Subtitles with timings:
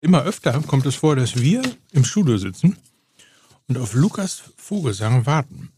[0.00, 1.62] immer öfter kommt es vor, dass wir
[1.92, 2.76] im Studio sitzen
[3.68, 5.70] und auf Lukas Vogelsang warten.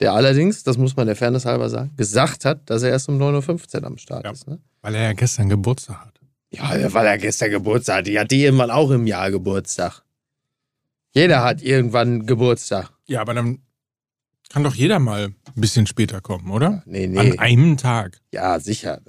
[0.00, 3.18] Der allerdings, das muss man der Fairness halber sagen, gesagt hat, dass er erst um
[3.20, 4.32] 9.15 Uhr am Start Ja.
[4.32, 4.48] ist.
[4.48, 4.58] Ne?
[4.80, 6.20] Weil er ja gestern Geburtstag hat.
[6.50, 8.10] Ja, weil er gestern Geburtstag hatte.
[8.10, 10.02] Die hatte irgendwann auch im Jahr Geburtstag.
[11.14, 12.90] Jeder hat irgendwann Geburtstag.
[13.06, 13.58] Ja, aber dann
[14.48, 16.82] kann doch jeder mal ein bisschen später kommen, oder?
[16.84, 17.18] Nee, nee.
[17.18, 18.20] An einem Tag.
[18.32, 19.00] Ja, sicher.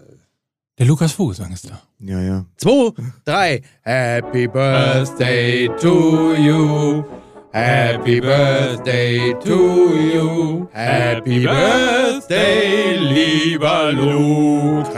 [0.79, 1.79] Der Lukas Vogelsang ist da.
[1.99, 2.45] Ja, ja.
[2.57, 2.91] Zwei,
[3.23, 3.61] drei.
[3.83, 7.03] Happy Birthday to you.
[7.53, 10.67] Happy Birthday to you.
[10.73, 14.97] Happy Birthday, lieber Lukas.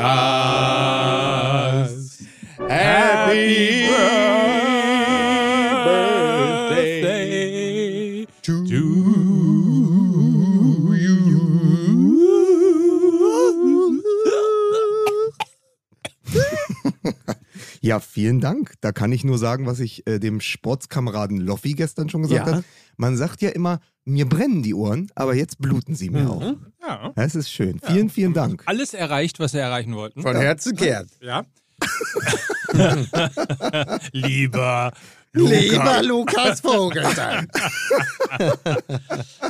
[2.70, 3.75] Happy
[17.86, 18.74] Ja, vielen Dank.
[18.82, 22.54] Da kann ich nur sagen, was ich äh, dem Sportskameraden Loffi gestern schon gesagt Ja.
[22.54, 22.64] habe.
[22.98, 26.55] Man sagt ja immer, mir brennen die Ohren, aber jetzt bluten sie mir auch.
[26.82, 27.12] Ja.
[27.16, 27.80] Das ist schön.
[27.80, 28.64] Vielen, vielen Dank.
[28.66, 30.24] Alles erreicht, was sie erreichen wollten.
[30.24, 31.08] Von Herzen gern.
[31.22, 31.44] Ja.
[34.14, 34.92] Lieber
[35.34, 37.48] Lieber Lukas Vogelsang.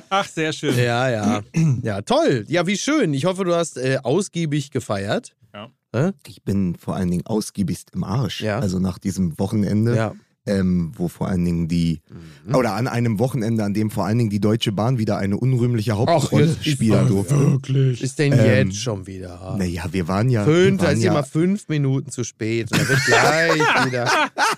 [0.10, 0.76] Ach, sehr schön.
[0.78, 1.42] Ja, ja.
[1.84, 2.44] Ja, toll.
[2.48, 3.14] Ja, wie schön.
[3.14, 5.36] Ich hoffe, du hast äh, ausgiebig gefeiert.
[5.54, 5.70] Ja.
[5.96, 6.12] Hä?
[6.28, 8.42] Ich bin vor allen Dingen ausgiebigst im Arsch.
[8.42, 8.60] Ja.
[8.60, 10.14] Also nach diesem Wochenende, Ja.
[10.46, 12.02] ähm, wo vor allen Dingen die,
[12.46, 12.54] Mhm.
[12.56, 15.94] oder an einem Wochenende, an dem vor allen Dingen die Deutsche Bahn wieder eine unrühmliche
[15.98, 17.40] Hauptrolle spielen durfte.
[17.40, 18.02] Wirklich.
[18.04, 19.56] Ist denn Ähm, jetzt schon wieder?
[19.58, 20.44] Naja, wir waren ja.
[20.44, 22.72] Fünf, wir da waren ist ja immer fünf Minuten zu spät.
[22.72, 23.52] Und dann wird gleich
[23.88, 24.08] wieder.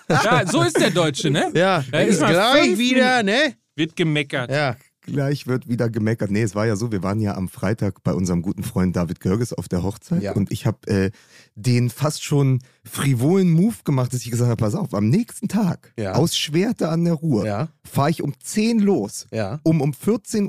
[0.10, 1.52] Ja, so ist der Deutsche, ne?
[1.54, 3.54] Ja, Da ist gleich wieder, ne?
[3.76, 4.50] Wird gemeckert.
[4.52, 4.76] Ja.
[5.08, 6.30] Gleich wird wieder gemeckert.
[6.32, 9.20] Nee, es war ja so, wir waren ja am Freitag bei unserem guten Freund David
[9.22, 10.34] Görges auf der Hochzeit Ja.
[10.34, 11.12] und ich habe äh,
[11.56, 15.94] den fast schon frivolen Move gemacht, dass ich gesagt habe, pass auf, am nächsten Tag
[15.98, 16.14] Ja.
[16.14, 17.70] aus Schwerte an der Ruhr Ja.
[17.84, 19.60] fahre ich um 10 los, Ja.
[19.64, 20.48] um um 14.30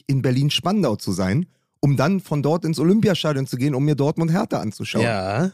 [0.00, 1.46] Uhr in Berlin-Spandau zu sein,
[1.80, 5.04] um dann von dort ins Olympiastadion zu gehen, um mir Dortmund Hertha anzuschauen.
[5.04, 5.52] Ja.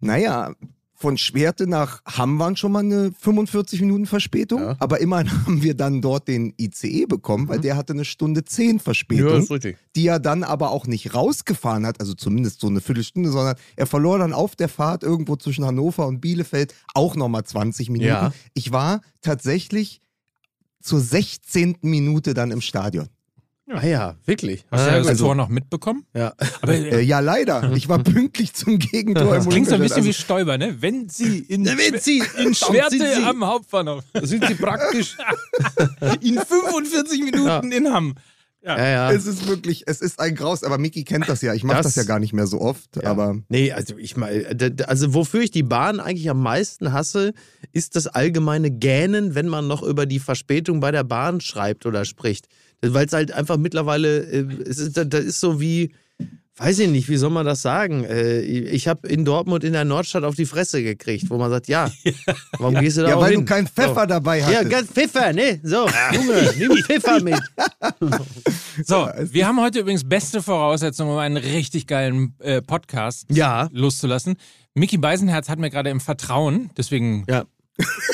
[0.00, 0.52] Naja,
[0.98, 4.76] von Schwerte nach Hamm waren schon mal eine 45 Minuten Verspätung, Ja.
[4.78, 8.80] aber immerhin haben wir dann dort den ICE bekommen, weil der hatte eine Stunde 10
[8.80, 9.58] Verspätung, Mhm.
[9.62, 13.56] Ja, die er dann aber auch nicht rausgefahren hat, also zumindest so eine Viertelstunde, sondern
[13.76, 18.08] er verlor dann auf der Fahrt irgendwo zwischen Hannover und Bielefeld auch nochmal 20 Minuten.
[18.08, 18.32] Ja.
[18.54, 20.00] Ich war tatsächlich
[20.80, 21.76] zur 16.
[21.82, 23.08] Minute dann im Stadion.
[23.68, 24.64] Ah ja, wirklich.
[24.70, 25.18] Hast du das.
[25.18, 26.04] Tor noch mitbekommen?
[26.14, 26.32] ja.
[26.62, 27.72] Aber Äh, ja, leider.
[27.76, 29.34] Ich war pünktlich zum Gegentor.
[29.34, 30.46] das klingt so ein bisschen wie Olympiastadion.
[30.46, 30.76] Stoiber, ne?
[30.80, 35.16] Wenn sie in, Wenn Sie in Schwerte Sie, am Hauptbahnhof sind Sie praktisch.
[36.20, 38.14] in 45 Minuten in Hamm.
[38.62, 39.12] Ja, ja.
[39.12, 41.54] Es ist wirklich, es ist ein Graus, aber Miki kennt das ja.
[41.54, 43.04] Ich mache Das- das, ja gar nicht mehr so oft, Ja.
[43.10, 47.32] aber Nee, also ich meine, d- also wofür ich die Bahn eigentlich am meisten hasse,
[47.72, 52.04] ist das allgemeine Gähnen, wenn man noch über die Verspätung bei der Bahn schreibt oder
[52.04, 52.48] spricht.
[52.82, 55.92] Weil es halt einfach mittlerweile, äh, es ist, das ist so wie,
[56.58, 58.04] weiß ich nicht, wie soll man das sagen?
[58.04, 61.68] Äh, Ich habe in Dortmund in der Nordstadt auf die Fresse gekriegt, wo man sagt,
[61.68, 61.90] ja,
[62.58, 63.40] warum gehst du da ja, auch weil hin?
[63.40, 64.06] du keinen Pfeffer so.
[64.06, 64.70] dabei Ja, hattest.
[64.70, 65.58] ganz Pfeffer, ne?
[65.62, 67.40] So, Junge, nimm Pfeffer mit.
[68.84, 73.68] So, wir haben heute übrigens beste Voraussetzungen, um einen richtig geilen äh, Podcast Ja.
[73.72, 74.36] loszulassen.
[74.74, 77.44] Mickey Beisenherz hat mir gerade im Vertrauen, deswegen Ja.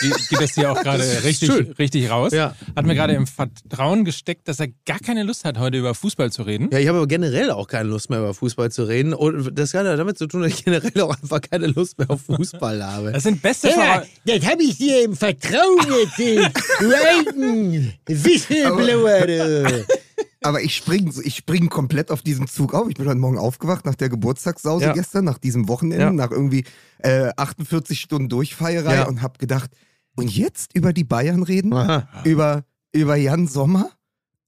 [0.00, 1.72] Geht geht das hier auch gerade richtig, schön.
[1.78, 2.54] richtig raus, Ja.
[2.76, 6.32] hat mir gerade im Vertrauen gesteckt, dass er gar keine Lust hat, heute über Fußball
[6.32, 6.68] zu reden.
[6.72, 9.14] Ja, ich habe aber generell auch keine Lust mehr über Fußball zu reden.
[9.14, 12.10] Und das hat ja damit zu tun, dass ich generell auch einfach keine Lust mehr
[12.10, 13.12] auf Fußball habe.
[13.12, 14.08] Das sind beste Voraussetzungen.
[14.24, 16.50] das habe ich dir im Vertrauen erzählt.
[17.16, 19.84] Alten Whistleblower.
[20.42, 22.88] Aber ich spring, ich spring komplett auf diesen Zug auf.
[22.88, 24.92] Ich bin heute Morgen aufgewacht nach der Geburtstagssause Ja.
[24.92, 26.12] gestern, nach diesem Wochenende, Ja.
[26.12, 26.64] nach irgendwie
[26.98, 29.08] äh, 48 Stunden Durchfeierei Ja.
[29.08, 29.70] und habe gedacht,
[30.16, 31.72] und jetzt über die Bayern reden?
[31.72, 32.06] Aha.
[32.24, 33.90] Über, über Jan Sommer?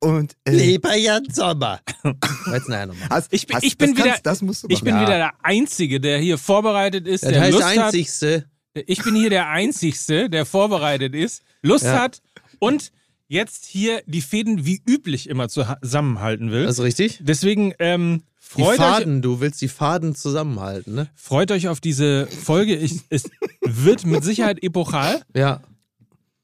[0.00, 1.81] Und äh, Lieber Jan Sommer.
[2.53, 3.09] Jetzt nachher nochmal.
[3.09, 5.06] hast, Ich bin- hast, ich bin das kannst- wieder- das musst du Ich bin wieder
[5.16, 8.37] der Einzige, der hier vorbereitet ist, Das der heißt Lust der Einzigste.
[8.77, 8.84] hat.
[8.87, 12.01] Ich bin hier der Einzigste, der vorbereitet ist, Lust Ja.
[12.01, 12.21] hat
[12.59, 12.92] und
[13.34, 16.65] jetzt hier die Fäden wie üblich immer zusammenhalten will.
[16.65, 17.19] Das ist richtig.
[17.22, 18.22] Deswegen ähm,
[18.57, 21.09] Die freut, euch, Faden, du willst die Faden zusammenhalten, ne?
[21.15, 22.77] freut euch auf diese Folge.
[22.77, 23.25] Ich, es
[23.63, 25.22] wird mit Sicherheit epochal.
[25.34, 25.60] Ja.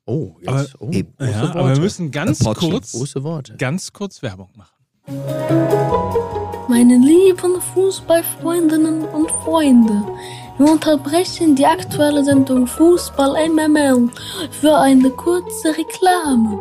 [0.04, 0.74] Oh, jetzt.
[0.80, 1.58] oh, eh, große Ja, Worte.
[1.58, 2.70] aber wir müssen ganz Apotchen.
[2.72, 3.56] kurz, Große Worte.
[3.56, 4.74] ganz kurz Werbung machen.
[6.68, 10.02] Meine lieben Fußballfreundinnen und Freunde,
[10.60, 14.10] wir unterbrechen die aktuelle Sendung Fußball MML
[14.60, 16.58] für eine kurze Reklame.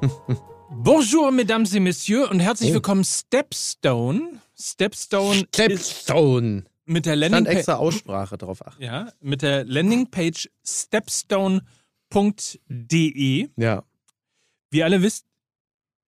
[0.70, 2.44] Bonjour, mesdames et messieurs, und Oh.
[2.44, 4.40] herzlich willkommen Stepstone.
[4.58, 6.64] Stepstone Stepstone.
[6.84, 7.56] mit der Stand Landingpage.
[7.56, 8.82] extra Aussprache drauf achten.
[8.82, 13.48] Ja, mit der Landingpage stepstone.de.
[13.56, 13.82] Ja.
[14.70, 15.26] Wie alle wisst,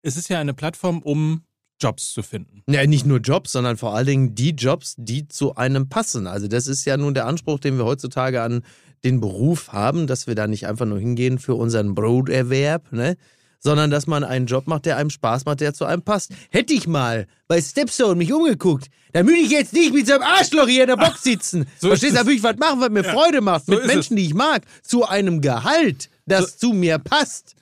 [0.03, 1.43] es ist ja eine Plattform, um
[1.81, 2.63] Jobs zu finden.
[2.69, 6.27] Ja, nicht nur Jobs, sondern vor allen Dingen die Jobs, die zu einem passen.
[6.27, 8.63] Also das ist ja nun der Anspruch, den wir heutzutage an
[9.05, 13.17] den Beruf haben, dass wir da nicht einfach nur hingehen für unseren Broterwerb, ne?
[13.61, 16.33] sondern dass man einen Job macht, der einem Spaß macht, der zu einem passt.
[16.51, 20.23] Hätte ich mal bei Stepstone mich umgeguckt, dann würde ich jetzt nicht mit so einem
[20.23, 21.67] Arschloch hier in der Box sitzen.
[21.79, 22.19] So Verstehst du?
[22.19, 24.63] Da würde ich was machen, was mir Freude macht, so mit Menschen, die ich mag,
[24.83, 27.55] zu einem Gehalt, das zu mir passt.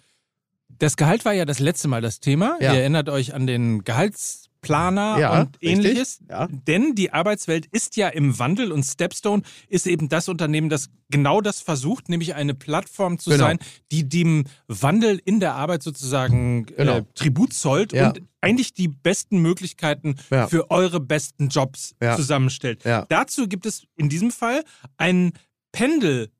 [0.78, 2.56] Das Gehalt war ja das letzte Mal das Thema.
[2.61, 2.73] Ja.
[2.75, 6.20] Ihr erinnert euch an den Gehaltsplaner Ja, und ähnliches.
[6.28, 6.49] Ja.
[6.50, 11.40] Denn die Arbeitswelt ist ja im Wandel und Stepstone ist eben das Unternehmen, das genau
[11.40, 13.44] das versucht, nämlich eine Plattform zu Genau.
[13.44, 13.58] sein,
[13.93, 16.99] die dem Wandel in der Arbeit sozusagen Genau.
[16.99, 20.17] äh, Tribut zollt und eigentlich die besten Möglichkeiten
[20.49, 22.84] für eure besten Jobs zusammenstellt.
[23.08, 24.62] Dazu gibt es in diesem Fall
[24.96, 25.32] einen
[25.73, 26.32] Pendelzeitfilter.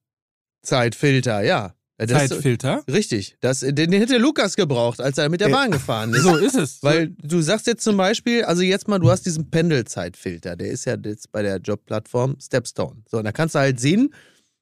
[0.63, 1.73] Zeitfilter, ja.
[1.99, 2.43] Das ist-
[2.91, 3.37] Richtig.
[3.41, 6.23] Das, den, den hätte Lukas gebraucht, als er mit der Äh, Bahn gefahren ist.
[6.23, 6.83] So ist es.
[6.83, 10.85] Weil du sagst jetzt zum Beispiel, also jetzt mal, du hast diesen Pendelzeitfilter, der ist
[10.85, 13.03] ja jetzt bei der Jobplattform Stepstone.
[13.11, 14.13] So, und da kannst du halt sehen,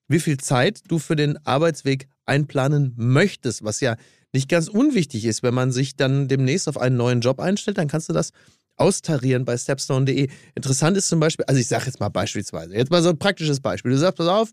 [0.06, 3.96] wie viel Zeit du für den Arbeitsweg einplanen möchtest, was ja
[4.32, 7.88] nicht ganz unwichtig ist, wenn man sich dann demnächst auf einen neuen Job einstellt, dann
[7.88, 8.30] kannst du das
[8.76, 10.28] austarieren bei stepstone.de.
[10.54, 13.60] Interessant ist zum Beispiel, also ich sage jetzt mal beispielsweise, jetzt mal so ein praktisches
[13.60, 13.92] Beispiel.
[13.92, 14.50] Du sagst, pass auf,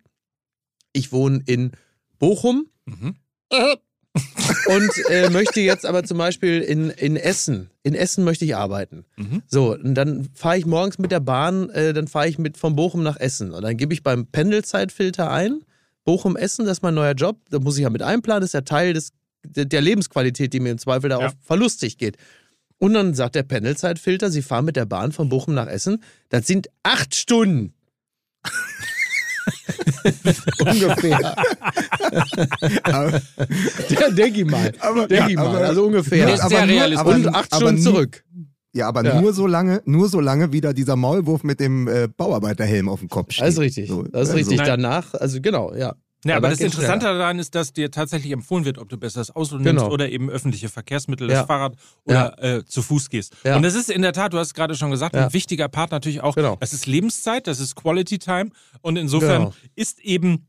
[0.93, 1.71] ich wohne in
[2.19, 3.15] Bochum, Mhm.
[4.67, 9.05] und äh, möchte jetzt aber zum Beispiel in, in Essen, in Essen möchte ich arbeiten.
[9.17, 9.41] Mhm.
[9.47, 12.75] So, und dann fahre ich morgens mit der Bahn, äh, dann fahre ich mit von
[12.75, 13.51] Bochum nach Essen.
[13.51, 15.61] Und dann gebe ich beim Pendelzeitfilter ein,
[16.03, 18.53] Bochum Essen, das ist mein neuer Job, da muss ich ja mit einplanen, das ist
[18.53, 19.11] ja Teil des,
[19.43, 21.27] der Lebensqualität, die mir im Zweifel da Ja.
[21.27, 22.17] auch verlustig geht.
[22.79, 26.47] Und dann sagt der Pendelzeitfilter, Sie fahren mit der Bahn von Bochum nach Essen, das
[26.47, 27.73] sind acht Stunden.
[30.59, 31.35] ungefähr.
[32.83, 33.11] Aber,
[33.89, 34.71] Ja, denke ich mal.
[34.79, 35.55] aber, Denk ich ja, mal.
[35.55, 36.27] aber, Also ungefähr.
[36.27, 36.99] Das ist sehr aber nur, realistisch.
[37.07, 38.23] aber, und acht Stunden nur- zurück.
[38.73, 39.19] Ja, aber Ja.
[39.19, 42.99] nur so lange, nur so lange, wie da dieser Maulwurf mit dem äh, Bauarbeiterhelm auf
[43.01, 43.45] dem Kopf steht.
[43.47, 43.89] Das ist richtig.
[43.89, 44.57] So, das ist also- richtig.
[44.59, 44.67] Nein.
[44.67, 45.93] Danach, also genau, ja.
[46.23, 47.17] Ja, aber das Interessante schneller.
[47.19, 49.89] daran ist, dass dir tatsächlich empfohlen wird, ob du besser das Auto nimmst Genau.
[49.91, 51.39] oder eben öffentliche Verkehrsmittel, Ja.
[51.39, 51.75] das Fahrrad
[52.05, 53.35] oder äh, zu Fuß gehst.
[53.43, 53.55] Ja.
[53.55, 55.25] Und das ist in der Tat, du hast es gerade schon gesagt, Ja.
[55.25, 56.35] ein wichtiger Part natürlich auch.
[56.35, 56.57] Genau.
[56.59, 58.51] Das ist Lebenszeit, das ist Quality Time
[58.81, 59.53] und insofern Genau.
[59.75, 60.45] ist eben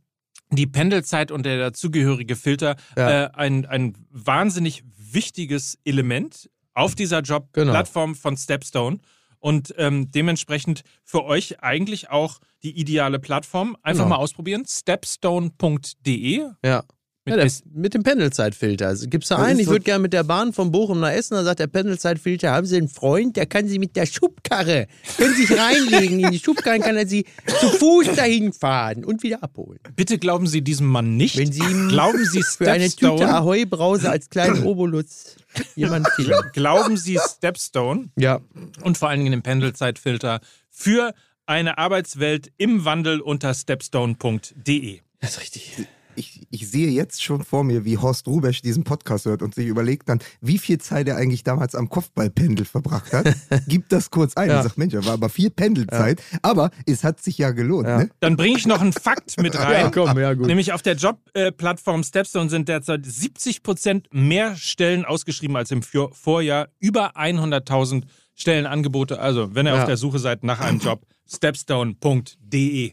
[0.51, 3.25] die Pendelzeit und der dazugehörige Filter Ja.
[3.25, 7.21] äh, ein, ein wahnsinnig wichtiges Element auf dieser.
[7.21, 8.99] Job-Plattform von Stepstone.
[9.43, 13.77] Und ähm, dementsprechend für euch eigentlich auch die ideale Plattform.
[13.83, 14.17] Einfach Genau.
[14.17, 14.65] mal ausprobieren.
[14.69, 16.47] Stepstone.de.
[16.65, 16.85] Ja.
[17.25, 18.89] Mit ja, der, mit dem Pendelzeitfilter.
[18.89, 21.13] Also gibst du Das ein, ist ich würde gerne mit der Bahn von Bochum nach
[21.13, 24.89] Essen, dann sagt der Pendelzeitfilter, haben Sie einen Freund, der kann Sie mit der Schubkarre,
[25.17, 27.25] können sich reinlegen in die Schubkarre, kann er Sie
[27.61, 29.79] zu Fuß dahin fahren und wieder abholen.
[29.95, 31.37] Bitte glauben Sie diesem Mann nicht.
[31.37, 33.21] Wenn Sie ihm glauben Sie für eine Stepstone.
[33.21, 35.37] Tüte Ahoi-Brause als kleinen Obolutz
[35.77, 36.33] jemand finden.
[36.53, 38.41] Glauben Sie Stepstone Ja,
[38.83, 40.41] und vor allen Dingen den Pendelzeitfilter
[40.71, 41.15] für
[41.47, 45.01] eine Arbeitswelt im Wandel unter stepstone.de.
[45.21, 45.87] das ist richtig.
[46.17, 49.67] Ich, ich sehe jetzt schon vor mir, wie Horst Rubesch diesen Podcast hört und sich
[49.67, 53.35] überlegt dann, wie viel Zeit er eigentlich damals am Kopfballpendel verbracht hat.
[53.69, 54.59] Gibt das kurz ein Ja.
[54.59, 57.87] und sagt, Mensch, da war aber viel Pendelzeit, aber es hat sich ja gelohnt.
[57.89, 57.99] Ja.
[57.99, 58.11] Ne?
[58.21, 59.73] Dann bringe ich noch einen Fakt mit rein.
[59.85, 60.47] Ja, komm, ja gut.
[60.47, 66.13] Nämlich auf der Jobplattform Stepstone sind derzeit 70 Prozent mehr Stellen ausgeschrieben als im Vor-
[66.15, 66.69] Vorjahr.
[66.79, 68.05] Über 100.000
[68.35, 69.19] Stellenangebote.
[69.21, 69.81] Also, wenn ihr Ja.
[69.81, 72.93] auf der Suche seid nach einem Job, stepstone.de.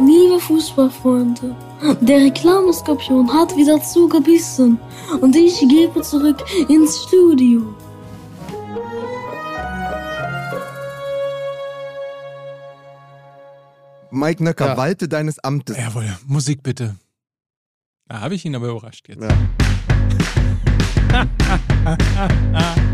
[0.00, 1.54] Liebe Fußballfreunde,
[2.00, 4.78] der Reklameskorpion hat wieder zugebissen
[5.20, 7.62] und ich gebe zurück ins Studio.
[14.10, 14.76] Mike Nöcker, Ja.
[14.76, 15.76] walte deines Amtes.
[15.76, 16.96] Jawohl, Musik bitte.
[18.08, 19.22] Da habe ich ihn aber überrascht jetzt.
[19.22, 19.30] Ja.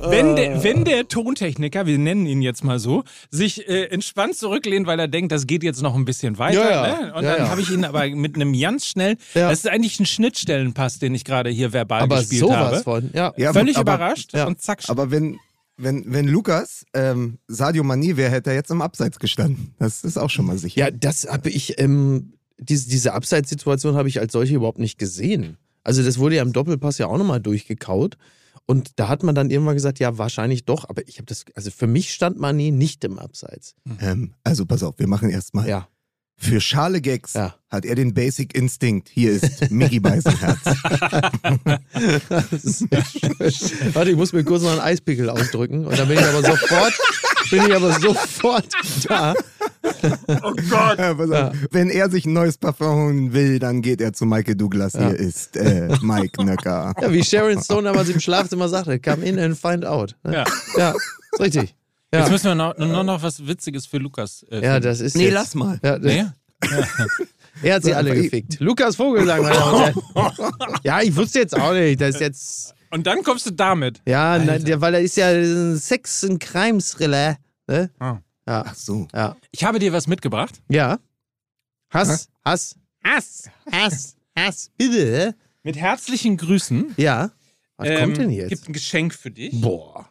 [0.00, 4.86] Wenn der, wenn der Tontechniker, wir nennen ihn jetzt mal so, sich äh, entspannt zurücklehnt,
[4.86, 6.70] weil er denkt, das geht jetzt noch ein bisschen weiter.
[6.70, 7.00] Ja, ja.
[7.00, 7.14] Ne?
[7.14, 7.48] Und Ja, dann ja.
[7.50, 9.50] habe ich ihn aber mit einem ganz schnell, Ja.
[9.50, 12.82] das ist eigentlich ein Schnittstellenpass, den ich gerade hier verbal Aber gespielt sowas habe.
[12.82, 13.32] von, ja.
[13.36, 14.46] Ja, Völlig aber, überrascht ja.
[14.46, 14.80] und zack.
[14.88, 15.38] Aber wenn,
[15.76, 19.74] wenn, wenn Lukas ähm, Sadio Mané wäre, hätte er jetzt im Abseits gestanden.
[19.78, 20.78] Das ist auch schon mal sicher.
[20.80, 25.56] Ja, das habe ich, ähm, diese, diese Abseitssituation habe ich als solche überhaupt nicht gesehen.
[25.84, 28.16] Also das wurde ja im Doppelpass ja auch nochmal durchgekaut.
[28.66, 31.70] Und da hat man dann irgendwann gesagt, ja, wahrscheinlich doch, aber ich habe das, also
[31.70, 33.74] für mich stand Mané nicht im Abseits.
[34.00, 35.88] Ähm, also pass auf, wir machen erstmal Ja.
[36.38, 37.54] Für schale Gags Ja.
[37.70, 39.08] hat er den Basic Instinct.
[39.08, 40.58] Hier ist Mickey Beisenherz.
[43.94, 46.92] Warte, ich muss mir kurz noch einen Eispickel ausdrücken und dann bin ich aber sofort,
[47.50, 48.66] bin ich aber sofort
[49.08, 49.34] da.
[50.42, 50.98] Oh Gott.
[50.98, 51.54] Ja, auf.
[51.70, 54.92] Wenn er sich ein neues Parfum holen will, dann geht er zu Michael Douglas.
[54.92, 56.92] Hier ist äh, Mike Nöcker.
[57.00, 60.16] Ja, wie Sharon Stone damals im Schlafzimmer sagte, come in and find out.
[60.24, 60.34] Ne?
[60.34, 60.44] Ja.
[60.76, 60.90] Ja,
[61.32, 61.74] ist richtig.
[62.12, 64.44] Jetzt Ja, müssen wir noch, nur noch was Witziges für Lukas.
[64.50, 65.78] Äh, ja das ist Nee, jetzt, lass mal.
[65.82, 66.26] Ja, Nee?
[67.62, 68.60] Er hat sie alle gefickt.
[68.60, 70.52] Lukas Vogelsang, meine Damen und Herren.
[70.82, 72.74] Ja, ich wusste jetzt auch nicht, das ist jetzt...
[72.90, 74.00] Und dann kommst du damit.
[74.06, 77.36] Ja, na, weil er ist ja ein Sex- und Crime-Thriller.
[77.66, 77.90] Ne?
[77.98, 78.18] Ah.
[78.46, 79.08] Ja, Ach so.
[79.14, 79.36] ja.
[79.50, 80.62] Ich habe dir was mitgebracht.
[80.68, 80.98] Ja.
[81.90, 84.70] Hass, Hass, Hass, Hass, Hass.
[84.76, 85.34] Bitte?
[85.62, 86.94] Mit herzlichen Grüßen.
[86.96, 87.30] Ja.
[87.76, 88.48] Was Ähm, kommt denn jetzt?
[88.50, 89.60] Gibt ein Geschenk für dich.
[89.60, 90.08] Boah.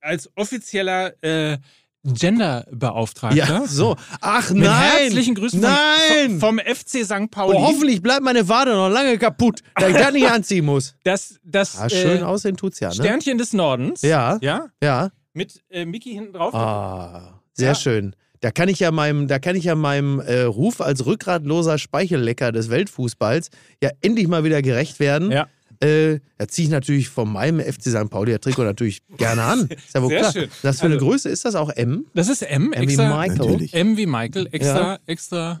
[0.00, 1.58] Als offizieller äh,
[2.04, 3.36] Genderbeauftragter.
[3.36, 3.96] Ja, so.
[4.20, 4.92] Ach Mit nein.
[5.02, 6.40] herzlichen Grüßen Nein.
[6.40, 7.30] vom, vom FC St.
[7.30, 7.56] Pauli.
[7.56, 10.94] Oh, hoffentlich bleibt meine Wade noch lange kaputt, da ich das nicht anziehen muss.
[11.04, 12.94] Das, das Ah, schön äh, aussehen tut's ja, ne?
[12.94, 14.02] Sternchen des Nordens.
[14.02, 14.38] Ja.
[14.40, 14.66] Ja.
[14.82, 15.10] Ja.
[15.34, 16.54] Mit äh, Mickey hinten drauf.
[16.54, 17.74] Ah, sehr Ja.
[17.74, 18.14] schön.
[18.40, 22.50] Da kann ich ja meinem, da kann ich ja meinem äh, Ruf als rückgratloser Speichellecker
[22.50, 23.50] des Weltfußballs
[23.82, 25.30] ja endlich mal wieder gerecht werden.
[25.30, 25.46] Ja.
[25.80, 28.08] Äh, da ziehe ich natürlich von meinem FC St.
[28.10, 29.60] Pauli Trikot natürlich gerne an.
[29.68, 30.32] Ist ja wohl Sehr klar.
[30.32, 30.48] schön.
[30.62, 32.06] Das für eine Also- Größe ist das auch M?
[32.14, 32.72] Das ist M.
[32.72, 33.38] M wie Extra, Michael.
[33.38, 33.74] Natürlich.
[33.74, 34.48] M wie Michael.
[34.52, 35.60] Extra, extra.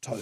[0.00, 0.20] Toll.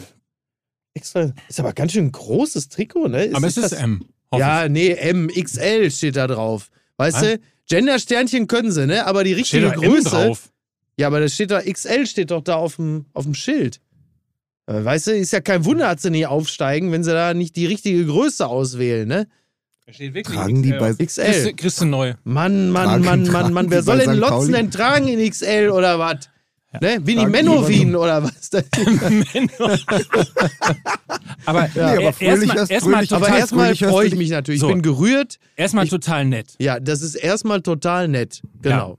[0.95, 1.33] Extra.
[1.49, 3.30] Ist aber ganz schön ein großes Trikot, ne?
[3.33, 4.04] Aber es ist das, M.
[4.35, 6.71] Ja, nee, M, XL steht da drauf.
[6.97, 7.23] Weißt Was?
[7.23, 7.38] du?
[7.69, 9.07] Gender-Sternchen können sie, ne?
[9.07, 10.09] Aber die richtige doch M Größe.
[10.11, 10.50] drauf.
[10.99, 13.80] Ja, aber das steht doch, XL steht doch da auf dem, auf dem Schild.
[14.66, 17.56] Äh, Weißt du, ist ja kein Wunder, dass sie nicht aufsteigen, wenn sie da nicht
[17.56, 19.26] die richtige Größe auswählen, ne?
[19.87, 20.92] Da steht wirklich Tragen die bei.
[20.94, 21.52] XL.
[21.54, 22.14] Du neu.
[22.23, 23.70] Mann, Mann, Tragen- Mann, Mann, Mann.
[23.70, 24.14] Wer soll denn.
[24.14, 26.28] Lotzen denn tragen in XL oder was?
[26.80, 26.99] Ne?
[27.02, 28.50] Winnie Menowin oder was?
[31.44, 31.68] Aber,
[32.20, 34.61] erstmal erst aber erstmal freue ich mich natürlich.
[34.61, 34.68] So.
[34.68, 35.38] Ich bin gerührt.
[35.56, 36.54] erstmal total nett.
[36.61, 38.42] Ja, das ist erstmal total nett.
[38.62, 38.99] Genau.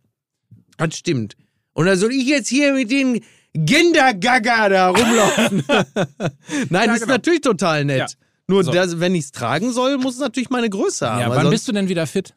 [0.77, 1.37] Das stimmt.
[1.73, 3.21] Und da soll ich jetzt hier mit den
[3.53, 5.63] Gendergaga da rumlaufen.
[6.69, 7.13] Nein, das ist genau.
[7.13, 7.97] natürlich total nett.
[7.97, 8.07] Ja.
[8.47, 8.71] Nur, So.
[8.71, 11.21] das, wenn ich es tragen soll, muss es natürlich meine Größe haben.
[11.21, 12.33] Ja, wann bist du denn wieder fit?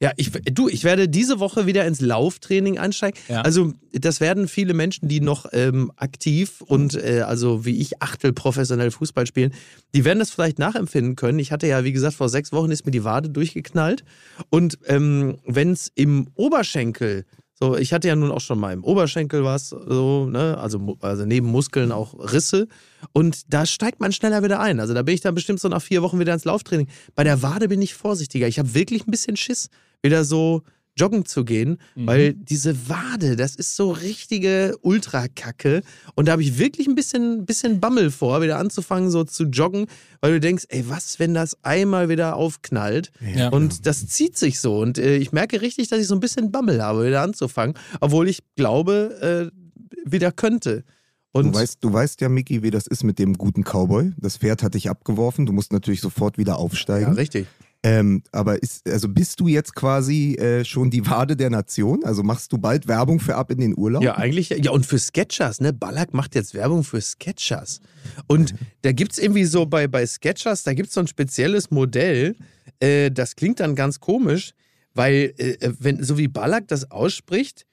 [0.00, 3.18] Ja, ich, du, ich werde diese Woche wieder ins Lauftraining einsteigen.
[3.28, 3.40] Ja.
[3.40, 8.32] Also, das werden viele Menschen, die noch ähm, aktiv und äh, also wie ich Achtel
[8.32, 9.52] professionell Fußball spielen,
[9.96, 11.40] die werden das vielleicht nachempfinden können.
[11.40, 14.04] Ich hatte ja, wie gesagt, vor sechs Wochen ist mir die Wade durchgeknallt.
[14.50, 17.24] Und ähm, wenn es im Oberschenkel,
[17.60, 21.24] so, ich hatte ja nun auch schon mal im Oberschenkel was, so, ne, also, also
[21.24, 22.68] neben Muskeln auch Risse.
[23.12, 24.78] Und da steigt man schneller wieder ein.
[24.78, 26.86] Also da bin ich dann bestimmt so nach vier Wochen wieder ins Lauftraining.
[27.16, 28.46] Bei der Wade bin ich vorsichtiger.
[28.46, 29.70] Ich habe wirklich ein bisschen Schiss,
[30.02, 30.62] wieder so
[30.98, 35.82] joggen zu gehen, weil diese Wade, das ist so richtige Ultrakacke.
[36.14, 39.86] Und da habe ich wirklich ein bisschen, bisschen Bammel vor, wieder anzufangen, so zu joggen,
[40.20, 43.10] weil du denkst, ey, was, wenn das einmal wieder aufknallt?
[43.34, 43.48] Ja.
[43.50, 44.78] Und das zieht sich so.
[44.78, 48.28] Und äh, ich merke richtig, dass ich so ein bisschen Bammel habe, wieder anzufangen, obwohl
[48.28, 50.84] ich glaube, äh, wieder könnte.
[51.32, 54.12] Und Du weißt, du weißt ja, Mickey, wie das ist mit dem guten Cowboy.
[54.16, 55.46] Das Pferd hat dich abgeworfen.
[55.46, 57.12] Du musst natürlich sofort wieder ja, aufsteigen.
[57.12, 57.46] richtig.
[57.84, 62.04] Ähm, aber ist, also bist du jetzt quasi äh, schon die Wade der Nation?
[62.04, 64.02] Also machst du bald Werbung für ab in den Urlaub?
[64.02, 65.72] Ja, eigentlich, ja, und für Sketchers, ne?
[65.72, 67.80] Ballack macht jetzt Werbung für Sketchers.
[68.26, 71.70] Und da gibt es irgendwie so bei, bei Sketchers, da gibt es so ein spezielles
[71.70, 72.34] Modell,
[72.80, 74.54] äh, das klingt dann ganz komisch,
[74.94, 77.64] weil, äh, wenn, so wie Ballack das ausspricht,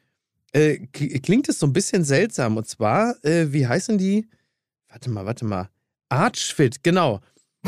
[0.53, 2.57] äh, klingt es so ein bisschen seltsam.
[2.57, 4.27] Und zwar, äh, wie heißen die?
[4.87, 5.69] Warte mal, warte mal.
[6.09, 7.21] Archfit, genau.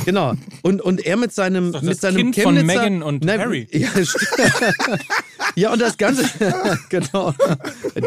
[0.05, 0.33] Genau.
[0.61, 3.03] Und, und er mit seinem, Das ist doch mit das seinem Kind von Chemnitzer- Meghan
[3.03, 3.67] und Nein, Harry.
[3.71, 5.01] Ja, stimmt.
[5.55, 6.23] ja, und das Ganze,
[6.89, 7.33] genau.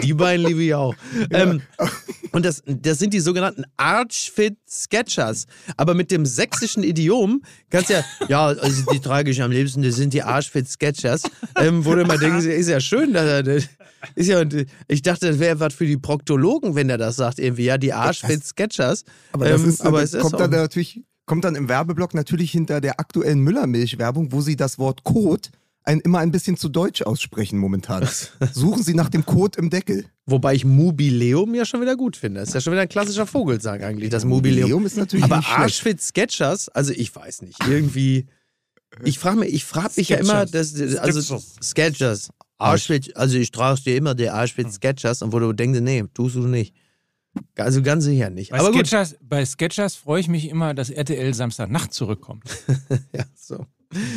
[0.02, 0.94] Die beiden liebe ich auch.
[1.30, 1.62] Ähm,
[2.32, 5.47] und das, das sind die sogenannten Archfit Sketchers.
[5.76, 9.82] Aber mit dem sächsischen Idiom kannst du ja, ja, also die trage ich am liebsten,
[9.82, 11.23] das sind die Archfit Sketchers.
[11.56, 13.64] Ähm, wo du immer denkst, ist ja schön, dass er das.
[14.14, 14.42] Ist ja,
[14.88, 17.92] ich dachte, das wäre was für die Proktologen, wenn er das sagt, irgendwie, ja, die
[17.92, 19.04] Archfit Sketchers.
[19.32, 22.50] Aber das Ähm, ist, aber das kommt auch- dann natürlich, kommt dann im Werbeblock natürlich
[22.50, 25.52] hinter der aktuellen Müllermilch-Werbung, wo sie das Wort Kot
[25.84, 28.04] ein, immer ein bisschen zu deutsch aussprechen momentan.
[28.52, 30.06] Suchen Sie nach dem Kot im Deckel.
[30.26, 32.40] Wobei ich Mobileum ja schon wieder gut finde.
[32.40, 34.70] Das ist ja schon wieder ein klassischer Vogelsang eigentlich, das Mobileum.
[34.70, 35.37] Mobileum ist natürlich Aber.
[35.37, 38.26] Arschfit Sketchers, also ich weiß nicht, irgendwie.
[39.04, 42.30] Ich frage mich, ich frage mich ja immer, das, also Sketchers.
[42.58, 46.34] Arschfit, also ich trage dir immer der Arschfit Sketchers und wo du denkst, nee, tust
[46.34, 46.75] du nicht.
[47.56, 48.50] Also ganz sicher nicht.
[48.50, 48.87] Bei, Aber gut.
[48.87, 52.44] Sketchers, bei Sketchers freue ich mich immer, dass RTL Samstagnacht zurückkommt.
[53.12, 53.66] Ja, so.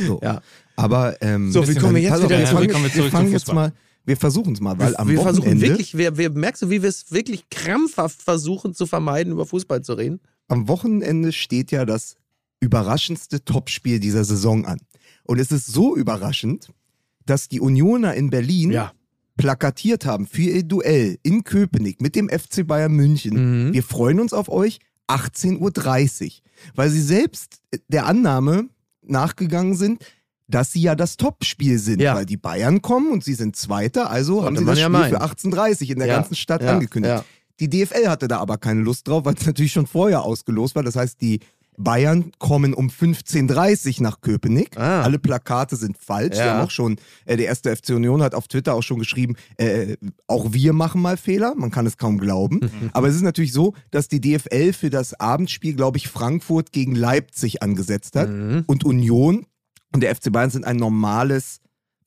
[0.07, 0.19] So.
[0.21, 0.41] Ja.
[0.75, 3.31] Aber ähm, So, wie kommen wir jetzt pass auf, wieder wir fangen, wir wir fangen
[3.31, 3.73] jetzt mal,
[4.05, 6.69] Wir versuchen es mal, weil wir, am wir versuchen Wochenende, wirklich, wir, wir, merkst du,
[6.69, 10.19] wie wir es wirklich krampfhaft versuchen zu vermeiden, über Fußball zu reden?
[10.47, 12.15] am Wochenende steht ja das
[12.59, 14.79] überraschendste Topspiel dieser Saison an.
[15.23, 16.69] Und es ist so überraschend,
[17.25, 18.71] dass die Unioner in Berlin
[19.37, 23.67] plakatiert haben für ihr Duell in Köpenick mit dem FC Bayern München.
[23.69, 23.73] Mhm.
[23.73, 26.31] Wir freuen uns auf euch 18.30 Uhr,
[26.75, 28.69] weil sie selbst der Annahme
[29.01, 30.03] nachgegangen sind,
[30.47, 32.15] dass sie ja das Topspiel sind, Ja.
[32.15, 34.91] weil die Bayern kommen und sie sind Zweiter, also Sollte haben sie das ja Spiel
[34.99, 35.09] meinen.
[35.09, 37.23] für 18.30 in der Ja, ganzen Stadt angekündigt.
[37.59, 40.83] Die DFL hatte da aber keine Lust drauf, weil es natürlich schon vorher ausgelost war.
[40.83, 41.39] Das heißt, die
[41.77, 44.77] Bayern kommen um 15.30 Uhr nach Köpenick.
[44.77, 45.01] Ah.
[45.01, 46.37] Alle Plakate sind falsch.
[46.37, 46.43] Ja.
[46.43, 49.35] Die haben auch schon, äh, der erste FC Union hat auf Twitter auch schon geschrieben,
[49.57, 51.53] äh, auch wir machen mal Fehler.
[51.55, 52.59] Man kann es kaum glauben.
[52.93, 56.95] aber es ist natürlich so, dass die DFL für das Abendspiel, glaube ich, Frankfurt gegen
[56.95, 58.29] Leipzig angesetzt hat.
[58.29, 58.63] Mhm.
[58.67, 59.45] Und Union
[59.93, 61.59] und der FC Bayern sind ein normales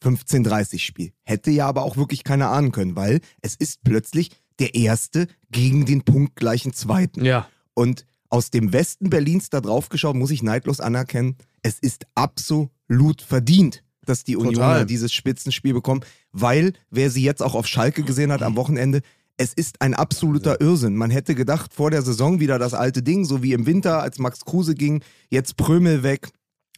[0.03, 1.13] 15:30 Spiel.
[1.23, 5.87] Hätte ja aber auch wirklich keiner ahnen können, weil es ist plötzlich der erste gegen
[5.87, 7.25] den punktgleichen zweiten.
[7.25, 7.49] Ja.
[7.75, 8.07] Und
[8.37, 13.83] aus dem Westen Berlins da drauf geschaut, muss ich neidlos anerkennen, es ist absolut verdient,
[14.05, 14.87] dass die Unioner Total.
[14.87, 16.03] dieses Spitzenspiel bekommen,
[16.33, 19.01] weil wer sie jetzt auch auf Schalke gesehen hat am Wochenende,
[19.39, 20.97] es ist ein absoluter Irrsinn.
[20.97, 24.19] Man hätte gedacht, vor der Saison wieder das alte Ding, so wie im Winter, als
[24.19, 26.29] Max Kruse ging, jetzt Prömel weg,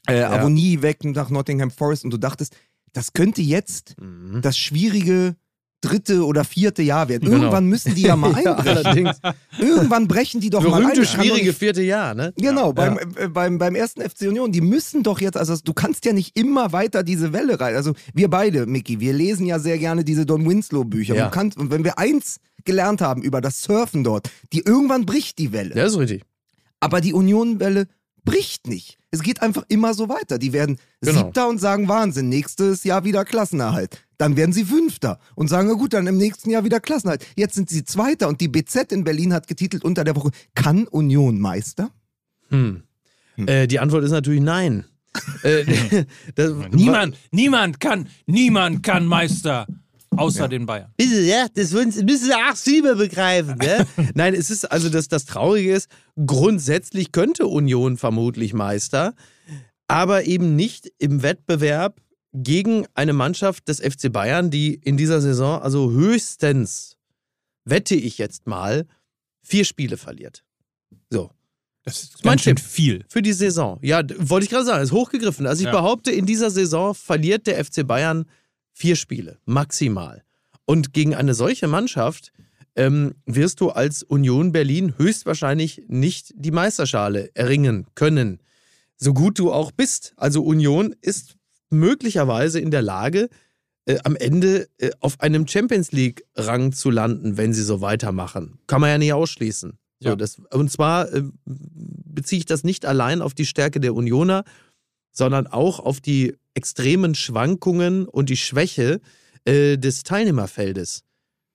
[0.07, 2.57] äh, Avonie weg nach Nottingham Forest und du dachtest,
[2.93, 4.43] das könnte jetzt Mhm.
[4.43, 5.35] das schwierige
[5.81, 7.25] dritte oder vierte Jahr werden.
[7.27, 7.37] Genau.
[7.43, 8.77] Irgendwann müssen die ja mal Ja, einbrechen.
[8.87, 9.21] allerdings.
[9.59, 10.81] Irgendwann brechen die doch mal ein.
[10.83, 12.33] Berühmte, Das schwierige vierte Jahr, ne?
[12.37, 12.73] Genau, Ja.
[12.73, 16.13] beim, äh, beim, beim ersten FC Union, die müssen doch jetzt, also du kannst ja
[16.13, 17.77] nicht immer weiter diese Welle rein.
[17.77, 21.15] Also wir beide, Mickey, wir lesen ja sehr gerne diese Don Winslow Bücher.
[21.15, 21.29] Ja.
[21.29, 25.53] Kannst, und wenn wir eins gelernt haben über das Surfen dort, die irgendwann bricht die
[25.53, 25.75] Welle.
[25.75, 26.23] Das ist richtig.
[26.81, 27.87] Aber die Union-Welle
[28.25, 28.99] bricht nicht.
[29.11, 30.39] Es geht einfach immer so weiter.
[30.39, 31.19] Die werden Genau.
[31.21, 34.05] Siebter und sagen Wahnsinn, nächstes Jahr wieder Klassenerhalt.
[34.19, 37.25] Dann werden sie Fünfter und sagen, na gut, dann im nächsten Jahr wieder Klassenerhalt.
[37.37, 40.87] Jetzt sind sie Zweiter und die BZ in Berlin hat getitelt unter der Woche, kann
[40.89, 41.91] Union Meister?
[42.49, 42.83] Hm.
[43.37, 44.85] Äh, die Antwort ist natürlich nein.
[45.43, 45.65] äh,
[46.35, 49.67] das, Niemand, niemand kann, niemand kann Meister,
[50.17, 50.93] außer den Bayern.
[50.97, 53.57] Bitte, ja, das müssen Sie auch selber begreifen.
[53.59, 53.87] Ne?
[54.15, 55.89] Nein, es ist also das, das Traurige ist,
[56.27, 59.15] grundsätzlich könnte Union vermutlich Meister,
[59.87, 62.01] aber eben nicht im Wettbewerb
[62.43, 66.97] gegen eine Mannschaft des FC Bayern, die in dieser Saison also höchstens,
[67.65, 68.87] wette ich jetzt mal,
[69.43, 70.45] vier Spiele verliert.
[71.11, 71.31] So.
[71.85, 73.05] Das ist mein ganz schön viel.
[73.09, 73.79] Für die Saison.
[73.83, 75.47] Ja, wollte ich gerade sagen, ist hochgegriffen.
[75.47, 75.73] Also ich Ja.
[75.73, 78.27] behaupte, in dieser Saison verliert der FC Bayern
[78.73, 80.23] vier Spiele, maximal.
[80.67, 82.31] Und gegen eine solche Mannschaft
[82.77, 88.41] ähm, wirst du als Union Berlin höchstwahrscheinlich nicht die Meisterschale erringen können.
[88.97, 90.13] So gut du auch bist.
[90.17, 91.38] Also Union ist
[91.71, 93.29] möglicherweise in der Lage,
[93.87, 98.59] äh, am Ende äh, auf einem Champions League-Rang zu landen, wenn sie so weitermachen.
[98.67, 99.79] Kann man ja nicht ausschließen.
[100.01, 100.17] So, Ja.
[100.17, 104.45] das, und zwar äh, beziehe ich das nicht allein auf die Stärke der Unioner,
[105.11, 109.01] sondern auch auf die extremen Schwankungen und die Schwäche
[109.45, 111.03] äh, des Teilnehmerfeldes.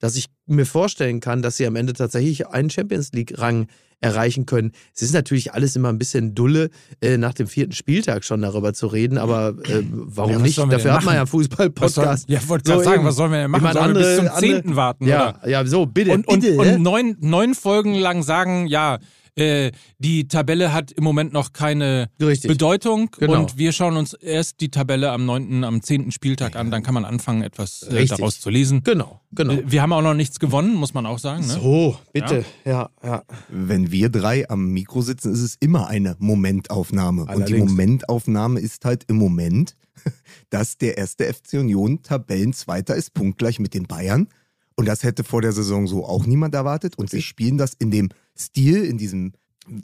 [0.04, 3.68] Dass ich mir vorstellen kann, dass sie am Ende tatsächlich einen Champions League-Rang
[4.02, 4.74] erreichen können.
[4.94, 8.74] Es ist natürlich alles immer ein bisschen dulle, äh, nach dem vierten Spieltag schon darüber
[8.74, 10.58] zu reden, aber äh, warum Ja, nicht?
[10.58, 12.28] Dafür hat man ja Fußball-Podcast.
[12.28, 13.72] ja, wollte So gerade sagen, was sollen wir denn machen?
[13.72, 14.56] Sollen wir bis zum andere- 10.
[14.58, 15.08] andere- warten?
[15.08, 15.50] Ja, Oder?
[15.50, 16.12] ja, so, bitte.
[16.12, 16.58] Und, und, bitte.
[16.60, 19.00] und neun, neun Folgen lang sagen, ja,
[19.36, 22.50] äh, die Tabelle hat im Moment noch keine Richtig.
[22.50, 23.40] Bedeutung Genau.
[23.40, 26.12] und wir schauen uns erst die Tabelle am 9., am 10.
[26.12, 28.18] Spieltag an, dann kann man anfangen, etwas äh, Richtig.
[28.18, 28.84] daraus zu lesen.
[28.84, 29.58] Genau, genau.
[29.66, 31.46] Wir haben auch noch nichts gewonnen, muss man auch sagen.
[31.48, 31.54] Ne?
[31.54, 32.46] So, bitte.
[32.66, 33.24] Ja, ja.
[33.50, 37.22] Wenn wir drei am Mikro sitzen, ist es immer eine Momentaufnahme.
[37.22, 37.72] Und die Allerdings.
[37.72, 39.76] Momentaufnahme ist halt im Moment,
[40.50, 44.28] dass der erste FC Union Tabellenzweiter ist, punktgleich mit den Bayern.
[44.76, 46.98] Und das hätte vor der Saison so auch niemand erwartet.
[46.98, 49.34] Und sie spielen das in dem Stil, in diesem,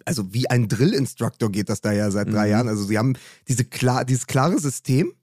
[0.06, 2.52] also wie ein Drill-Instructor geht das da ja seit drei Mhm.
[2.52, 2.68] Jahren.
[2.68, 3.14] Also sie haben
[3.48, 5.14] diese klar, dieses klare System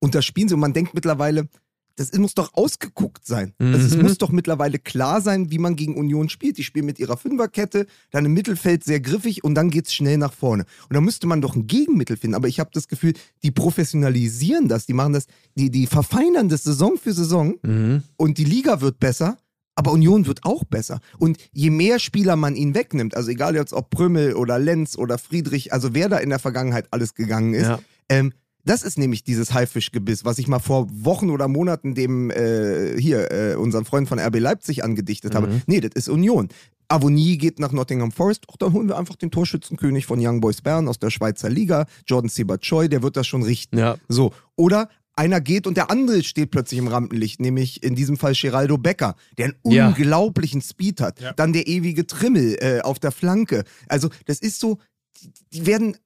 [0.00, 1.48] und da spielen sie und man denkt mittlerweile,
[1.96, 3.54] das muss doch ausgeguckt sein.
[3.58, 4.02] Also es Mhm.
[4.02, 6.58] muss doch mittlerweile klar sein, wie man gegen Union spielt.
[6.58, 10.32] Die spielen mit ihrer Fünferkette, dann im Mittelfeld sehr griffig und dann geht's schnell nach
[10.34, 10.64] vorne.
[10.88, 12.34] Und da müsste man doch ein Gegenmittel finden.
[12.34, 16.64] Aber ich habe das Gefühl, die professionalisieren das, die machen das, die, die verfeinern das
[16.64, 18.02] Saison für Saison Mhm.
[18.16, 19.38] und die Liga wird besser.
[19.78, 21.00] Aber Union wird auch besser.
[21.18, 25.18] Und je mehr Spieler man ihnen wegnimmt, also egal jetzt ob Prümmel oder Lenz oder
[25.18, 27.78] Friedrich, also wer da in der Vergangenheit alles gegangen ist, Ja.
[28.08, 28.32] ähm,
[28.66, 33.30] das ist nämlich dieses Haifischgebiss, was ich mal vor Wochen oder Monaten dem äh, hier,
[33.32, 35.46] äh, unseren Freund von RB Leipzig angedichtet habe.
[35.46, 35.62] Mhm.
[35.66, 36.48] Nee, das ist Union.
[36.88, 40.60] Avonie geht nach Nottingham Forest, Ach, dann holen wir einfach den Torschützenkönig von Young Boys
[40.60, 43.78] Bern aus der Schweizer Liga, Jordan Sebachoy, der wird das schon richten.
[43.78, 43.96] Ja.
[44.08, 48.34] So, oder einer geht und der andere steht plötzlich im Rampenlicht, nämlich in diesem Fall
[48.34, 49.88] Geraldo Becker, der einen Ja.
[49.88, 51.20] unglaublichen Speed hat.
[51.20, 51.32] Ja.
[51.32, 53.64] Dann der ewige Trimmel äh, auf der Flanke.
[53.88, 54.78] Also das ist so,
[55.20, 55.96] die, die werden,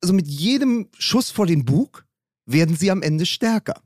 [0.00, 2.06] also mit jedem Schuss vor den Bug
[2.52, 3.80] werden sie am Ende stärker.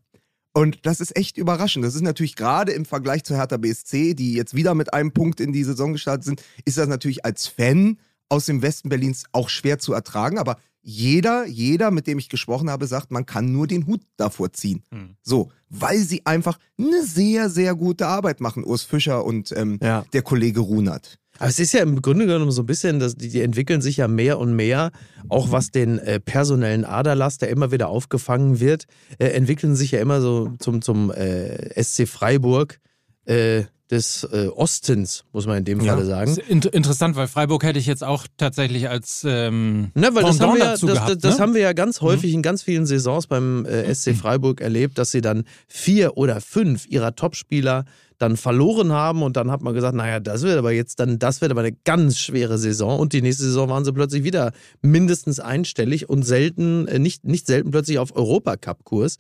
[0.53, 1.85] Und das ist echt überraschend.
[1.85, 5.41] Das ist natürlich gerade im Vergleich zu Hertha BSC, die jetzt wieder mit einem Punkt
[5.41, 7.99] in die Saison gestartet sind, ist das natürlich als Fan
[8.29, 10.39] aus dem Westen Berlins auch schwer zu ertragen.
[10.39, 14.53] Aber jeder, jeder, mit dem ich gesprochen habe, sagt, man kann nur den Hut davor
[14.53, 14.83] ziehen.
[14.93, 15.17] Hm.
[15.23, 20.05] So, weil sie einfach eine sehr, sehr gute Arbeit machen, Urs Fischer und ähm, Ja.
[20.13, 21.19] der Kollege Runert.
[21.39, 23.97] Aber es ist ja im Grunde genommen so ein bisschen, dass die, die entwickeln sich
[23.97, 24.93] ja mehr und mehr,
[25.29, 28.85] auch was den äh, personellen Aderlass, der immer wieder aufgefangen wird,
[29.19, 32.79] äh, entwickeln sich ja immer so zum, zum äh, SC Freiburg
[33.25, 35.93] äh, des äh, Ostens, muss man in dem Ja.
[35.93, 36.31] Falle sagen.
[36.31, 40.41] Ist int interessant, weil Freiburg hätte ich jetzt auch tatsächlich als ähm, Ne, weil das,
[40.41, 41.43] haben wir, ja, dazu das, gehabt, das, das ne?
[41.43, 45.11] haben wir ja ganz häufig in ganz vielen Saisons beim äh, SC Freiburg erlebt, dass
[45.11, 47.85] sie dann vier oder fünf ihrer Topspieler
[48.19, 51.41] dann verloren haben und dann hat man gesagt, naja, das wird aber jetzt dann, das
[51.41, 55.41] wird aber eine ganz schwere Saison und die nächste Saison waren sie plötzlich wieder mindestens
[55.41, 59.19] einstellig und selten, äh, nicht, nicht selten plötzlich auf Europacup-Kurs.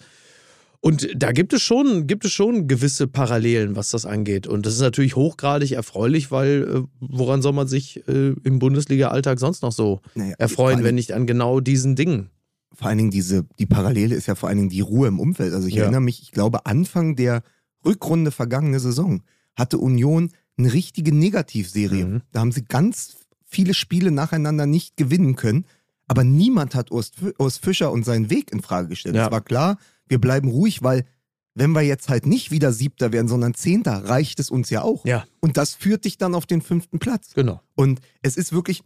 [0.84, 4.46] Und da gibt es schon, gibt es schon gewisse Parallelen, was das angeht.
[4.46, 9.38] Und das ist natürlich hochgradig erfreulich, weil äh, woran soll man sich äh, im Bundesliga-Alltag
[9.40, 12.28] sonst noch so Naja, erfreuen, wenn nicht an genau diesen Dingen?
[12.76, 15.54] vor allen Dingen diese, die Parallele ist ja vor allen Dingen die Ruhe im Umfeld.
[15.54, 15.84] Also ich Ja.
[15.84, 17.42] erinnere mich, ich glaube, Anfang der
[17.86, 19.22] Rückrunde vergangene Saison
[19.54, 22.04] hatte Union eine richtige Negativserie.
[22.04, 22.22] Mhm.
[22.32, 23.16] Da haben sie ganz
[23.46, 25.64] viele Spiele nacheinander nicht gewinnen können.
[26.08, 27.12] Aber niemand hat Urs,
[27.58, 29.14] Fischer und seinen Weg in Frage gestellt.
[29.14, 29.26] Ja.
[29.26, 31.04] Es war klar, wir bleiben ruhig, weil
[31.54, 35.04] wenn wir jetzt halt nicht wieder Siebter werden, sondern Zehnter, reicht es uns ja auch.
[35.06, 35.24] Ja.
[35.40, 37.32] Und das führt dich dann auf den fünften Platz.
[37.34, 37.60] Genau.
[37.76, 38.82] Und es ist wirklich,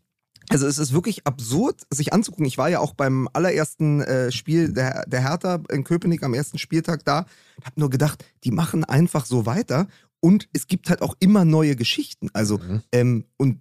[0.51, 2.45] also es ist wirklich absurd, sich anzugucken.
[2.45, 6.59] Ich war ja auch beim allerersten äh, Spiel der, der Hertha in Köpenick am ersten
[6.59, 7.25] Spieltag da.
[7.65, 9.89] Hab nur gedacht, die machen einfach so weiter.
[10.21, 12.29] Und es gibt halt auch immer neue Geschichten.
[12.35, 12.83] Also, Mhm.
[12.93, 13.61] ähm, und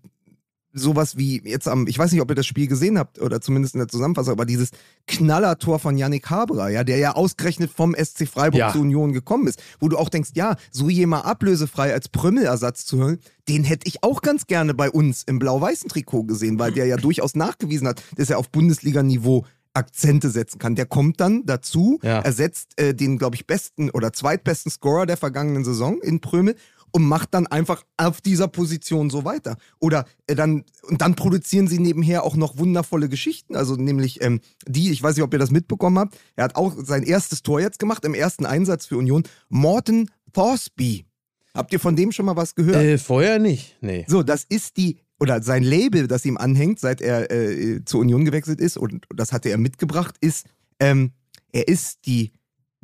[0.77, 3.75] sowas wie jetzt am, ich weiß nicht, ob ihr das Spiel gesehen habt oder zumindest
[3.75, 4.69] in der Zusammenfassung, aber dieses
[5.07, 8.71] Knallertor von Yannick Haberer, ja, der ja ausgerechnet vom SC Freiburg Ja.
[8.71, 12.97] zur Union gekommen ist, wo du auch denkst, ja, so jemand ablösefrei als Prümmelersatz zu
[12.97, 16.85] hören, den hätte ich auch ganz gerne bei uns im blau-weißen Trikot gesehen, weil der
[16.85, 20.73] ja durchaus nachgewiesen hat, dass er auf Bundesliga-Niveau Akzente setzen kann.
[20.75, 22.19] Der kommt dann dazu, Ja.
[22.21, 26.55] ersetzt äh, den, glaube ich, besten oder zweitbesten Scorer der vergangenen Saison in Prömel
[26.91, 29.57] und macht dann einfach auf dieser Position so weiter.
[29.79, 33.55] Oder äh, dann, und dann produzieren sie nebenher auch noch wundervolle Geschichten.
[33.55, 36.73] Also nämlich ähm, die, ich weiß nicht, ob ihr das mitbekommen habt, er hat auch
[36.77, 39.23] sein erstes Tor jetzt gemacht im ersten Einsatz für Union.
[39.49, 41.05] Morton Thorsby.
[41.53, 42.77] Habt ihr von dem schon mal was gehört?
[42.77, 43.77] Äh, vorher nicht.
[43.81, 44.05] Nee.
[44.07, 48.25] So, das ist die, oder sein Label, das ihm anhängt, seit er äh, zur Union
[48.25, 50.45] gewechselt ist, und das hatte er mitgebracht, ist,
[50.79, 51.11] ähm,
[51.51, 52.31] er ist die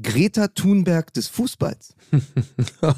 [0.03, 1.95] Greta Thunberg des Fußballs.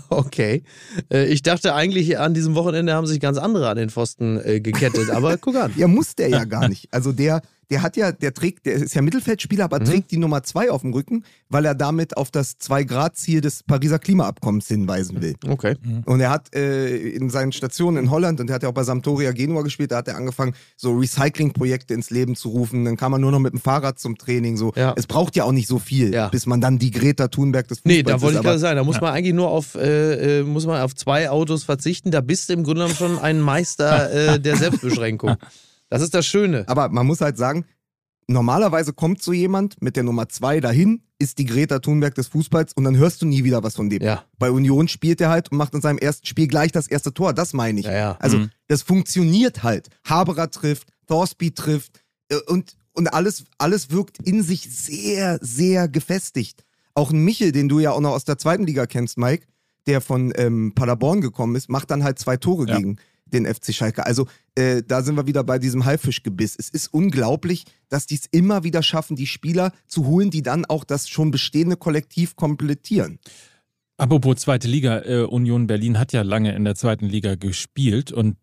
[0.10, 0.64] Okay.
[1.12, 4.60] Äh, ich dachte eigentlich, an diesem Wochenende haben sich ganz andere an den Pfosten äh,
[4.60, 5.74] gekettet, aber guck an.
[5.78, 6.88] Ja, muss der ja gar nicht.
[6.92, 9.86] Also der, der hat ja, der trägt, der ist ja Mittelfeldspieler, aber Mhm.
[9.86, 14.00] trägt die Nummer zwei auf dem Rücken, weil er damit auf das Zwei-Grad-Ziel des Pariser
[14.00, 15.36] Klimaabkommens hinweisen will.
[15.48, 15.76] Okay.
[16.06, 18.84] Und er hat äh, in seinen Stationen in Holland und er hat ja auch bei
[18.84, 22.86] Sampdoria Genua gespielt, da hat er angefangen, so Recycling-Projekte ins Leben zu rufen.
[22.86, 24.58] Dann kam man nur noch mit dem Fahrrad zum Training.
[24.58, 24.74] So.
[24.76, 24.94] Ja.
[24.96, 26.30] Es braucht ja auch nicht so viel, Ja.
[26.30, 28.40] bis man dann die Greta Thunberg des Fußballs Nee, da wollte ist.
[28.40, 30.96] ich gerade aber sagen, da muss man eigentlich nur auf, äh, äh, muss man auf
[30.96, 32.12] zwei Autos verzichten.
[32.12, 35.36] Da bist du im Grunde genommen schon ein Meister äh, der Selbstbeschränkung.
[35.90, 36.64] Das ist das Schöne.
[36.68, 37.66] aber man muss halt sagen,
[38.28, 42.74] normalerweise kommt so jemand mit der Nummer zwei dahin, ist die Greta Thunberg des Fußballs
[42.74, 44.02] und dann hörst du nie wieder was von dem.
[44.02, 44.24] Ja.
[44.40, 47.34] Bei Union spielt er halt und macht in seinem ersten Spiel gleich das erste Tor.
[47.34, 47.86] Das meine ich.
[47.86, 48.18] Ja, ja.
[48.20, 48.50] Also Mhm.
[48.68, 49.90] das funktioniert halt.
[50.06, 56.66] Haberer trifft, Thorsby trifft äh, und, und alles, alles wirkt in sich sehr, sehr gefestigt.
[56.96, 59.46] Auch ein Michel, den du ja auch noch aus der zweiten Liga kennst, Mike,
[59.86, 62.78] der von ähm, Paderborn gekommen ist, macht dann halt zwei Tore Ja.
[62.78, 62.98] gegen
[63.36, 64.06] den FC Schalke.
[64.06, 66.56] Also äh, da sind wir wieder bei diesem Haifischgebiss.
[66.58, 70.66] Es ist unglaublich, dass die es immer wieder schaffen, die Spieler zu holen, die dann
[70.66, 73.20] auch das schon bestehende Kollektiv komplettieren.
[73.98, 78.36] Apropos zweite Liga, äh, Union Berlin hat ja lange in der zweiten Liga gespielt und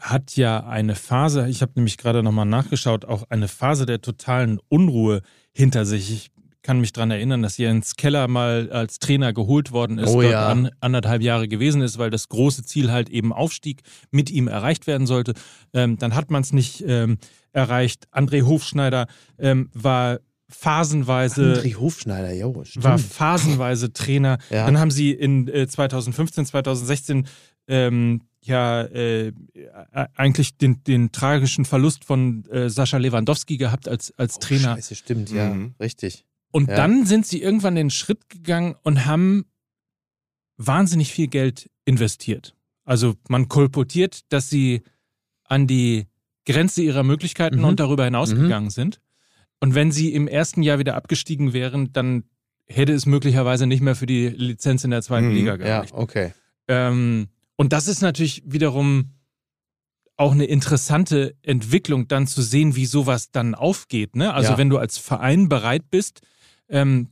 [0.00, 4.60] hat ja eine Phase, ich habe nämlich gerade nochmal nachgeschaut, auch eine Phase der totalen
[4.68, 5.22] Unruhe
[5.52, 6.12] hinter sich.
[6.12, 6.30] Ich
[6.68, 10.32] kann mich daran erinnern, dass Jens Keller mal als Trainer geholt worden ist, Oh dort
[10.34, 10.48] ja.
[10.48, 14.86] an, anderthalb Jahre gewesen ist, weil das große Ziel halt eben Aufstieg mit ihm erreicht
[14.86, 15.32] werden sollte.
[15.72, 17.16] Ähm, dann hat man es nicht ähm,
[17.52, 18.06] erreicht.
[18.12, 19.06] André Hofschneider
[19.38, 20.18] ähm, war
[20.50, 22.84] phasenweise André Hofschneider, ja, stimmt.
[22.84, 24.36] war phasenweise Trainer.
[24.50, 24.66] Ja.
[24.66, 27.26] Dann haben sie in äh, 2015, 2016
[27.68, 29.32] ähm, ja äh, äh,
[30.16, 34.74] eigentlich den, den tragischen Verlust von äh, Sascha Lewandowski gehabt als, als Oh, Trainer.
[34.76, 35.74] Scheiße, stimmt, ja, Mhm.
[35.80, 36.24] richtig.
[36.50, 36.76] Und Ja.
[36.76, 39.44] dann sind sie irgendwann den Schritt gegangen und haben
[40.56, 42.54] wahnsinnig viel Geld investiert.
[42.84, 44.82] Also man kolportiert, dass sie
[45.44, 46.06] an die
[46.46, 47.64] Grenze ihrer Möglichkeiten Mhm.
[47.64, 48.70] und darüber hinaus Mhm.
[48.70, 49.00] sind.
[49.60, 52.24] Und wenn sie im ersten Jahr wieder abgestiegen wären, dann
[52.66, 55.34] hätte es möglicherweise nicht mehr für die Lizenz in der zweiten Mhm.
[55.34, 55.94] Liga Ja, gereicht.
[55.94, 56.32] okay.
[56.68, 59.14] Ähm, und das ist natürlich wiederum
[60.16, 64.16] auch eine interessante Entwicklung, dann zu sehen, wie sowas dann aufgeht.
[64.16, 64.32] Ne?
[64.34, 64.58] Also Ja.
[64.58, 66.22] wenn du als Verein bereit bist,
[66.68, 67.08] ähm,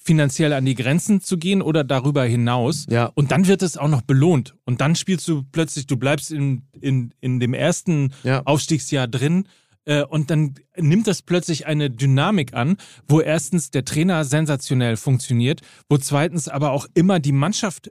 [0.00, 2.86] finanziell an die Grenzen zu gehen oder darüber hinaus.
[2.88, 3.06] Ja.
[3.14, 4.54] Und dann wird es auch noch belohnt.
[4.64, 8.42] Und dann spielst du plötzlich, du bleibst in, in, in dem ersten Ja.
[8.46, 9.44] Aufstiegsjahr drin.
[9.84, 15.60] äh, Und dann nimmt das plötzlich eine Dynamik an, wo erstens der Trainer sensationell funktioniert,
[15.90, 17.90] wo zweitens aber auch immer die Mannschaft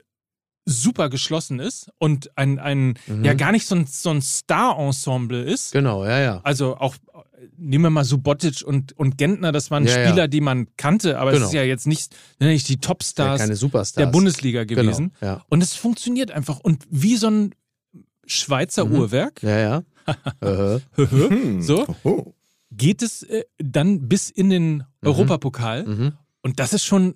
[0.70, 3.24] super geschlossen ist und ein, ein Mhm.
[3.24, 5.72] ja gar nicht so ein, so ein Star-Ensemble ist.
[5.72, 6.40] Genau, ja, ja.
[6.44, 6.94] Also auch,
[7.56, 10.08] nehmen wir mal Subotic und, und Gentner, das waren Ja, ja.
[10.08, 11.44] Spieler, die man kannte, aber Genau.
[11.44, 14.04] es ist ja jetzt nicht, nicht die Ja, Topstars keine Superstars.
[14.04, 15.12] der Bundesliga gewesen.
[15.20, 15.44] Genau, ja.
[15.48, 16.60] Und es funktioniert einfach.
[16.60, 17.54] Und wie so ein
[18.26, 18.92] Schweizer Mhm.
[18.94, 19.82] Uhrwerk, Ja, ja.
[20.40, 21.62] Äh, Hm.
[21.62, 21.86] so,
[22.70, 25.84] geht es äh, dann bis in den Europapokal.
[25.86, 26.12] mhm.
[26.42, 27.14] Und das ist schon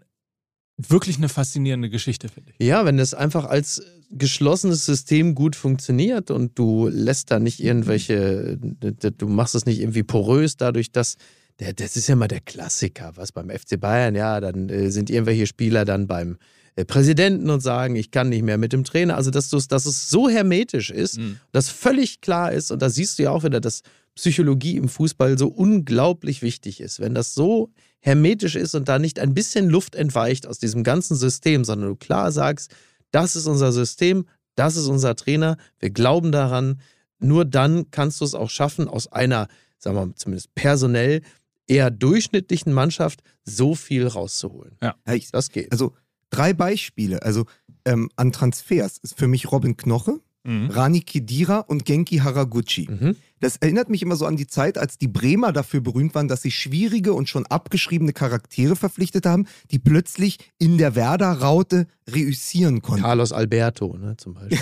[0.78, 2.66] wirklich eine faszinierende Geschichte, finde ich.
[2.66, 8.58] Ja, wenn es einfach als geschlossenes System gut funktioniert und du lässt da nicht irgendwelche,
[8.58, 11.16] du machst es nicht irgendwie porös dadurch, dass,
[11.60, 15.10] der, das ist ja mal der Klassiker, was beim FC Bayern, ja, dann äh, sind
[15.10, 16.36] irgendwelche Spieler dann beim
[16.76, 19.16] äh, Präsidenten und sagen, ich kann nicht mehr mit dem Trainer.
[19.16, 21.38] Also, dass, dass es so hermetisch ist, Mhm.
[21.52, 23.82] dass völlig klar ist, und da siehst du ja auch wieder, dass
[24.14, 27.00] Psychologie im Fußball so unglaublich wichtig ist.
[27.00, 27.70] Wenn das so
[28.02, 31.96] hermetisch ist und da nicht ein bisschen Luft entweicht aus diesem ganzen System, sondern du
[31.96, 32.74] klar sagst,
[33.12, 36.80] das ist unser System, das ist unser Trainer, wir glauben daran,
[37.18, 41.22] nur dann kannst du es auch schaffen, aus einer, sagen wir mal, zumindest personell
[41.68, 44.76] eher durchschnittlichen Mannschaft so viel rauszuholen.
[44.82, 45.70] Ja, ich, Das geht.
[45.72, 45.94] also
[46.30, 47.22] drei Beispiele.
[47.22, 47.46] Also
[47.84, 50.70] ähm, an Transfers ist für mich Robin Knoche, Mhm.
[50.70, 52.88] Rani Kedira und Genki Haraguchi.
[52.90, 53.16] Mhm.
[53.42, 56.42] Das erinnert mich immer so an die Zeit, als die Bremer dafür berühmt waren, dass
[56.42, 63.02] sie schwierige und schon abgeschriebene Charaktere verpflichtet haben, die plötzlich in der Werder-Raute reüssieren konnten.
[63.02, 64.58] Carlos Alberto, ne, zum Beispiel.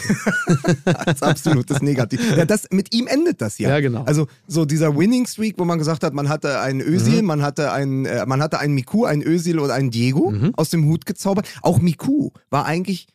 [0.85, 2.21] Als absolutes Negativ.
[2.37, 3.69] Ja, das, mit ihm endet das ja.
[3.69, 4.05] Ja, genau.
[4.05, 7.73] Also so dieser Winning Streak, wo man gesagt hat, man hatte einen Özil, man hatte
[7.73, 10.53] einen, äh, man hatte einen Miku, einen Özil und einen Diego Mhm.
[10.57, 11.47] aus dem Hut gezaubert.
[11.63, 13.09] Auch Miku war eigentlich,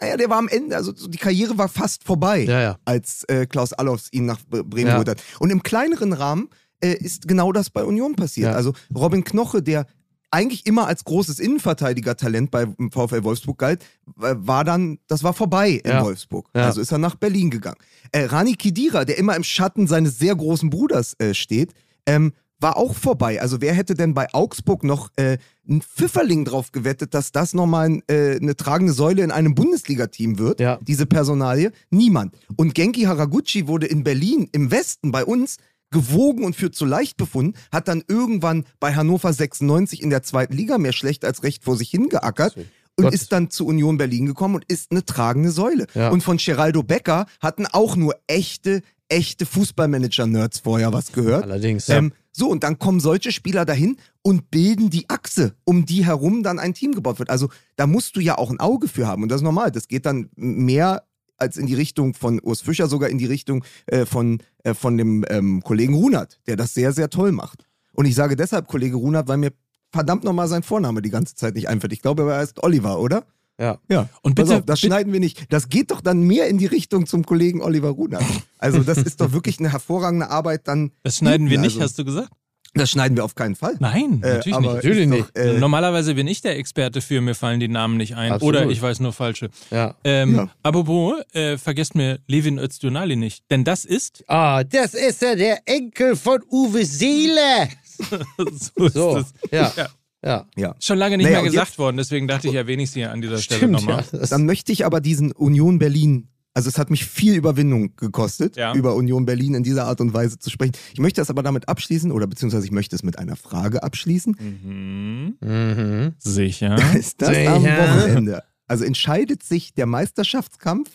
[0.00, 2.78] naja, der war am Ende, also so die Karriere war fast vorbei, ja, ja.
[2.84, 4.92] als äh, Klaus Allofs ihn nach Bre- Bremen Ja.
[4.94, 5.22] geholt hat.
[5.38, 6.48] Und im kleineren Rahmen
[6.82, 8.54] äh, ist genau das bei Union passiert.
[8.54, 9.86] Also Robin Knoche, der
[10.32, 13.84] eigentlich immer als großes Innenverteidiger-Talent bei VfL Wolfsburg galt,
[14.16, 16.04] war dann, das war vorbei in Ja.
[16.04, 16.48] Wolfsburg.
[16.54, 16.66] Ja.
[16.66, 17.78] Also ist er nach Berlin gegangen.
[18.12, 21.72] Äh, Rani Kidira, der immer im Schatten seines sehr großen Bruders äh, steht,
[22.06, 23.40] ähm, war auch vorbei.
[23.40, 28.02] Also wer hätte denn bei Augsburg noch äh, ein Pfifferling drauf gewettet, dass das nochmal
[28.08, 30.78] äh, eine tragende Säule in einem Bundesliga-Team wird, Ja.
[30.82, 31.72] diese Personalie?
[31.90, 32.34] Niemand.
[32.56, 35.56] Und Genki Haraguchi wurde in Berlin, im Westen, bei uns,
[35.90, 40.52] gewogen und für zu leicht befunden, hat dann irgendwann bei Hannover 96 in der zweiten
[40.54, 42.56] Liga mehr schlecht als recht vor sich hingeackert
[42.96, 43.14] und Gott.
[43.14, 45.86] ist dann zu Union Berlin gekommen und ist eine tragende Säule.
[45.94, 46.10] Ja.
[46.10, 51.42] Und von Geraldo Becker hatten auch nur echte, echte Fußballmanager-Nerds vorher was gehört.
[51.44, 51.88] Allerdings.
[51.88, 56.42] Ähm, so, und dann kommen solche Spieler dahin und bilden die Achse, um die herum
[56.42, 57.28] dann ein Team gebaut wird.
[57.28, 59.22] Also da musst du ja auch ein Auge für haben.
[59.22, 59.72] Und das ist normal.
[59.72, 61.04] Das geht dann mehr
[61.36, 64.96] als in die Richtung von Urs Fischer, sogar in die Richtung äh, von, äh, von
[64.96, 67.66] dem ähm, Kollegen Runert, der das sehr, sehr toll macht.
[67.92, 69.52] Und ich sage deshalb Kollege Runert, weil mir
[69.90, 71.92] verdammt nochmal sein Vorname die ganze Zeit nicht einfällt.
[71.92, 73.24] Ich glaube, er heißt Oliver, oder?
[73.60, 73.78] Ja.
[73.88, 74.08] Ja.
[74.22, 75.52] Und Pass bitte- auf, das bitte- schneiden wir nicht.
[75.52, 78.24] Das geht doch dann mehr in die Richtung zum Kollegen Oliver Runert.
[78.58, 80.90] Also das ist doch wirklich eine hervorragende Arbeit dann.
[81.02, 81.66] Das schneiden wir hinten.
[81.66, 82.30] nicht, Also, hast du gesagt?
[82.72, 83.74] Das schneiden wir auf keinen Fall.
[83.80, 84.74] Nein, Äh, natürlich aber nicht.
[84.84, 85.28] Natürlich nicht.
[85.36, 88.30] Doch, äh, Normalerweise bin ich der Experte für, mir fallen die Namen nicht ein.
[88.30, 88.54] Absolut.
[88.62, 89.50] Oder ich weiß nur falsche.
[89.72, 89.96] ja.
[90.04, 90.48] Ähm, Ja.
[90.62, 93.42] Apropos, äh, vergesst mir Levin Öztunali nicht.
[93.50, 97.68] Denn das ist, Ah, das ist ja der Enkel von Uwe Seele.
[97.98, 99.34] so ist So, es.
[99.50, 99.72] ja.
[99.76, 99.88] Ja.
[100.24, 100.46] Ja.
[100.56, 100.74] ja.
[100.80, 101.96] schon lange nicht Naja, mehr gesagt jetzt- worden.
[101.96, 104.04] Deswegen dachte ich, erwähne ich sie an dieser Stelle Stimmt, nochmal.
[104.12, 104.26] ja.
[104.26, 108.74] Dann möchte ich aber diesen Union Berlin, also es hat mich viel Überwindung gekostet, Ja.
[108.74, 110.72] über Union Berlin in dieser Art und Weise zu sprechen.
[110.92, 114.36] Ich möchte das aber damit abschließen, oder beziehungsweise ich möchte es mit einer Frage abschließen.
[114.38, 115.36] Mhm.
[115.40, 116.12] mhm.
[116.18, 116.76] Sicher.
[116.94, 117.54] Ist das Sicher.
[117.54, 118.42] am Wochenende?
[118.66, 120.90] Also entscheidet sich der Meisterschaftskampf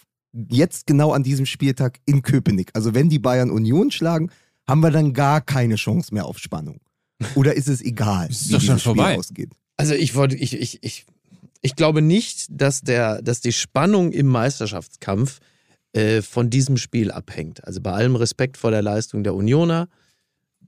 [0.49, 2.69] jetzt genau an diesem Spieltag in Köpenick.
[2.73, 4.29] Also wenn die Bayern Union schlagen,
[4.67, 6.79] haben wir dann gar keine Chance mehr auf Spannung.
[7.35, 9.17] Oder ist es egal, Ist wie doch schon Spiel vorbei.
[9.17, 9.51] ausgeht?
[9.77, 11.05] Also ich wollte, ich, ich, ich,
[11.61, 15.39] ich glaube nicht, dass der, dass die Spannung im Meisterschaftskampf
[15.93, 17.63] äh, von diesem Spiel abhängt.
[17.63, 19.87] Also bei allem Respekt vor der Leistung der Unioner,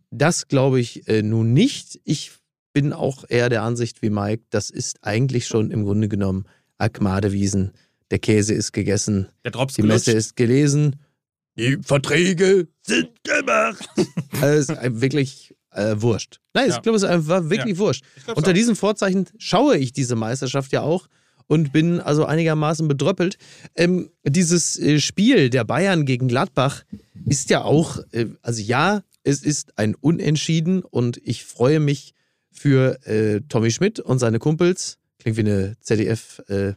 [0.09, 1.99] das glaube ich äh, nun nicht.
[2.03, 2.31] Ich
[2.73, 6.45] bin auch eher der Ansicht wie Mike, das ist eigentlich schon im Grunde genommen
[6.77, 7.73] Akmadewiesen.
[8.11, 10.95] Der Käse ist gegessen, Der Drops die Messe ist gelesen,
[11.57, 13.89] die Verträge sind gemacht.
[14.41, 16.39] also es ist wirklich äh, wurscht.
[16.53, 16.75] Nein, Ja.
[16.75, 18.03] ich glaube, es war wirklich wurscht.
[18.35, 21.07] Unter diesen Vorzeichen schaue ich diese Meisterschaft ja auch
[21.47, 23.37] und bin also einigermaßen bedröppelt.
[23.75, 26.83] Ähm, dieses äh, Spiel der Bayern gegen Gladbach
[27.25, 32.13] ist ja auch, äh, also ja, es ist ein Unentschieden und ich freue mich
[32.51, 34.97] für äh, Tommy Schmidt und seine Kumpels.
[35.19, 36.73] Klingt wie eine ZDF äh,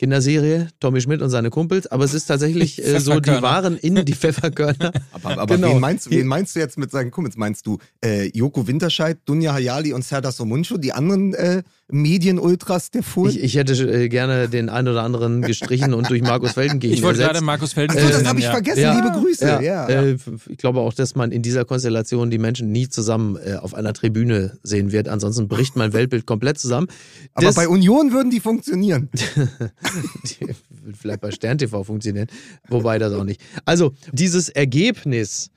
[0.00, 4.02] Kinderserie, Tommy Schmidt und seine Kumpels, aber es ist tatsächlich äh, so, die waren in
[4.06, 4.92] die Pfefferkörner.
[5.12, 5.74] Aber, aber Genau.
[5.74, 7.36] wen, meinst, du- wen meinst du jetzt mit seinen Kumpels?
[7.36, 13.02] Meinst du äh, Joko Winterscheid, Dunja Hayali und Serdar Somuncu, die anderen äh, Medien-Ultras der
[13.02, 13.32] Furt?
[13.32, 17.02] Ich, ich hätte äh, gerne den einen oder anderen gestrichen und durch Markus Feldenkirchen Ich
[17.02, 18.52] wollte gerade Markus Felden Achso, das nennen, habe ich ja.
[18.52, 18.80] vergessen.
[18.80, 18.94] Ja.
[18.94, 19.44] Liebe Grüße.
[19.44, 20.02] Ja, Ja, ja.
[20.02, 20.16] Äh,
[20.48, 23.92] ich glaube auch, dass man in dieser Konstellation die Menschen nie zusammen äh, auf einer
[23.92, 25.08] Tribüne sehen wird.
[25.08, 26.86] Ansonsten bricht mein Weltbild komplett zusammen.
[27.34, 29.10] aber Das- bei Union würden die funktionieren.
[30.24, 32.28] die wird vielleicht bei Stern TV funktionieren,
[32.68, 33.40] wobei das auch nicht.
[33.64, 35.50] Also, dieses Ergebnis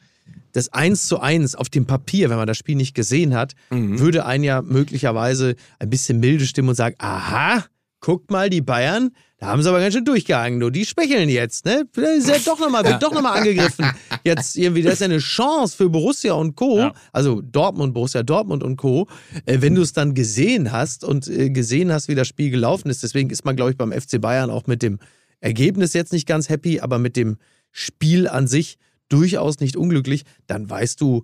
[0.56, 3.54] des 1 zu 1 auf dem Papier, wenn man das Spiel nicht gesehen hat,
[4.00, 7.66] würde einen ja möglicherweise ein bisschen milde stimmen und sagen, aha,
[8.04, 11.66] guckt mal, die Bayern, da haben sie aber ganz schön durchgehangen, nur die schwächeln jetzt,
[11.66, 11.86] ne?
[11.96, 13.86] Ist ja doch nochmal, wird doch nochmal angegriffen.
[14.26, 16.94] Jetzt irgendwie, das ist ja eine Chance für Borussia und Co., Ja.
[17.14, 19.08] also Dortmund, Borussia Dortmund und Co.,
[19.46, 22.90] äh, wenn du es dann gesehen hast und äh, gesehen hast, wie das Spiel gelaufen
[22.90, 23.04] ist.
[23.04, 25.00] Deswegen ist man, glaube ich, beim FC Bayern auch mit dem
[25.40, 27.38] Ergebnis jetzt nicht ganz happy, aber mit dem
[27.72, 30.24] Spiel an sich durchaus nicht unglücklich.
[30.48, 31.24] Dann weißt du,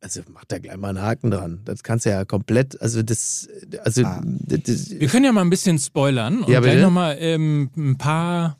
[0.00, 1.60] also mach da gleich mal einen Haken dran.
[1.64, 3.48] Das kannst du ja komplett, also das,
[3.84, 4.22] also Ah.
[4.24, 8.58] das, Wir können ja mal ein bisschen spoilern und Ja, gleich nochmal ähm, ein paar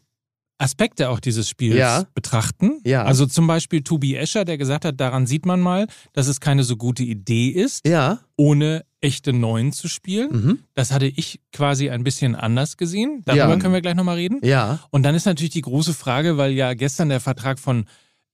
[0.60, 2.04] Aspekte auch dieses Spiels Ja.
[2.14, 2.80] betrachten.
[2.84, 3.04] Ja.
[3.04, 6.64] Also zum Beispiel Tobi Escher, der gesagt hat, daran sieht man mal, dass es keine
[6.64, 10.28] so gute Idee ist, ja, ohne echte Neuen zu spielen.
[10.32, 10.58] mhm.
[10.74, 13.22] Das hatte ich quasi ein bisschen anders gesehen.
[13.24, 13.56] Darüber Ja.
[13.56, 14.40] können wir gleich nochmal reden.
[14.42, 14.80] ja.
[14.90, 17.84] Und dann ist natürlich die große Frage, weil ja gestern der Vertrag von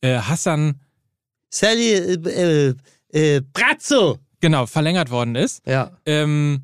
[0.00, 0.80] äh, Hassan
[1.54, 2.74] Sally, äh,
[3.12, 4.18] äh, äh, Brazzo.
[4.40, 5.62] genau verlängert worden ist.
[5.66, 5.92] Ja.
[6.04, 6.62] ähm,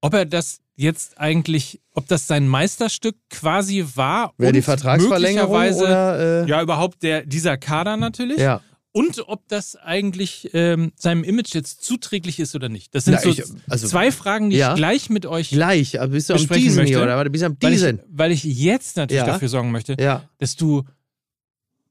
[0.00, 6.44] ob er das jetzt eigentlich, ob das sein Meisterstück quasi war Wäre die Vertragsverlängerung oder,
[6.44, 8.62] äh, ja überhaupt der dieser Kader natürlich ja.
[8.92, 12.94] und ob das eigentlich ähm, seinem Image jetzt zuträglich ist oder nicht.
[12.94, 14.70] Das sind Na, so ich- also- zwei Fragen, die Ja.
[14.70, 17.16] ich gleich mit euch Gleich, aber bist du am besprechen Diesen möchte, hier, oder?
[17.16, 18.00] Warte, bist du am weil ich, Diesen?
[18.08, 19.26] weil ich jetzt natürlich Ja.
[19.26, 20.84] dafür sorgen möchte, Ja, dass du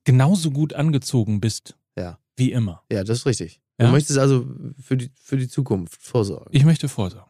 [0.03, 2.17] genauso gut angezogen bist Ja.
[2.39, 2.81] Wie immer.
[2.91, 3.61] ja, das ist richtig.
[3.79, 3.85] Ja?
[3.87, 4.45] Du möchtest also
[4.81, 6.47] für die, für die Zukunft vorsorgen.
[6.51, 7.29] Ich möchte vorsorgen.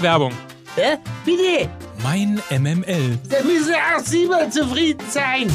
[0.00, 0.32] Werbung.
[0.76, 0.96] Hä?
[1.24, 1.70] Bitte?
[2.02, 3.18] Mein MML.
[3.30, 5.50] Da müssen auch Sie mal zufrieden sein.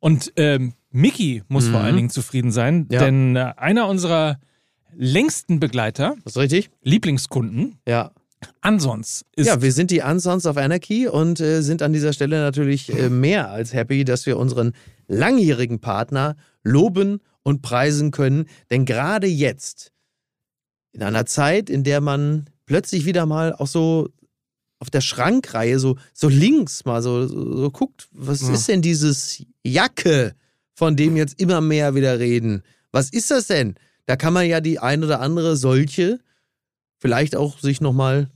[0.00, 2.86] Und ähm, Mickey muss vor allen Dingen zufrieden sein, Mhm.
[2.90, 3.00] Ja.
[3.00, 4.38] denn äh, einer unserer
[4.94, 6.70] längsten Begleiter, Das ist richtig?
[6.82, 8.12] Lieblingskunden, Ja.
[8.60, 12.40] Ansons, ist Ja, wir sind die Unsons of Anarchy und äh, sind an dieser Stelle
[12.40, 14.72] natürlich äh, mehr als happy, dass wir unseren
[15.08, 18.46] langjährigen Partner loben und preisen können.
[18.70, 19.92] Denn gerade jetzt,
[20.92, 24.08] in einer Zeit, in der man plötzlich wieder mal auch so
[24.78, 28.52] auf der Schrankreihe so, so links mal so, so, so guckt, was Ja.
[28.52, 30.34] ist denn dieses Jacke,
[30.74, 32.62] von dem jetzt immer mehr wieder reden?
[32.92, 33.74] Was ist das denn?
[34.06, 36.20] Da kann man ja die ein oder andere solche
[37.04, 38.30] vielleicht auch sich nochmal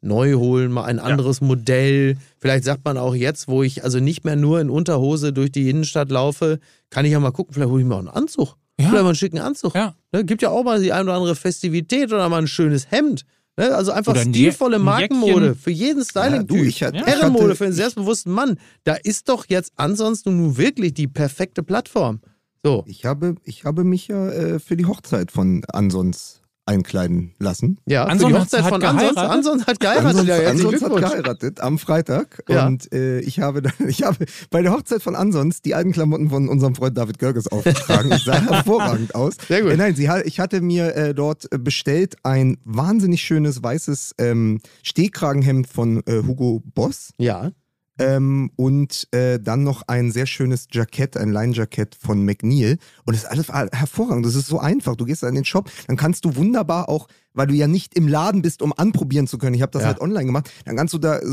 [0.00, 2.16] neu holen, mal ein anderes Modell.
[2.38, 5.68] Vielleicht sagt man auch jetzt, wo ich also nicht mehr nur in Unterhose durch die
[5.68, 8.56] Innenstadt laufe, kann ich ja mal gucken, vielleicht hole ich mir auch einen Anzug.
[8.78, 8.88] Ja.
[8.88, 9.74] Vielleicht mal einen schicken Anzug.
[9.74, 9.94] Ja.
[10.12, 13.24] Ne, gibt ja auch mal die ein oder andere Festivität oder mal ein schönes Hemd.
[13.56, 15.54] Ne, also einfach ein stilvolle Markenmode Jäckchen.
[15.56, 16.48] für jeden Ja, Styling-Typ.
[16.48, 17.06] du, ich hatte, Ja.
[17.06, 18.58] Herrenmode für einen selbstbewussten Mann.
[18.84, 22.20] Da ist doch jetzt ansonsten nun wirklich die perfekte Plattform.
[22.62, 27.78] So, ich habe, ich habe mich ja äh, für die Hochzeit von Ansons einkleiden lassen.
[27.86, 29.18] ja, Anson für die hat- Hochzeit hat von geheiratet?
[29.18, 30.06] Anson hat geheiratet.
[30.08, 32.66] Ansons, ja, Ansons hat geheiratet am Freitag Ja.
[32.66, 36.30] und äh, ich, habe dann, ich habe bei der Hochzeit von Ansons die alten Klamotten
[36.30, 38.10] von unserem Freund David Görges aufgetragen.
[38.12, 39.34] Ich sah hervorragend aus.
[39.46, 39.72] Sehr gut.
[39.72, 45.66] Äh, nein, sie, ich hatte mir äh, dort bestellt ein wahnsinnig schönes weißes ähm, Stehkragenhemd
[45.66, 47.10] von äh, Hugo Boss.
[47.18, 47.50] Ja,
[47.98, 52.78] Ähm, und äh, dann noch ein sehr schönes Jackett, ein Leinjackett von McNeil.
[53.04, 54.26] Und das ist alles her- hervorragend.
[54.26, 54.96] Das ist so einfach.
[54.96, 58.08] Du gehst in den Shop, dann kannst du wunderbar auch, weil du ja nicht im
[58.08, 59.54] Laden bist, um anprobieren zu können.
[59.54, 59.88] Ich habe das Ja.
[59.88, 60.50] halt online gemacht.
[60.64, 61.28] Dann kannst du da äh,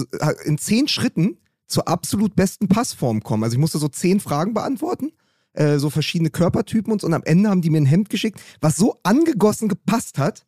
[0.46, 3.44] in zehn Schritten zur absolut besten Passform kommen.
[3.44, 5.12] Also ich musste so zehn Fragen beantworten.
[5.54, 7.08] äh, So verschiedene Körpertypen und so.
[7.08, 10.46] Und am Ende haben die mir ein Hemd geschickt, was so angegossen gepasst hat,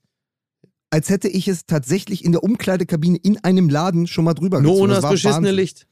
[0.92, 4.74] als hätte ich es tatsächlich in der Umkleidekabine in einem Laden schon mal drüber nur
[4.74, 4.84] gezogen.
[4.84, 5.56] ohne das war beschissene Wahnsinn.
[5.56, 5.88] Licht.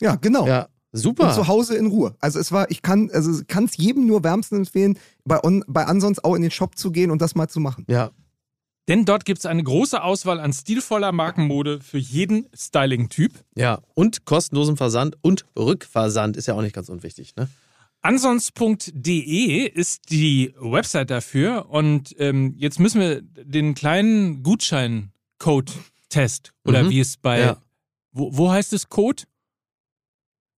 [0.00, 0.46] Ja, genau.
[0.46, 1.28] Ja, Super.
[1.28, 2.14] Und zu Hause in Ruhe.
[2.20, 5.84] Also es war, ich kann, also kann es jedem nur wärmstens empfehlen, bei, on, bei
[5.84, 7.84] ansonsten auch in den Shop zu gehen und das mal zu machen.
[7.88, 8.10] Ja.
[8.88, 13.32] Denn dort gibt es eine große Auswahl an stilvoller Markenmode für jeden Styling-Typ.
[13.56, 13.80] Ja.
[13.94, 17.48] Und kostenlosen Versand und Rückversand ist ja auch nicht ganz unwichtig, ne?
[18.02, 26.90] Ansonst.de ist die Website dafür und ähm, jetzt müssen wir den kleinen Gutscheincode-Test oder Mhm.
[26.90, 27.56] wie es bei, Ja.
[28.12, 29.24] wo, wo heißt es Code?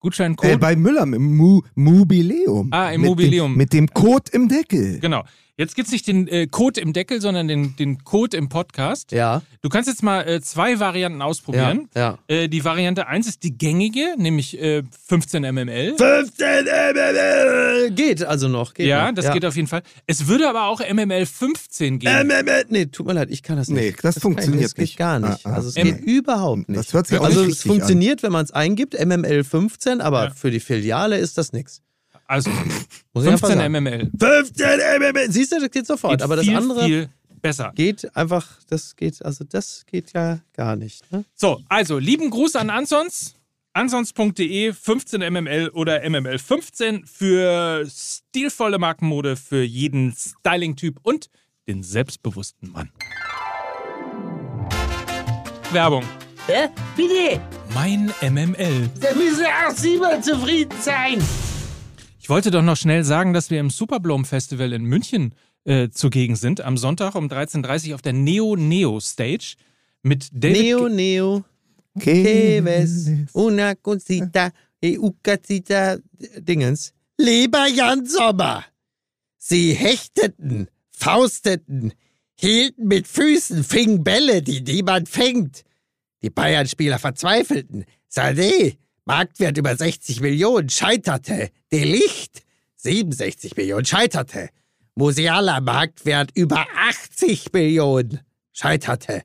[0.01, 0.53] Gutscheincode?
[0.53, 2.69] Äh, bei Müller im Mu Mobileum.
[2.73, 3.53] Ah, im mit Mobileum.
[3.53, 5.01] Dem, mit dem Code im Deckel.
[5.01, 5.25] genau.
[5.59, 9.11] Jetzt gibt es nicht den äh, Code im Deckel, sondern den, den Code im Podcast.
[9.11, 9.43] Ja.
[9.61, 11.25] Du kannst jetzt mal äh, zwei Varianten Ja.
[11.27, 11.89] ausprobieren.
[11.97, 12.17] ja.
[12.29, 15.97] Äh, die Variante 1 ist die gängige, nämlich äh, 15 mml.
[15.99, 17.91] 15 MML!
[17.91, 18.73] Geht also noch.
[18.75, 19.15] Geht Ja, noch.
[19.17, 19.83] das geht auf jeden Fall.
[20.07, 22.27] Es würde aber auch MML 15 gehen.
[22.29, 22.67] MML.
[22.69, 23.81] Nee, tut mir leid, ich kann das nicht.
[23.83, 24.97] Nee, das funktioniert das geht nicht.
[24.97, 25.45] gar nicht.
[25.45, 25.55] Ah, ah.
[25.55, 26.79] Also es M- geht überhaupt nicht.
[26.79, 30.27] Das hört sich auch also nicht es funktioniert, wenn man es eingibt, MML 15, aber
[30.27, 30.31] Ja.
[30.31, 31.83] für die Filiale ist das nichts.
[32.29, 32.51] Also
[33.13, 33.73] Muss ich einfach 15 sagen.
[33.73, 34.11] mml.
[34.19, 35.33] 15 MML!
[35.33, 36.13] Siehst du, das geht sofort.
[36.13, 37.09] Geht aber das viel, andere viel
[37.43, 37.73] besser.
[37.75, 41.11] geht einfach, das geht, also das geht ja gar nicht.
[41.11, 41.25] Ne?
[41.35, 43.35] So, also lieben Gruß an Ansons.
[43.73, 51.29] Ansons.de 15 mml oder mml 15 für stilvolle Markenmode für jeden Styling-Typ und
[51.69, 52.91] den selbstbewussten Mann.
[55.71, 56.05] Werbung.
[56.47, 56.69] Hä?
[56.97, 57.41] Bitte?
[57.75, 58.91] Mein MML.
[59.01, 61.23] Da müssen auch Sie mal zufrieden sein.
[62.29, 66.37] Ich wollte doch noch schnell sagen, dass wir im Superblom Festival in München äh, zugegen
[66.37, 66.61] sind.
[66.61, 69.55] Am Sonntag um 13.30 Uhr auf der Neo Neo Stage
[70.03, 70.61] mit David.
[70.61, 71.45] Neo, Neo,
[71.99, 75.97] que ves una cosita, e ucacita,
[76.37, 76.93] Dingens.
[77.17, 78.63] Lieber Jan Sommer,
[79.39, 81.95] sie hechteten, fausteten,
[82.35, 85.65] hielten mit Füßen, fingen Bälle, die niemand fängt.
[86.21, 87.87] Die Bayern-Spieler verzweifelten.
[88.13, 88.77] Sané,
[89.09, 91.49] Marktwert über 60 Millionen, scheiterte.
[91.73, 92.43] Delicht,
[92.77, 94.51] 67 Millionen, scheiterte.
[94.97, 98.21] Musiala, Marktwert über 80 Millionen,
[98.53, 99.23] scheiterte.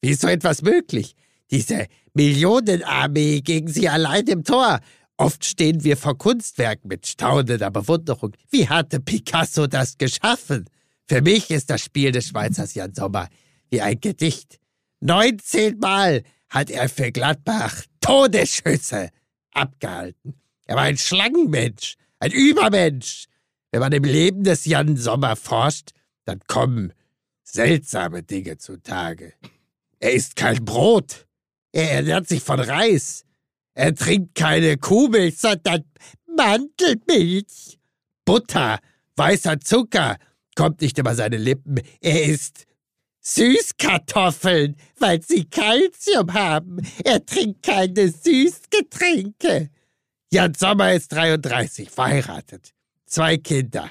[0.00, 1.16] Wie ist so etwas möglich?
[1.50, 4.80] Diese Millionenarmee gegen sie allein im Tor.
[5.18, 8.32] Oft stehen wir vor Kunstwerken mit staunender Bewunderung.
[8.50, 10.64] Wie hatte Picasso das geschaffen?
[11.06, 13.28] Für mich ist das Spiel des Schweizers Jan Sommer
[13.68, 14.58] wie ein Gedicht.
[15.00, 19.10] 19 Mal hat er für Gladbach Todesschüsse
[19.52, 20.34] abgehalten.
[20.66, 23.26] Er war ein Schlangenmensch, ein Übermensch.
[23.70, 25.90] Wenn man im Leben des Jan Sommer forscht,
[26.24, 26.92] dann kommen
[27.44, 29.34] seltsame Dinge zutage.
[30.00, 31.28] Er isst kein Brot.
[31.70, 33.24] Er ernährt sich von Reis.
[33.74, 35.84] Er trinkt keine Kuhmilch, sondern
[36.36, 37.78] Mandelmilch.
[38.24, 38.80] Butter,
[39.14, 40.16] weißer Zucker
[40.56, 41.80] kommt nicht über seine Lippen.
[42.00, 42.66] Er isst
[43.20, 46.80] Süßkartoffeln, weil sie Kalzium haben.
[47.04, 49.70] Er trinkt keine Süßgetränke.
[50.32, 52.72] Jan Sommer ist 33, verheiratet.
[53.06, 53.90] Zwei Kinder.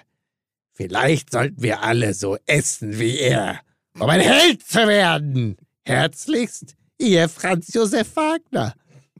[0.73, 3.59] Vielleicht sollten wir alle so essen wie er,
[3.99, 5.57] um ein Held zu werden.
[5.83, 8.73] Herzlichst, Ihr Franz Josef Wagner.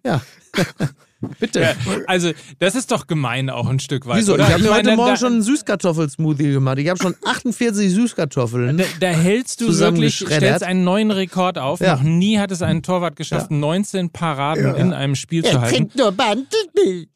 [0.05, 0.21] Ja.
[1.39, 1.61] Bitte.
[1.61, 1.73] Ja,
[2.07, 4.19] also, das ist doch gemein auch ein Stück weit.
[4.19, 4.35] Wieso?
[4.35, 4.47] Oder?
[4.47, 6.77] Ich habe mir heute Morgen schon einen Süßkartoffelsmoothie gemacht.
[6.79, 8.77] Ich habe schon 48 Süßkartoffeln.
[8.77, 11.81] Da, da hältst du wirklich, stellst einen neuen Rekord auf.
[11.81, 11.95] Ja.
[11.95, 15.89] Noch nie hat es ein Torwart geschafft, 19 Paraden in einem Spiel zu Er halten.
[15.89, 16.13] trinkt nur.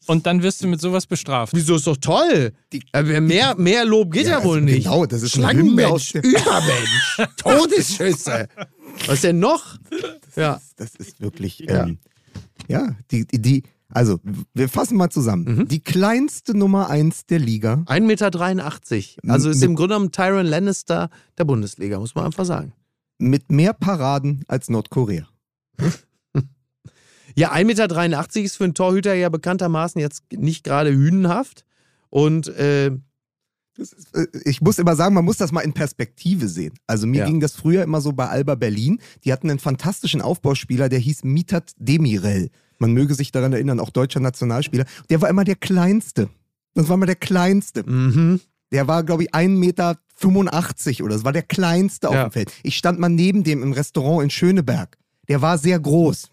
[0.06, 1.54] Und dann wirst du mit sowas bestraft.
[1.54, 2.52] Wieso ist doch toll?
[2.92, 4.84] Aber mehr, mehr Lob geht ja, Ja, wohl also nicht.
[4.84, 8.48] genau, das ist Schlangenmensch, Übermensch, Todesschüsse.
[9.06, 9.76] Was denn noch?
[10.36, 10.60] Ja.
[10.76, 11.98] Das ist wirklich, ähm,
[12.68, 14.18] ja, die, die, die, also
[14.54, 15.56] wir fassen mal zusammen.
[15.58, 15.68] Mhm.
[15.68, 18.00] Die kleinste Nummer eins der Liga 1,83
[19.22, 19.32] Meter.
[19.32, 22.72] Also ist im Grunde genommen Tyron Lannister der Bundesliga, muss man einfach sagen.
[23.18, 25.28] mit mehr Paraden als Nordkorea.
[27.36, 31.64] Ja, 1,83 Meter ist für einen Torhüter ja bekanntermaßen jetzt nicht gerade hünenhaft.
[32.08, 32.92] Und äh,
[33.76, 36.74] ist, äh, ich muss immer sagen, man muss das mal in Perspektive sehen.
[36.86, 37.26] Also mir Ja.
[37.26, 39.00] ging das früher immer so bei Alba Berlin.
[39.24, 42.50] Die hatten einen fantastischen Aufbauspieler, der hieß Mitat Demirel.
[42.78, 44.84] Man möge sich daran erinnern, auch deutscher Nationalspieler.
[45.10, 46.28] Der war immer der Kleinste.
[46.74, 47.82] Das war immer der Kleinste.
[47.88, 48.40] mhm.
[48.72, 49.96] Der war, glaube ich, 1,85 Meter
[51.04, 52.24] oder das war der Kleinste auf Ja.
[52.28, 52.52] dem Feld.
[52.62, 54.96] Ich stand mal neben dem im Restaurant in Schöneberg.
[55.28, 56.28] Der war sehr groß.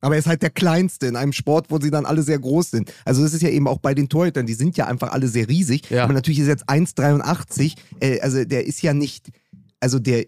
[0.00, 2.72] Aber er ist halt der Kleinste in einem Sport, wo sie dann alle sehr groß
[2.72, 2.92] sind.
[3.06, 5.48] Also das ist ja eben auch bei den Torhütern, die sind ja einfach alle sehr
[5.48, 5.88] riesig.
[5.88, 6.04] Ja.
[6.04, 9.30] Aber natürlich ist jetzt 1,83, äh, also der ist ja nicht,
[9.80, 10.26] also der,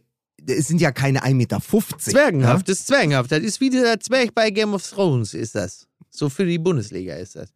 [0.48, 1.60] der sind ja keine 1,50 Meter.
[1.98, 3.32] Zwergenhaft, das ist zwergenhaft.
[3.32, 5.86] Das ist wie der Zwerg bei Game of Thrones, ist das.
[6.10, 7.50] So für die Bundesliga ist das.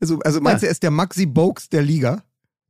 [0.00, 2.22] Also, also meinst du, er ist der Maxi Bogues der Liga?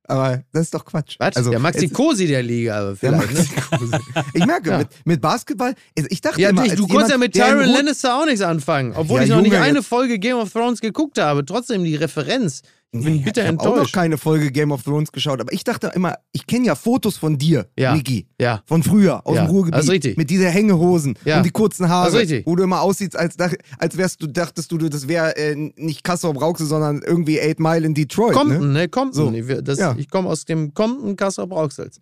[0.08, 1.16] Aber das ist doch Quatsch.
[1.18, 1.34] Was?
[1.36, 3.56] Also, der Maxi es- Cosi der Liga, aber Der vielleicht.
[3.72, 4.00] Maxi ne?
[4.34, 4.78] Ich merke, Ja.
[4.78, 8.16] mit, mit Basketball, also ich dachte Ja, immer, du konntest ja mit der Hut- Lannister
[8.16, 8.92] auch nichts anfangen.
[8.94, 11.44] Obwohl Ja, ich noch nicht Junge, eine jetzt- Folge Game of Thrones geguckt habe.
[11.44, 12.62] Trotzdem die Referenz.
[12.92, 13.94] Ich bin Nee, bitter ich habe auch noch enttäuscht.
[13.94, 17.36] keine Folge Game of Thrones geschaut, aber ich dachte immer, ich kenne ja Fotos von
[17.36, 17.94] dir, Ja.
[17.94, 18.26] Niki.
[18.40, 18.62] Ja.
[18.64, 19.74] Von früher, aus Ja, dem Ruhrgebiet.
[19.74, 20.16] das ist richtig.
[20.16, 21.38] Mit dieser Hängehosen Ja.
[21.38, 22.06] und die kurzen Haare.
[22.06, 22.46] Das ist richtig.
[22.46, 26.32] Wo du immer aussiehst, als, als wärst du, dachtest du, das wäre äh, nicht Kassel
[26.32, 28.32] Brauxel, sondern irgendwie Eight Mile in Detroit.
[28.34, 28.80] Compton, Ne?
[28.80, 28.88] ne?
[28.88, 29.32] Compton.
[29.34, 29.38] So.
[29.38, 29.94] Ich, das, Ja.
[29.98, 32.00] ich komme aus dem Compton Kassel Brauxels.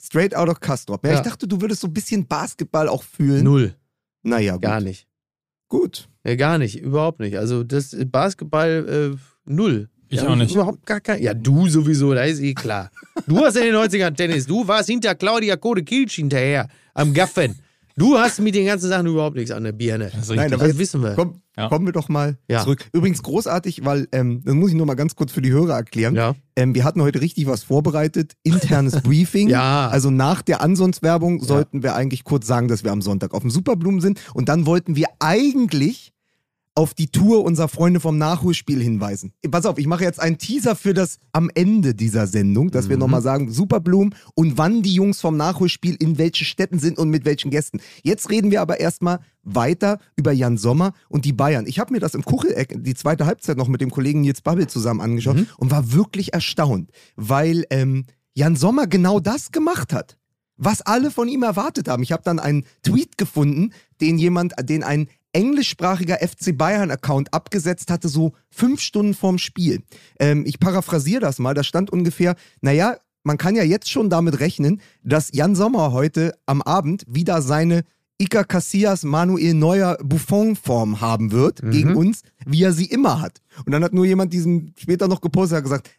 [0.00, 1.04] Straight out of Castrop.
[1.04, 1.16] Ja, Ja.
[1.18, 3.42] Ich dachte, du würdest so ein bisschen Basketball auch fühlen.
[3.44, 3.74] Null.
[4.22, 4.62] Naja, gut.
[4.62, 5.08] Gar nicht.
[5.68, 6.08] gut.
[6.24, 6.78] Ja, gar nicht.
[6.78, 7.38] Überhaupt nicht.
[7.38, 9.88] Also das Basketball äh, null.
[10.12, 10.54] Ich ja, auch nicht.
[10.54, 11.22] Überhaupt gar kein.
[11.22, 12.90] Ja, du sowieso, da ist eh klar.
[13.26, 14.46] Du hast in den 90ern Tennis.
[14.46, 17.56] Du warst hinter Claudia Kode Kilsch hinterher am Gaffen.
[17.96, 20.10] Du hast mit den ganzen Sachen überhaupt nichts an der Birne.
[20.14, 21.14] Das Nein, aber Das jetzt wissen wir.
[21.14, 21.68] Komm, Ja.
[21.68, 22.62] Kommen wir doch mal Ja.
[22.62, 22.86] zurück.
[22.94, 26.14] Übrigens großartig, weil, ähm, das muss ich nur mal ganz kurz für die Hörer erklären.
[26.14, 26.34] Ja.
[26.56, 28.32] Ähm, wir hatten heute richtig was vorbereitet.
[28.44, 29.48] Internes Briefing.
[29.50, 29.88] Ja.
[29.88, 33.50] Also nach der Ansonst-Werbung sollten wir eigentlich kurz sagen, dass wir am Sonntag auf dem
[33.50, 34.20] Superblumen sind.
[34.32, 36.11] Und dann wollten wir eigentlich
[36.74, 39.32] auf die Tour unserer Freunde vom Nachholspiel hinweisen.
[39.50, 42.96] Pass auf, ich mache jetzt einen Teaser für das am Ende dieser Sendung, dass wir
[42.96, 47.26] nochmal sagen, Superblumen und wann die Jungs vom Nachholspiel in welche Städten sind und mit
[47.26, 47.80] welchen Gästen.
[48.02, 51.66] Jetzt reden wir aber erstmal weiter über Jan Sommer und die Bayern.
[51.66, 54.66] Ich habe mir das im Kucheleck, die zweite Halbzeit noch mit dem Kollegen Nils Babbel
[54.66, 58.04] zusammen angeschaut und war wirklich erstaunt, weil ähm,
[58.34, 60.16] Jan Sommer genau das gemacht hat
[60.58, 62.04] was alle von ihm erwartet haben.
[62.04, 68.08] Ich habe dann einen Tweet gefunden, den jemand, den ein englischsprachiger FC Bayern-Account abgesetzt hatte,
[68.08, 69.82] so fünf Stunden vorm Spiel.
[70.18, 74.40] Ähm, ich paraphrasiere das mal, da stand ungefähr, naja, man kann ja jetzt schon damit
[74.40, 77.84] rechnen, dass Jan Sommer heute am Abend wieder seine
[78.22, 83.40] Iker Casillas, Manuel Neuer Buffon-Form haben wird gegen uns, wie er sie immer hat.
[83.66, 85.90] Und dann hat nur jemand diesen später noch gepostet, hat gesagt,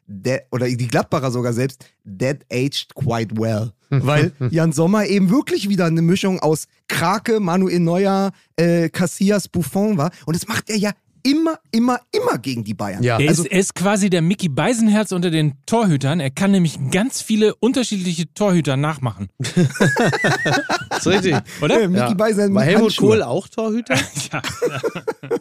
[0.52, 3.74] oder die Gladbacher sogar selbst, that aged quite well.
[3.90, 9.98] Weil Jan Sommer eben wirklich wieder eine Mischung aus Krake, Manuel Neuer, äh, Casillas, Buffon
[9.98, 10.12] war.
[10.26, 10.92] Und das macht er ja
[11.24, 13.02] immer, immer, immer gegen die Bayern.
[13.04, 13.18] Ja.
[13.20, 16.20] Er, Also- ist, er ist quasi der Mickey Beisenherz unter den Torhütern.
[16.20, 19.30] Er kann nämlich ganz viele unterschiedliche Torhüter nachmachen.
[19.40, 21.36] ist richtig.
[21.62, 21.82] Oder?
[21.82, 22.14] Äh, Mickey Ja.
[22.14, 23.10] Beisenherz War Helmut Handschuhe.
[23.10, 23.96] Kohl auch Torhüter?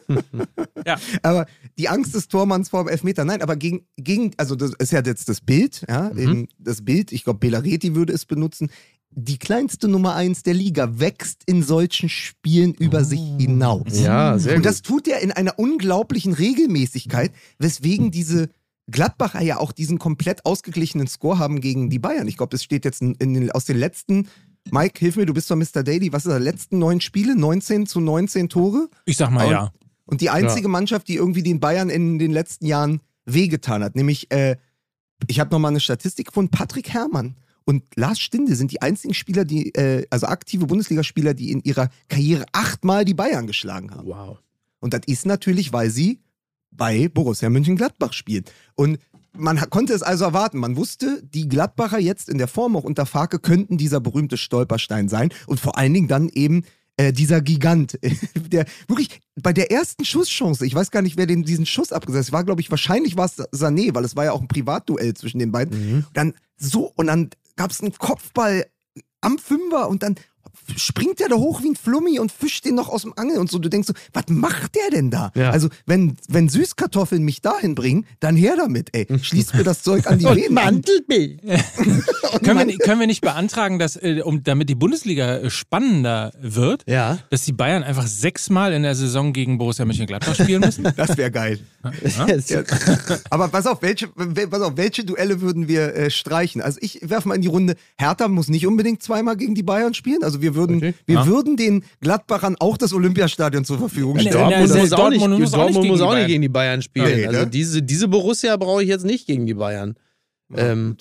[1.22, 1.46] Aber
[1.78, 5.00] die Angst des Tormanns vor dem Elfmeter, nein, aber gegen, gegen also das ist ja
[5.04, 6.18] jetzt das Bild, ja, Mhm.
[6.18, 8.70] eben das Bild, ich glaube, Belareti würde es benutzen.
[9.14, 13.82] Die kleinste Nummer eins der Liga wächst in solchen Spielen über sich hinaus.
[13.92, 14.02] Oh.
[14.02, 14.66] Ja, sehr Und gut.
[14.66, 18.48] das tut er in einer unglaublichen Regelmäßigkeit, weswegen diese
[18.90, 22.26] Gladbacher ja auch diesen komplett ausgeglichenen Score haben gegen die Bayern.
[22.26, 24.28] Ich glaube, das steht jetzt in, den, aus den letzten,
[24.70, 25.82] Mike, hilf mir, du bist doch Mr.
[25.82, 28.88] Daly, was ist das, letzten neun Spiele, 19 zu 19 Tore?
[29.04, 29.72] Ich sag mal Und- ja.
[30.04, 34.30] Und die einzige Mannschaft, die irgendwie den Bayern in den letzten Jahren wehgetan hat, nämlich,
[34.32, 34.56] äh,
[35.28, 39.44] ich habe nochmal eine Statistik von Patrick Herrmann und Lars Stinde sind die einzigen Spieler,
[39.44, 44.08] die, äh, also aktive Bundesligaspieler, die in ihrer Karriere achtmal die Bayern geschlagen haben.
[44.08, 44.38] Wow.
[44.80, 46.20] Und das ist natürlich, weil sie
[46.70, 48.44] bei Borussia Mönchengladbach spielen.
[48.74, 48.98] Und
[49.36, 50.58] man konnte es also erwarten.
[50.58, 55.08] Man wusste, die Gladbacher jetzt in der Form auch unter Farke könnten dieser berühmte Stolperstein
[55.08, 55.30] sein.
[55.46, 56.64] Und vor allen Dingen dann eben
[56.96, 57.98] äh, dieser Gigant,
[58.34, 62.28] der wirklich bei der ersten Schusschance, ich weiß gar nicht, wer den, diesen Schuss abgesetzt
[62.28, 65.14] hat, war, glaube ich, wahrscheinlich war es Sané, weil es war ja auch ein Privatduell
[65.14, 66.06] zwischen den beiden.
[66.12, 68.66] Dann so, und dann gab es einen Kopfball
[69.20, 70.16] am Fünfer und dann
[70.76, 73.50] springt der da hoch wie ein Flummi und fischt den noch aus dem Angel und
[73.50, 73.58] so.
[73.58, 75.30] Du denkst so, was macht der denn da?
[75.34, 75.50] Ja.
[75.50, 79.06] Also, wenn, wenn Süßkartoffeln mich dahin bringen, dann her damit, ey.
[79.20, 80.56] Schließt mir das Zeug an die Venen.
[80.58, 80.74] an.
[80.76, 81.40] Mantelbild.
[82.42, 86.32] Können wir, nicht- können wir nicht beantragen, dass, äh, um, damit die Bundesliga äh, spannender
[86.40, 87.18] wird, Ja.
[87.30, 90.88] dass die Bayern einfach sechsmal in der Saison gegen Borussia Mönchengladbach spielen müssen?
[90.96, 91.58] Das wäre geil.
[92.16, 92.62] Ja.
[93.30, 96.62] Aber pass auf, welche, wel- pass auf, welche Duelle würden wir äh, streichen?
[96.62, 99.92] Also ich werfe mal in die Runde, Hertha muss nicht unbedingt zweimal gegen die Bayern
[99.94, 100.22] spielen.
[100.22, 100.94] Also wir würden, Okay.
[101.04, 101.26] wir Ja.
[101.26, 104.34] würden den Gladbachern auch das Olympiastadion zur Verfügung stellen.
[104.34, 106.16] nee, Dortmund, nee, muss, auch Dortmund nicht, muss auch Dortmund nicht muss gegen auch die
[106.16, 106.26] nicht Bayern.
[106.28, 107.16] gegen die Bayern spielen.
[107.18, 107.46] Nee, also ne?
[107.48, 109.94] diese, diese Borussia brauche ich jetzt nicht gegen die Bayern.
[110.54, 110.96] ähm,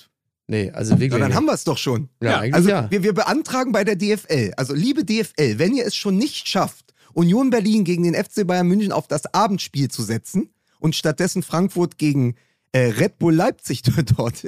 [0.48, 1.12] nee, also wirklich.
[1.12, 2.08] Ja, dann haben wir es doch schon.
[2.22, 2.90] ja, Also ja.
[2.90, 6.92] wir, wir beantragen bei der DFL, also liebe DFL, wenn ihr es schon nicht schafft,
[7.14, 10.48] Union Berlin gegen den FC Bayern München auf das Abendspiel zu setzen
[10.80, 12.34] und stattdessen Frankfurt gegen
[12.72, 13.82] äh, Red Bull Leipzig
[14.16, 14.44] dort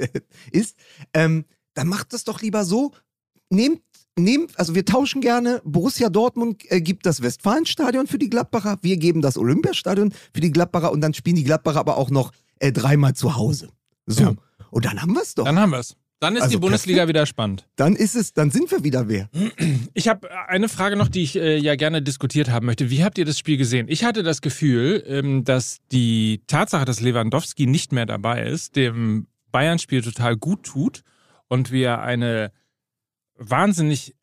[0.51, 0.75] ist,
[1.13, 2.91] ähm, dann macht es doch lieber so,
[3.51, 3.81] nehmt
[4.17, 5.61] Nehmt, also wir tauschen gerne.
[5.65, 10.51] Borussia Dortmund äh, gibt das Westfalenstadion für die Gladbacher, wir geben das Olympiastadion für die
[10.51, 13.69] Gladbacher und dann spielen die Gladbacher aber auch noch äh, dreimal zu Hause.
[14.05, 14.23] So.
[14.23, 14.35] Ja.
[14.71, 15.43] Und dann haben wir es doch.
[15.43, 15.95] Dann haben wir es.
[16.21, 17.67] Dann ist Also die Bundesliga wieder spannend.
[17.75, 19.29] Dann ist es, dann sind wir wieder wer.
[19.93, 22.89] Ich habe eine Frage noch, die ich äh, ja gerne diskutiert haben möchte.
[22.89, 23.87] Wie habt ihr das Spiel gesehen?
[23.89, 29.27] Ich hatte das Gefühl, ähm, dass die Tatsache, dass Lewandowski nicht mehr dabei ist, dem
[29.51, 31.01] Bayern-Spiel total gut tut
[31.47, 32.51] und wir eine
[33.37, 34.15] wahnsinnig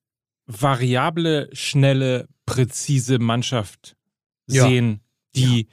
[0.46, 3.96] variable, schnelle, präzise Mannschaft
[4.48, 4.66] Ja.
[4.66, 5.00] sehen,
[5.36, 5.68] die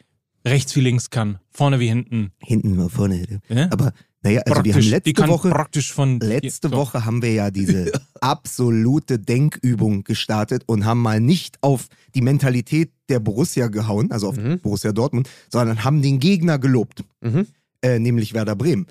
[0.46, 2.32] rechts wie links kann, vorne wie hinten.
[2.42, 3.40] Hinten mal vorne.
[3.50, 3.68] Ja?
[3.72, 6.76] Aber naja, also wir haben Praktisch, die letzte Woche, praktisch von letzte so.
[6.76, 12.92] Woche haben wir ja diese absolute Denkübung gestartet und haben mal nicht auf die Mentalität
[13.10, 14.60] der Borussia gehauen, also auf Mhm.
[14.60, 17.48] Borussia Dortmund, sondern haben den Gegner gelobt, Mhm.
[17.82, 18.88] äh, nämlich Werder Bremen.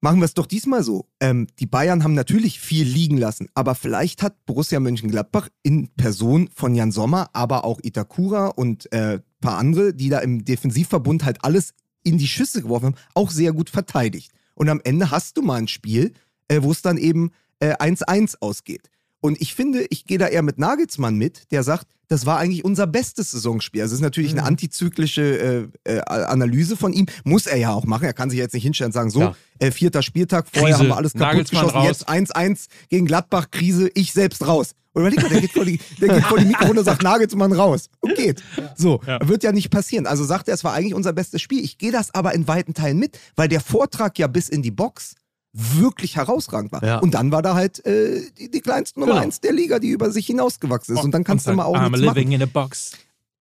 [0.00, 1.08] Machen wir es doch diesmal so.
[1.18, 6.48] Ähm, die Bayern haben natürlich viel liegen lassen, aber vielleicht hat Borussia Mönchengladbach in Person
[6.54, 11.44] von Jan Sommer, aber auch Itakura und äh, paar andere, die da im Defensivverbund halt
[11.44, 11.74] alles
[12.04, 14.30] in die Schüsse geworfen haben, auch sehr gut verteidigt.
[14.54, 16.12] Und am Ende hast du mal ein Spiel,
[16.46, 18.90] äh, wo es dann eben äh, 1-1 ausgeht.
[19.20, 22.64] Und ich finde, ich gehe da eher mit Nagelsmann mit, der sagt, das war eigentlich
[22.64, 23.82] unser bestes Saisonspiel.
[23.82, 24.38] Also es ist natürlich Mhm.
[24.40, 27.06] eine antizyklische äh, äh, Analyse von ihm.
[27.24, 28.04] Muss er ja auch machen.
[28.04, 29.34] Er kann sich jetzt nicht hinstellen und sagen, so, Ja.
[29.58, 31.86] äh, vierter Spieltag, vorher Krise, haben wir alles kaputt Nagelsmann geschossen, raus.
[31.86, 34.72] jetzt 1-1 gegen Gladbach, Krise, ich selbst raus.
[34.94, 37.52] Und überleg mal, der geht vor die, der geht vor die Mikrofone und sagt Nagelsmann
[37.52, 37.88] raus.
[38.00, 38.42] Und geht.
[38.74, 39.18] So, Ja.
[39.28, 40.06] wird ja nicht passieren.
[40.06, 41.62] Also sagt er, es war eigentlich unser bestes Spiel.
[41.62, 44.70] Ich gehe das aber in weiten Teilen mit, weil der Vortrag ja bis in die
[44.70, 45.14] Box
[45.52, 46.84] wirklich herausragend war.
[46.84, 46.98] Ja.
[46.98, 49.24] Und dann war da halt äh, die, die kleinste Nummer Genau.
[49.24, 51.02] eins der Liga, die über sich hinausgewachsen ist.
[51.04, 52.14] Und dann kannst du mal auch I'm nichts machen.
[52.16, 52.92] living in a box.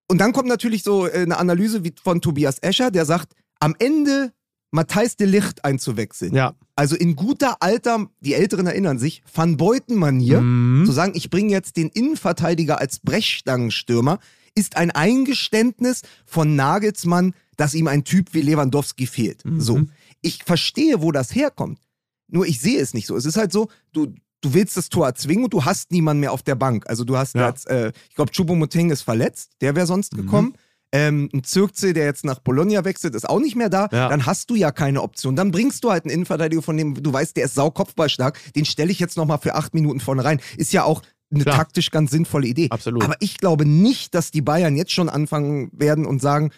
[0.09, 3.75] Und dann kommt natürlich so äh, eine Analyse wie von Tobias Escher, der sagt, am
[3.77, 4.31] Ende
[4.71, 6.33] Matthijs de Licht einzuwechseln.
[6.33, 6.53] Ja.
[6.75, 10.85] Also in guter alter, die Älteren erinnern sich, Van Beuten-Manier, Mhm.
[10.85, 14.19] zu sagen, ich bringe jetzt den Innenverteidiger als Brechstangenstürmer,
[14.55, 19.43] ist ein Eingeständnis von Nagelsmann, dass ihm ein Typ wie Lewandowski fehlt.
[19.45, 19.59] Mhm.
[19.61, 19.81] So.
[20.21, 21.79] Ich verstehe, wo das herkommt.
[22.27, 23.15] Nur ich sehe es nicht so.
[23.15, 24.07] Es ist halt so, du,
[24.41, 26.85] du willst das Tor erzwingen und du hast niemanden mehr auf der Bank.
[26.89, 27.47] Also du hast Ja.
[27.49, 30.21] jetzt, äh, ich glaube, Choupo-Moting ist verletzt, der wäre sonst Mhm.
[30.21, 30.53] gekommen.
[30.93, 33.89] Ähm, ein Zirkze, der jetzt nach Bologna wechselt, ist auch nicht mehr da.
[33.91, 34.07] Ja.
[34.07, 35.35] Dann hast du ja keine Option.
[35.35, 38.39] Dann bringst du halt einen Innenverteidiger, von dem du weißt, der ist saukopfballstark.
[38.53, 40.39] Den stelle ich jetzt nochmal für acht Minuten vorne rein.
[40.55, 41.57] Ist ja auch eine Klar.
[41.57, 42.67] taktisch ganz sinnvolle Idee.
[42.69, 43.03] Absolut.
[43.03, 46.51] Aber ich glaube nicht, dass die Bayern jetzt schon anfangen werden und sagen,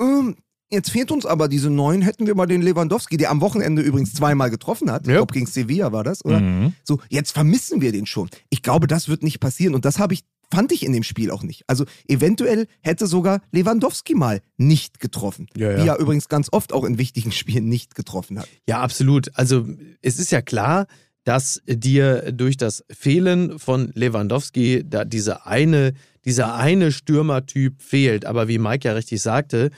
[0.00, 0.36] ähm,
[0.74, 4.12] jetzt fehlt uns aber diese neun, hätten wir mal den Lewandowski, der am Wochenende übrigens
[4.12, 5.02] zweimal getroffen hat.
[5.02, 5.14] Ich Ja.
[5.16, 6.40] glaube, gegen Sevilla war das, oder?
[6.40, 6.74] Mhm.
[6.84, 8.28] So, jetzt vermissen wir den schon.
[8.50, 10.20] Ich glaube, das wird nicht passieren und das habe ich
[10.52, 11.64] fand ich in dem Spiel auch nicht.
[11.66, 15.48] Also eventuell hätte sogar Lewandowski mal nicht getroffen.
[15.56, 15.82] Ja, ja.
[15.82, 18.46] Wie er übrigens ganz oft auch in wichtigen Spielen nicht getroffen hat.
[18.68, 19.30] Ja, absolut.
[19.34, 19.66] Also
[20.02, 20.86] es ist ja klar,
[21.24, 25.94] dass dir durch das Fehlen von Lewandowski da diese eine,
[26.24, 28.24] dieser eine Stürmertyp fehlt.
[28.26, 29.70] Aber wie Mike ja richtig sagte,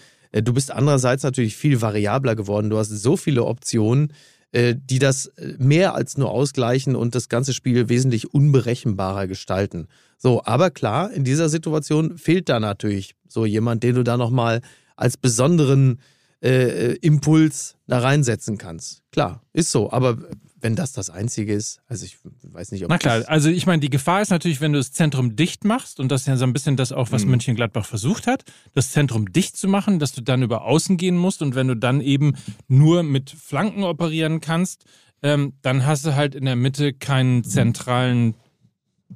[0.43, 2.70] du bist andererseits natürlich viel variabler geworden.
[2.70, 4.12] Du hast so viele Optionen,
[4.53, 9.89] äh, die das äh, mehr als nur ausgleichen und das ganze Spiel wesentlich unberechenbarer gestalten.
[10.18, 14.62] So, aber klar, in dieser Situation fehlt da natürlich so jemand, den du da nochmal
[14.97, 16.01] als besonderen
[16.43, 19.03] äh, äh, Impuls da reinsetzen kannst.
[19.11, 19.91] Klar, ist so.
[19.91, 20.18] Aber
[20.59, 23.80] wenn das das Einzige ist, also ich weiß nicht, ob Na klar, also ich meine,
[23.80, 26.44] die Gefahr ist natürlich, wenn du das Zentrum dicht machst, und das ist ja so
[26.44, 27.32] ein bisschen das auch, was Mhm.
[27.32, 31.42] Mönchengladbach versucht hat, das Zentrum dicht zu machen, dass du dann über außen gehen musst
[31.42, 32.36] und wenn du dann eben
[32.68, 34.84] nur mit Flanken operieren kannst,
[35.22, 38.34] ähm, dann hast du halt in der Mitte keinen zentralen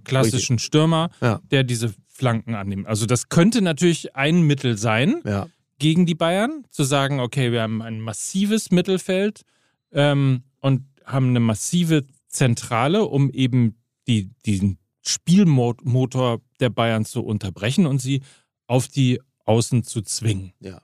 [0.05, 1.41] klassischen Stürmer, Ja.
[1.51, 2.87] der diese Flanken annimmt.
[2.87, 5.47] Also das könnte natürlich ein Mittel sein, ja.
[5.79, 9.43] gegen die Bayern, zu sagen, okay, wir haben ein massives Mittelfeld
[9.93, 13.77] ähm, und haben eine massive Zentrale, um eben
[14.07, 18.23] die, diesen Spielmotor der Bayern zu unterbrechen und sie
[18.67, 20.53] auf die Außen zu zwingen.
[20.61, 20.83] Ja,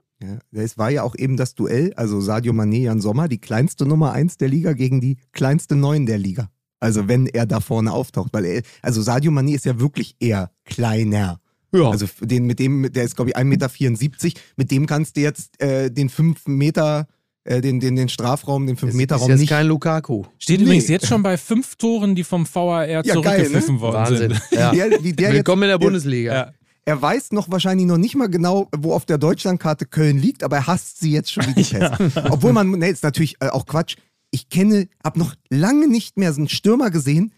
[0.52, 4.12] es war ja auch eben das Duell, also Sadio Mané, Jan Sommer, die kleinste Nummer
[4.12, 6.50] eins der Liga gegen die kleinste neun der Liga.
[6.80, 10.50] Also wenn er da vorne auftaucht, weil er, also Sadio Mané ist ja wirklich eher
[10.64, 11.40] kleiner.
[11.72, 11.90] Ja.
[11.90, 15.60] Also den, mit dem, der ist glaube ich 1,74 Meter, mit dem kannst du jetzt
[15.60, 17.06] äh, den 5 Meter,
[17.46, 19.48] äh, den, den, den Strafraum, den 5 Meter ist Raum jetzt nicht.
[19.48, 20.24] kein Lukaku.
[20.38, 20.66] Steht Nee.
[20.66, 24.30] übrigens jetzt schon bei fünf Toren, die vom VAR Ja, zurückgepfiffen geil, worden Wahnsinn.
[24.32, 24.42] sind.
[24.52, 24.72] Ja.
[24.72, 26.34] Der, wie der jetzt, Willkommen in der Bundesliga.
[26.34, 26.52] Ja.
[26.84, 30.56] Er weiß noch wahrscheinlich noch nicht mal genau, wo auf der Deutschlandkarte Köln liegt, aber
[30.56, 32.00] er hasst sie jetzt schon wie die Pest.
[32.30, 33.96] Obwohl man, ne, ist natürlich äh, auch Quatsch.
[34.30, 37.32] Ich kenne, habe noch lange nicht mehr so einen Stürmer gesehen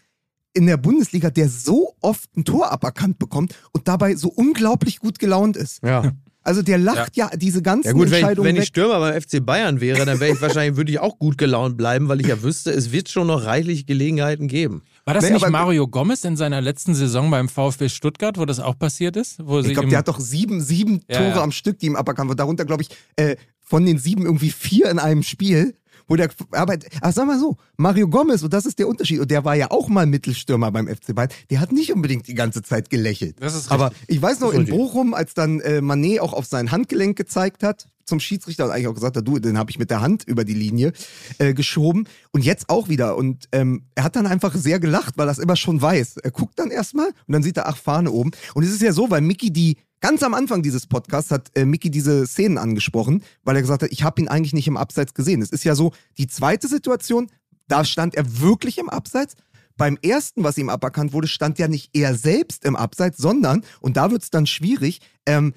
[0.55, 5.19] in der Bundesliga, der so oft ein Tor aberkannt bekommt und dabei so unglaublich gut
[5.19, 5.83] gelaunt ist.
[5.85, 6.13] Ja.
[6.45, 8.69] Also der lacht ja, diese ganzen Ja gut, wenn ich, wenn ich weg.
[8.69, 12.09] Stürmer beim FC Bayern wäre, dann wäre ich wahrscheinlich, würde ich auch gut gelaunt bleiben,
[12.09, 14.83] weil ich ja wüsste, es wird schon noch reichlich Gelegenheiten geben.
[15.05, 18.45] War das Nee, nicht aber- Mario Gomez in seiner letzten Saison beim VfB Stuttgart, wo
[18.47, 19.45] das auch passiert ist?
[19.47, 21.43] Wo Ich glaube, der hat doch sieben, sieben Ja, Tore ja.
[21.43, 22.39] am Stück, die ihm aberkannt wurden.
[22.39, 25.75] Darunter, glaube ich, äh, von den sieben irgendwie vier in einem Spiel.
[26.09, 29.31] Wo der, aber, aber sag mal so, Mario Gomez, und das ist der Unterschied, und
[29.31, 32.63] der war ja auch mal Mittelstürmer beim FC Bayern, der hat nicht unbedingt die ganze
[32.63, 33.37] Zeit gelächelt.
[33.41, 34.75] Das ist aber ich weiß noch, in richtig.
[34.75, 38.89] Bochum, als dann äh, Manet auch auf sein Handgelenk gezeigt hat, zum Schiedsrichter und eigentlich
[38.89, 40.93] auch gesagt hat, du, den habe ich mit der Hand über die Linie
[41.39, 43.17] äh, geschoben und jetzt auch wieder.
[43.17, 46.17] Und ähm, er hat dann einfach sehr gelacht, weil er das immer schon weiß.
[46.17, 48.31] Er guckt dann erstmal und dann sieht er, ach, Fahne oben.
[48.55, 51.65] Und es ist ja so, weil Mickey die Ganz am Anfang dieses Podcasts hat äh,
[51.65, 55.15] Mickey diese Szenen angesprochen, weil er gesagt hat, ich habe ihn eigentlich nicht im Abseits
[55.15, 55.43] gesehen.
[55.43, 57.31] Es ist ja so, die zweite Situation,
[57.67, 59.35] da stand er wirklich im Abseits.
[59.77, 63.97] Beim ersten, was ihm aberkannt wurde, stand ja nicht er selbst im Abseits, sondern, und
[63.97, 65.55] da wird es dann schwierig, ähm,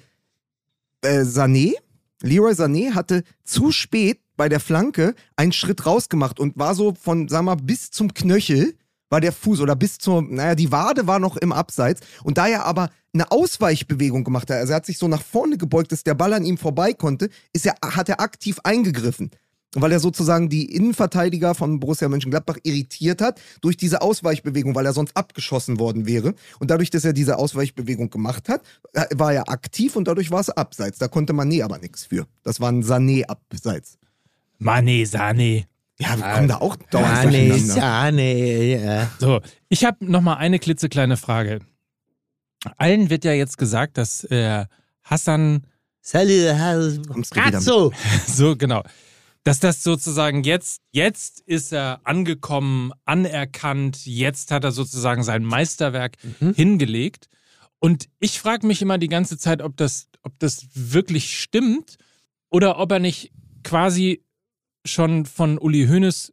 [1.02, 1.74] äh, Sané,
[2.22, 7.28] Leroy Sané hatte zu spät bei der Flanke einen Schritt rausgemacht und war so von,
[7.28, 8.74] sag mal, bis zum Knöchel
[9.12, 12.48] war der Fuß oder bis zur, naja, die Wade war noch im Abseits und da
[12.48, 16.02] er aber eine Ausweichbewegung gemacht hat, also er hat sich so nach vorne gebeugt, dass
[16.02, 19.30] der Ball an ihm vorbei konnte, ist er, hat er aktiv eingegriffen.
[19.74, 24.92] Weil er sozusagen die Innenverteidiger von Borussia Mönchengladbach irritiert hat durch diese Ausweichbewegung, weil er
[24.92, 26.34] sonst abgeschossen worden wäre.
[26.58, 28.60] Und dadurch, dass er diese Ausweichbewegung gemacht hat,
[29.14, 30.98] war er aktiv und dadurch war es abseits.
[30.98, 32.26] Da konnte Mané aber nichts für.
[32.42, 33.96] Das war ein Sané-Abseits.
[34.60, 35.71] Mané, Sané.
[36.02, 37.58] Ja, wir kommen da auch dauernd.
[37.60, 39.10] Sahne, ja.
[39.18, 41.60] So, ich habe noch mal eine klitzekleine Frage.
[42.76, 44.66] Allen wird ja jetzt gesagt, dass äh,
[45.02, 45.66] Hassan,
[46.00, 47.54] Salut, Kommst du wieder mit?
[47.54, 47.92] Razzo.
[48.26, 48.82] so genau,
[49.44, 56.16] dass das sozusagen jetzt, jetzt ist er angekommen, anerkannt, jetzt hat er sozusagen sein Meisterwerk
[56.40, 56.54] Mhm.
[56.54, 57.28] hingelegt.
[57.78, 61.96] Und ich frage mich immer die ganze Zeit, ob das, ob das wirklich stimmt
[62.50, 63.32] oder ob er nicht
[63.64, 64.22] quasi
[64.84, 66.32] schon von Uli Hoeneß,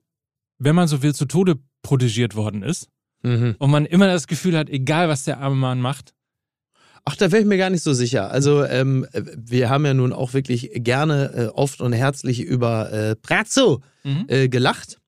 [0.58, 2.89] wenn man so will, zu Tode protegiert worden ist.
[3.24, 3.56] Mhm.
[3.60, 6.14] Und man immer das Gefühl hat, egal was der arme Mann macht.
[7.06, 8.30] Ach, da wäre ich mir gar nicht so sicher.
[8.32, 13.16] Also, ähm, wir haben ja nun auch wirklich gerne äh, oft und herzlich über äh,
[13.16, 14.26] Prazzo Mhm.
[14.28, 15.00] äh, gelacht.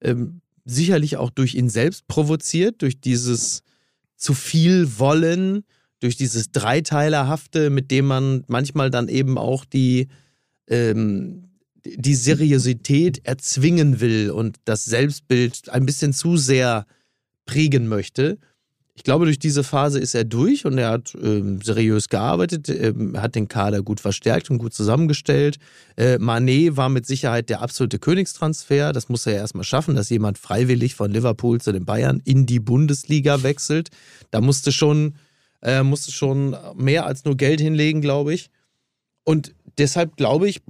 [0.00, 3.62] Ähm, sicherlich auch durch ihn selbst provoziert, durch dieses
[4.16, 5.64] zu viel Wollen,
[6.00, 10.08] durch dieses Dreiteilerhafte, mit dem man manchmal dann eben auch die,
[10.68, 11.49] ähm,
[11.84, 16.86] die Seriosität erzwingen will und das Selbstbild ein bisschen zu sehr
[17.46, 18.38] prägen möchte.
[19.00, 23.18] Ich glaube, durch diese Phase ist er durch und er hat ähm, seriös gearbeitet, ähm,
[23.18, 25.56] hat den Kader gut verstärkt und gut zusammengestellt.
[25.96, 28.92] Äh, Manet war mit Sicherheit der absolute Königstransfer.
[28.92, 32.44] Das muss er ja erstmal schaffen, dass jemand freiwillig von Liverpool zu den Bayern in
[32.44, 33.88] die Bundesliga wechselt.
[34.30, 35.14] Da musste schon,
[35.62, 38.50] äh, musste schon mehr als nur Geld hinlegen, glaube ich.
[39.24, 40.60] Und deshalb glaube ich,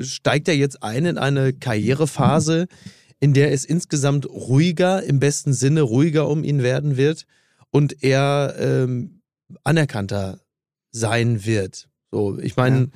[0.00, 2.66] steigt er jetzt ein in eine Karrierephase,
[3.20, 7.26] in der es insgesamt ruhiger, im besten Sinne ruhiger um ihn werden wird
[7.70, 9.22] und er ähm,
[9.64, 10.40] anerkannter
[10.90, 11.88] sein wird.
[12.10, 12.90] So, ich meine,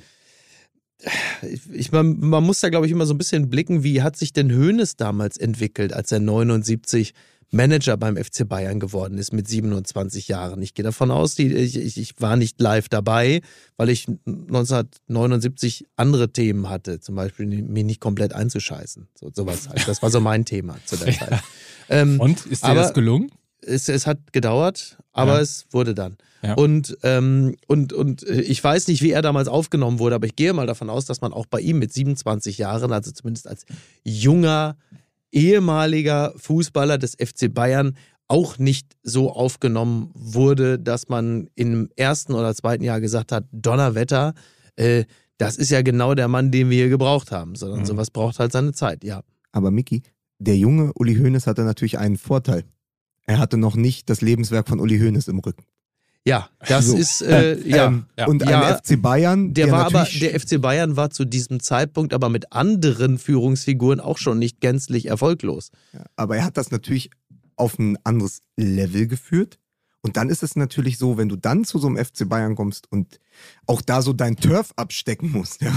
[1.41, 4.17] ich, ich mein, man muss da, glaube ich, immer so ein bisschen blicken, wie hat
[4.17, 7.13] sich denn Hoeneß damals entwickelt, als er 79
[7.51, 10.61] Manager beim FC Bayern geworden ist mit 27 Jahren.
[10.61, 13.41] Ich gehe davon aus, die, ich, ich, war nicht live dabei,
[13.75, 19.07] weil ich 1979 andere Themen hatte, zum Beispiel mich nicht komplett einzuscheißen.
[19.19, 19.87] So, sowas halt.
[19.87, 21.41] Das war so mein Thema zu der Zeit.
[21.89, 23.31] Ähm, Und ist dir aber- das gelungen?
[23.63, 25.41] es, es hat gedauert, aber Ja.
[25.41, 26.17] es wurde dann.
[26.41, 26.55] Ja.
[26.55, 30.35] Und, ähm, und, und äh, ich weiß nicht, wie er damals aufgenommen wurde, aber ich
[30.35, 33.65] gehe mal davon aus, dass man auch bei ihm mit 27 Jahren, also zumindest als
[34.03, 34.75] junger,
[35.31, 37.95] ehemaliger Fußballer des FC Bayern,
[38.27, 44.33] auch nicht so aufgenommen wurde, dass man im ersten oder zweiten Jahr gesagt hat, Donnerwetter,
[44.77, 45.03] äh,
[45.37, 47.85] das ist ja genau der Mann, den wir hier gebraucht haben, sondern Mhm.
[47.85, 49.21] sowas braucht halt seine Zeit, ja.
[49.51, 50.03] Aber Miki,
[50.39, 52.63] der junge Uli Hoeneß hatte natürlich einen Vorteil.
[53.25, 55.63] Er hatte noch nicht das Lebenswerk von Uli Hoeneß im Rücken.
[56.25, 56.97] Ja, das So.
[56.97, 57.87] ist, äh, ja.
[57.87, 58.27] Ähm, ja.
[58.27, 58.61] Und Ja.
[58.61, 62.51] ein FC Bayern, Der, war aber, der FC Bayern war zu diesem Zeitpunkt aber mit
[62.53, 65.71] anderen Führungsfiguren auch schon nicht gänzlich erfolglos.
[65.93, 67.09] Ja, aber er hat das natürlich
[67.55, 69.57] auf ein anderes Level geführt.
[70.03, 72.91] Und dann ist es natürlich so, wenn du dann zu so einem FC Bayern kommst
[72.91, 73.19] und
[73.67, 75.71] auch da so dein Turf abstecken musst, ja,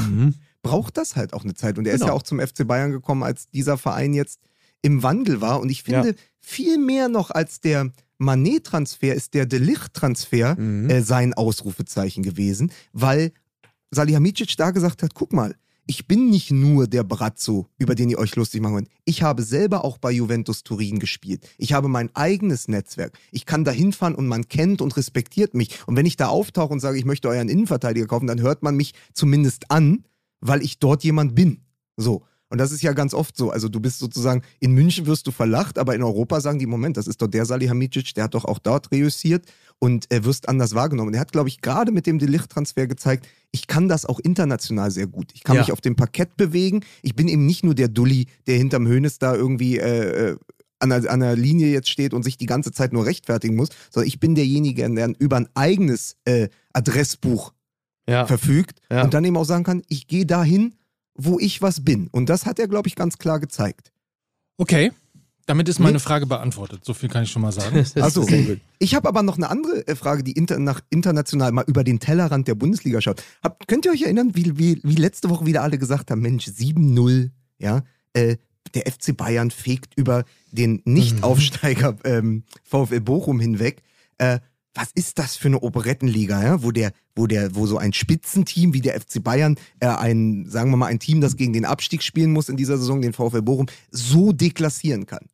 [0.63, 1.77] braucht das halt auch eine Zeit.
[1.79, 2.13] Und er ist Genau.
[2.13, 4.41] ja auch zum FC Bayern gekommen, als dieser Verein jetzt
[4.83, 5.61] im Wandel war.
[5.61, 10.91] Und ich finde, viel mehr noch als der Manet-Transfer ist der Delicht-Transfer Mhm.
[10.91, 13.33] äh, sein Ausrufezeichen gewesen, weil
[13.91, 15.55] Salihamidzic da gesagt hat, guck mal,
[15.87, 18.89] ich bin nicht nur der Brazzo, über den ihr euch lustig machen wollt.
[19.05, 21.47] Ich habe selber auch bei Juventus Turin gespielt.
[21.59, 23.13] Ich habe mein eigenes Netzwerk.
[23.33, 25.87] Ich kann da hinfahren und man kennt und respektiert mich.
[25.87, 28.77] Und wenn ich da auftauche und sage, ich möchte euren Innenverteidiger kaufen, dann hört man
[28.77, 30.05] mich zumindest an,
[30.41, 31.61] weil ich dort jemand bin.
[31.99, 32.25] So.
[32.55, 33.51] Und das ist ja ganz oft so.
[33.51, 36.97] Also du bist sozusagen, in München wirst du verlacht, aber in Europa sagen die, Moment,
[36.97, 39.45] das ist doch der Salihamidzic, der hat doch auch dort reüssiert
[39.81, 41.09] und er wirst anders wahrgenommen.
[41.09, 44.93] Und er hat, glaube ich, gerade mit dem Delicht-Transfer gezeigt, ich kann das auch international
[44.93, 45.33] sehr gut.
[45.35, 45.63] Ich kann Ja.
[45.63, 46.85] mich auf dem Parkett bewegen.
[47.03, 50.37] Ich bin eben nicht nur der Dulli, der hinterm Hönes da irgendwie äh, äh,
[50.79, 53.71] an der, an der Linie jetzt steht und sich die ganze Zeit nur rechtfertigen muss,
[53.91, 57.53] sondern ich bin derjenige, der über ein eigenes äh, Adressbuch
[58.09, 58.27] Ja.
[58.27, 59.03] verfügt Ja.
[59.03, 60.75] und dann eben auch sagen kann, ich gehe dahin,
[61.15, 62.09] wo ich was bin.
[62.09, 63.93] Und das hat er, glaube ich, ganz klar gezeigt.
[64.57, 64.93] Okay.
[65.47, 66.85] Damit ist meine Frage beantwortet.
[66.85, 67.85] So viel kann ich schon mal sagen.
[68.01, 68.27] Also,
[68.79, 72.01] ich habe aber noch eine andere äh, Frage, die inter nach international mal über den
[72.01, 73.23] Tellerrand der Bundesliga schaut.
[73.43, 76.47] Habt, könnt ihr euch erinnern, wie, wie, wie letzte Woche wieder alle gesagt haben, Mensch,
[76.47, 77.83] 7-0, ja,
[78.15, 78.37] äh,
[78.75, 83.83] der FC Bayern fegt über den Nicht-Aufsteiger ähm, VfL Bochum hinweg.
[84.17, 84.39] Äh,
[84.75, 86.63] was ist das für eine Operettenliga, ja?
[86.63, 90.71] wo der, wo der, wo so ein Spitzenteam wie der FC Bayern, äh, ein, sagen
[90.71, 93.43] wir mal, ein Team, das gegen den Abstieg spielen muss in dieser Saison, den VfL
[93.43, 95.27] Bochum, so deklassieren kann.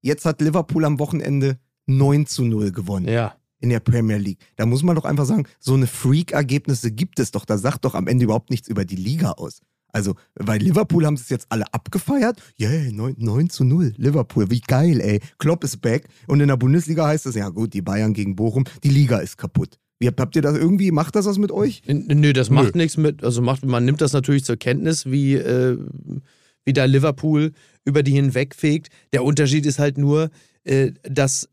[0.00, 3.36] Jetzt hat Liverpool am Wochenende 9 zu 0 gewonnen Ja.
[3.60, 4.38] in der Premier League.
[4.56, 7.44] Da muss man doch einfach sagen, so eine Freak-Ergebnisse gibt es doch.
[7.44, 9.60] Das sagt doch am Ende überhaupt nichts über die Liga aus.
[9.92, 12.42] Also, bei Liverpool haben sie es jetzt alle abgefeiert.
[12.58, 13.92] Yeah, 9, 9 zu 0.
[13.98, 15.20] Liverpool, wie geil, ey.
[15.38, 16.08] Klopp ist back.
[16.26, 19.36] Und in der Bundesliga heißt es, ja gut, die Bayern gegen Bochum, die Liga ist
[19.36, 19.78] kaputt.
[19.98, 21.82] Wie, habt, habt ihr das irgendwie, macht das was mit euch?
[21.86, 25.78] Nö, das macht nichts mit, also macht, man nimmt das natürlich zur Kenntnis, wie, äh,
[26.64, 27.52] wie da Liverpool
[27.84, 28.88] über die hinwegfegt.
[29.12, 30.30] Der Unterschied ist halt nur,
[30.64, 31.48] äh, dass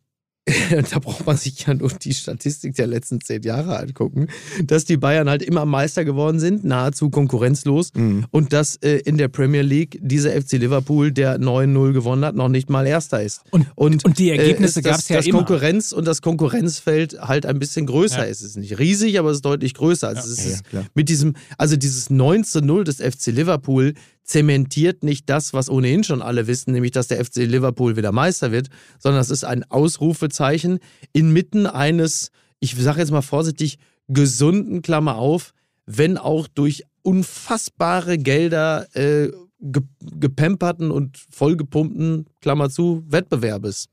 [0.91, 4.27] da braucht man sich ja nur die Statistik der letzten zehn Jahre angucken,
[4.63, 7.91] dass die Bayern halt immer Meister geworden sind, nahezu konkurrenzlos.
[7.93, 8.25] Mhm.
[8.31, 12.49] Und dass äh, in der Premier League dieser FC Liverpool, der 9-0 gewonnen hat, noch
[12.49, 13.41] nicht mal Erster ist.
[13.51, 15.39] Und, und, die Ergebnisse äh, gab es ja das immer.
[15.39, 18.23] Konkurrenz und das Konkurrenzfeld halt ein bisschen größer Ja.
[18.23, 18.41] ist.
[18.41, 20.07] Es ist nicht riesig, aber es ist deutlich größer.
[20.07, 23.93] Also es Ja, ist ja, mit diesem, also dieses 9 zu 0 des FC Liverpool
[24.29, 28.51] zementiert nicht das, was ohnehin schon alle wissen, nämlich dass der FC Liverpool wieder Meister
[28.51, 28.69] wird,
[28.99, 30.79] sondern es ist ein Ausrufezeichen
[31.13, 35.53] inmitten eines, ich sage jetzt mal vorsichtig, gesunden Klammer auf,
[35.87, 43.87] wenn auch durch unfassbare Gelder äh, ge gepamperten und vollgepumpten, Klammer zu, Wettbewerbes.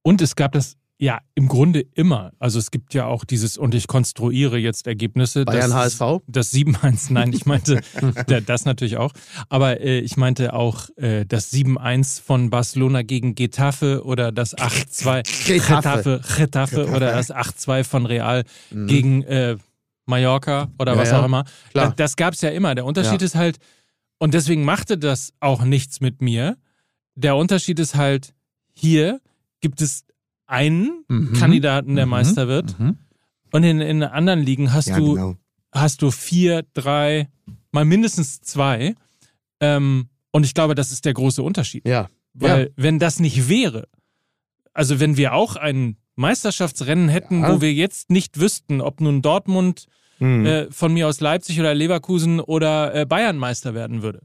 [0.00, 2.32] Und es gab das ja im Grunde immer.
[2.40, 5.44] Also es gibt ja auch dieses, und ich konstruiere jetzt Ergebnisse.
[5.44, 6.22] Bayern das, HSV?
[6.26, 7.80] Das 7-1, nein, ich meinte
[8.26, 9.12] da- das natürlich auch.
[9.48, 15.46] Aber äh, ich meinte auch äh, das 7-1 von Barcelona gegen Getafe oder das 8-2
[15.46, 16.18] Getafe.
[16.18, 19.56] Getafe, Getafe oder das 8-2 von Real gegen äh,
[20.06, 21.44] Mallorca oder Ja, was ja, auch immer.
[21.72, 21.86] klar.
[21.88, 22.74] Das, das gab es ja immer.
[22.74, 23.26] Der Unterschied Ja.
[23.26, 23.58] ist halt,
[24.18, 26.56] und deswegen machte das auch nichts mit mir.
[27.14, 28.34] Der Unterschied ist halt,
[28.72, 29.20] hier
[29.60, 30.04] gibt es
[30.48, 31.32] einen Mhm.
[31.34, 32.74] Kandidaten, der Meister wird.
[33.52, 35.36] Und in, in anderen Ligen hast Ja, du genau.
[35.72, 37.28] hast du vier, drei,
[37.72, 38.94] mal mindestens zwei.
[39.60, 41.86] Ähm, und ich glaube, das ist der große Unterschied.
[41.86, 42.08] Ja.
[42.34, 43.88] Weil wenn das nicht wäre,
[44.72, 47.54] also wenn wir auch ein Meisterschaftsrennen hätten, Ja.
[47.54, 49.86] wo wir jetzt nicht wüssten, ob nun Dortmund
[50.20, 50.46] Mhm.
[50.46, 54.22] äh, von mir aus Leipzig oder Leverkusen oder äh, Bayern Meister werden würde,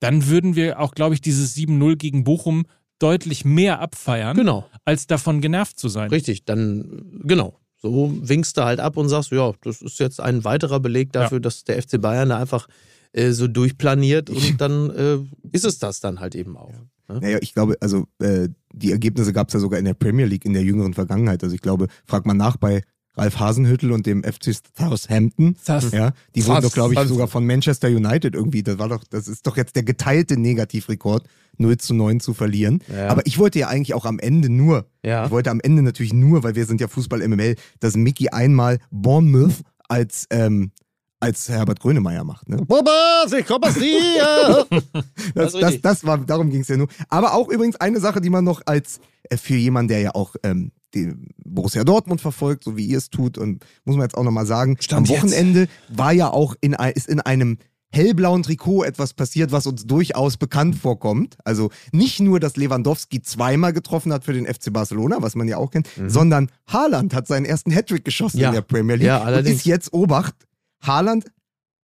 [0.00, 2.64] dann würden wir auch, glaube ich, dieses 7-0 gegen Bochum
[2.98, 4.66] deutlich mehr abfeiern, Genau.
[4.84, 6.10] als davon genervt zu sein.
[6.10, 7.58] Richtig, dann, genau.
[7.78, 11.40] So winkst du halt ab und sagst, ja, das ist jetzt ein weiterer Beleg dafür,
[11.40, 12.68] dass der FC Bayern da einfach
[13.12, 15.18] äh, so durchplaniert und dann äh,
[15.52, 16.72] ist es das dann halt eben auch.
[17.08, 17.20] Ne?
[17.20, 20.44] Naja, ich glaube, also äh, die Ergebnisse gab es ja sogar in der Premier League
[20.44, 21.42] in der jüngeren Vergangenheit.
[21.44, 22.82] Also ich glaube, frag mal nach bei
[23.16, 25.56] Ralf Hasenhüttel und dem FC Southampton.
[25.64, 28.62] South- Ja, die wurden doch, glaube ich, South- sogar von Manchester United irgendwie.
[28.62, 31.26] Das war doch, das ist doch jetzt der geteilte Negativrekord,
[31.58, 32.82] 0 zu 9 zu verlieren.
[32.94, 33.08] Ja.
[33.08, 35.24] Aber ich wollte ja eigentlich auch am Ende nur, Ja.
[35.26, 38.78] ich wollte am Ende natürlich nur, weil wir sind ja Fußball MML, dass Mickey einmal
[38.90, 40.72] Bournemouth als ähm,
[41.18, 42.46] als Herbert Grönemeyer macht.
[42.50, 42.58] Ne?
[42.58, 44.66] Bubas, ich komme aus dir!
[45.34, 46.88] Das, Das das, das war, darum ging es ja nur.
[47.08, 49.00] Aber auch übrigens eine Sache, die man noch als
[49.30, 51.12] äh, für jemanden, der ja auch ähm, die
[51.44, 54.76] Borussia Dortmund verfolgt, so wie ihr es tut, und muss man jetzt auch nochmal sagen,
[54.80, 55.22] Stand am jetzt.
[55.24, 57.58] Wochenende war ja auch in, ist in einem
[57.92, 61.38] hellblauen Trikot etwas passiert, was uns durchaus bekannt vorkommt.
[61.44, 65.56] Also nicht nur, dass Lewandowski zweimal getroffen hat für den FC Barcelona, was man ja
[65.56, 68.42] auch kennt, sondern Haaland hat seinen ersten Hattrick geschossen Mhm.
[68.42, 68.48] Ja.
[68.48, 69.58] in der Premier League Ja, und allerdings.
[69.58, 70.34] ist jetzt Obacht.
[70.82, 71.26] Haaland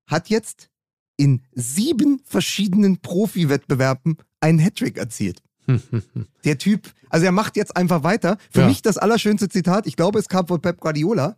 [0.08, 0.70] hat jetzt
[1.16, 5.41] in sieben verschiedenen Profi-Wettbewerben einen Hattrick erzielt.
[6.45, 8.38] Der Typ, also er macht jetzt einfach weiter.
[8.51, 8.68] Für Ja.
[8.68, 11.38] mich das allerschönste Zitat, ich glaube, es kam von Pep Guardiola.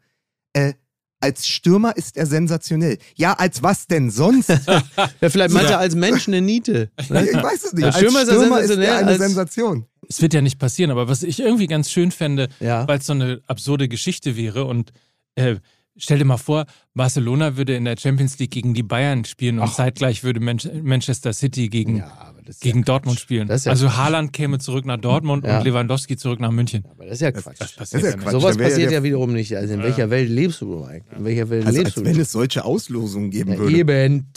[0.53, 0.73] Äh,
[1.21, 2.97] als Stürmer ist er sensationell.
[3.15, 4.49] Ja, als was denn sonst?
[5.21, 6.91] Ja, vielleicht meint er als Mensch eine Niete.
[6.99, 7.86] ich weiß es nicht.
[7.86, 9.86] Als Als Stürmer ist er Stürmer ist sensationell, er eine als- Sensation.
[10.07, 12.88] Es wird ja nicht passieren, aber was ich irgendwie ganz schön fände, Ja.
[12.88, 14.91] weil es so eine absurde Geschichte wäre und
[15.36, 15.55] äh,
[15.98, 19.74] stell dir mal vor, Barcelona würde in der Champions League gegen die Bayern spielen und
[19.74, 22.04] zeitgleich würde Manch Manchester City gegen,
[22.46, 23.48] das ist gegen ja Dortmund spielen.
[23.48, 25.58] Das ja also Haaland käme zurück nach Dortmund Ja.
[25.60, 26.84] und Lewandowski zurück nach München.
[26.89, 27.60] Aber das ist ja Quatsch.
[27.60, 28.18] Das Das passiert ist ja ja.
[28.24, 28.32] Quatsch.
[28.32, 29.56] Sowas wär passiert ja wiederum nicht.
[29.56, 31.18] Also in welcher Welt lebst du eigentlich?
[31.18, 32.10] In welcher Welt Also lebst als du?
[32.10, 33.78] wenn es solche Auslosungen geben ja, würde.
[33.78, 34.28] eben.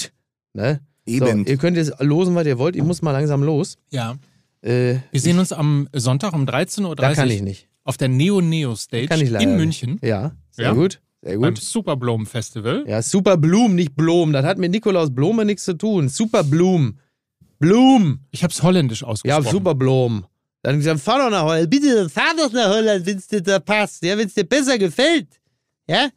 [0.54, 0.80] Ne?
[1.06, 1.44] Eben.
[1.44, 2.76] So, ihr könnt jetzt losen, was ihr wollt.
[2.76, 3.76] Ich muss mal langsam los.
[3.90, 4.16] Ja.
[4.62, 7.68] Äh, Wir sehen uns am Sonntag um 13.30 Uhr da kann ich nicht.
[7.84, 9.46] auf der Neo Neo Stage in nicht.
[9.48, 9.98] München.
[10.02, 10.72] Ja, sehr Ja?
[10.72, 11.00] gut.
[11.22, 11.62] Sehr beim gut.
[11.62, 12.84] Superblom Festival.
[12.86, 14.32] Ja, Super Bloom, nicht Blom.
[14.32, 16.08] Das hat mit Nikolaus Blome nichts zu tun.
[16.08, 16.98] Super Bloom.
[17.58, 18.20] Bloom.
[18.30, 19.50] Ich habe es holländisch Ja, ausgesprochen.
[19.50, 20.24] Super Blom.
[20.62, 21.70] Dann hab ich gesagt, fahr doch nach Holland.
[21.70, 24.04] Bitte, fahr doch nach Holland, wenn es dir da passt.
[24.04, 25.28] Ja, wenn es dir besser gefällt.
[25.88, 26.08] Ja?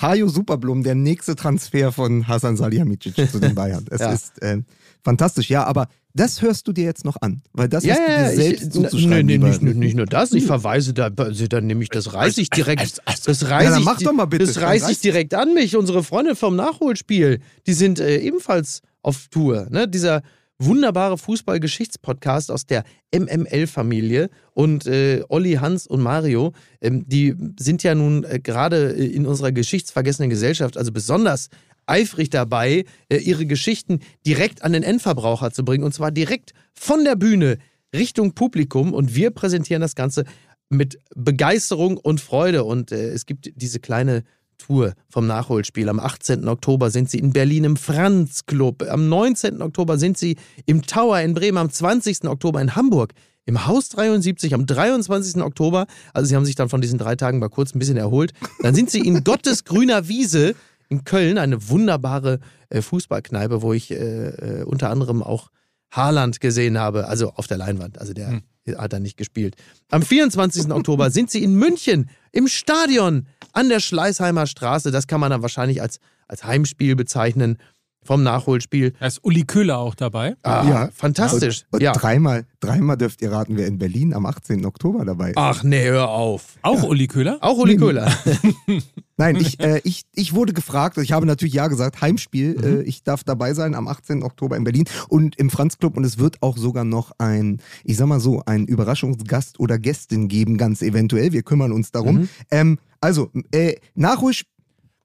[0.00, 3.84] Hajo Superblum, der nächste Transfer von Hasan Salihamidzic zu den Bayern.
[3.90, 4.12] Es Ja.
[4.12, 4.62] ist äh,
[5.04, 8.10] fantastisch, ja, aber das hörst du dir jetzt noch an, weil das Ja, hast du
[8.12, 8.30] ja, dir ja.
[8.36, 9.26] selbst Ich, zuzuschreiben.
[9.26, 10.32] nee, nee, nicht, nicht nur das.
[10.32, 13.00] Ich verweise da, also dann nehme ich das reiße ich direkt.
[13.26, 14.46] Das Ja, dann ich, mach doch mal bitte.
[14.46, 15.76] Das reiße ich reiß- direkt an mich.
[15.76, 19.68] Unsere Freunde vom Nachholspiel, die sind äh, ebenfalls auf Tour.
[19.70, 19.86] Ne?
[19.88, 20.22] Dieser
[20.62, 22.84] wunderbare Fußball-Geschichtspodcast aus der
[23.14, 29.06] MML-Familie und äh, Olli, Hans und Mario, ähm, die sind ja nun äh, gerade äh,
[29.06, 31.48] in unserer geschichtsvergessenen Gesellschaft, also besonders
[31.90, 37.04] eifrig dabei, äh, ihre Geschichten direkt an den Endverbraucher zu bringen und zwar direkt von
[37.04, 37.58] der Bühne
[37.94, 40.24] Richtung Publikum und wir präsentieren das Ganze
[40.68, 44.22] mit Begeisterung und Freude und äh, es gibt diese kleine
[44.60, 45.88] Tour vom Nachholspiel.
[45.88, 46.46] Am 18.
[46.46, 48.84] Oktober sind sie in Berlin im Franz Club.
[48.88, 49.62] Am 19.
[49.62, 50.36] Oktober sind sie
[50.66, 51.58] im Tower in Bremen.
[51.58, 52.24] Am 20.
[52.24, 53.14] Oktober in Hamburg.
[53.46, 55.42] Im Haus 73 am 23.
[55.42, 58.32] Oktober, also sie haben sich dann von diesen drei Tagen mal kurz ein bisschen erholt,
[58.60, 60.54] dann sind sie in Gottes grüner Wiese
[60.90, 65.50] in Köln, eine wunderbare äh, Fußballkneipe, wo ich äh, äh, unter anderem auch
[65.90, 68.42] Haaland gesehen habe, also auf der Leinwand, also der
[68.76, 69.56] hat er nicht gespielt.
[69.90, 70.70] Am 24.
[70.70, 74.90] Oktober sind sie in München im Stadion an der Schleißheimer Straße.
[74.92, 77.56] Das kann man dann wahrscheinlich als, als Heimspiel bezeichnen
[78.02, 78.92] vom Nachholspiel.
[79.00, 80.36] Da ist Uli Köhler auch dabei.
[80.42, 80.88] Ah, Ja.
[80.94, 81.64] fantastisch.
[81.70, 81.92] Und, und ja.
[81.92, 84.64] dreimal, dreimal dürft ihr raten, wer in Berlin am 18.
[84.64, 85.36] Oktober dabei ist.
[85.36, 86.56] Ach nee, hör auf.
[86.62, 87.38] Auch Uli Köhler?
[87.40, 88.10] Auch Uli Köhler.
[89.20, 92.64] Nein, ich, äh, ich, ich wurde gefragt, ich habe natürlich ja gesagt, Heimspiel, Mhm.
[92.80, 94.22] äh, ich darf dabei sein am 18.
[94.22, 97.96] Oktober in Berlin und im Franz Club und es wird auch sogar noch ein, ich
[97.96, 101.32] sag mal so, ein Überraschungsgast oder Gästin geben, ganz eventuell.
[101.32, 102.20] Wir kümmern uns darum.
[102.20, 102.28] Mhm.
[102.50, 104.48] Ähm, also, äh, Nachholspiel.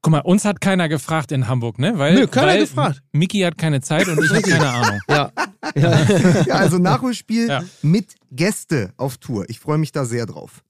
[0.02, 1.98] Guck mal, uns hat keiner gefragt in Hamburg, ne?
[1.98, 3.02] Weil, Nö, keiner weil gefragt.
[3.12, 5.00] Miki hat keine Zeit und ich habe keine Ahnung.
[5.08, 5.32] ja.
[5.74, 7.64] Ja, also Nachholspiel Ja.
[7.82, 9.44] mit Gäste auf Tour.
[9.48, 10.62] Ich freue mich da sehr drauf.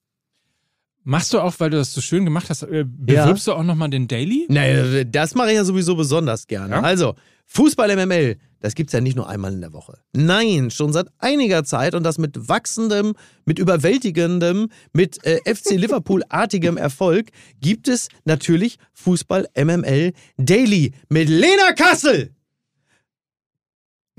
[1.09, 3.89] Machst du auch, weil du das so schön gemacht hast, äh, bewirbst du auch nochmal
[3.91, 4.45] den Daily?
[4.49, 6.75] Nee, das mache ich ja sowieso besonders gerne.
[6.75, 6.81] Ja?
[6.81, 7.15] Also,
[7.47, 10.01] Fußball MML, das gibt's ja nicht nur einmal in der Woche.
[10.13, 16.77] Nein, schon seit einiger Zeit und das mit wachsendem, mit überwältigendem, mit äh, FC Liverpool-artigem
[16.77, 17.29] Erfolg
[17.61, 22.35] gibt es natürlich Fußball MML Daily mit Lena Kassel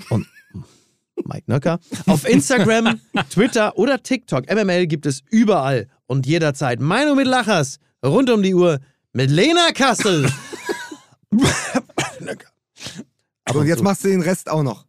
[0.10, 0.26] und
[1.26, 1.80] Mike Nöcker.
[2.06, 4.50] Auf Instagram, Twitter oder TikTok.
[4.50, 6.80] MML gibt es überall und jederzeit.
[6.80, 8.80] Meinung mit Lachers, rund um die Uhr
[9.14, 10.30] mit Lena Kassel.
[13.54, 14.86] Und jetzt machst du den Rest auch noch.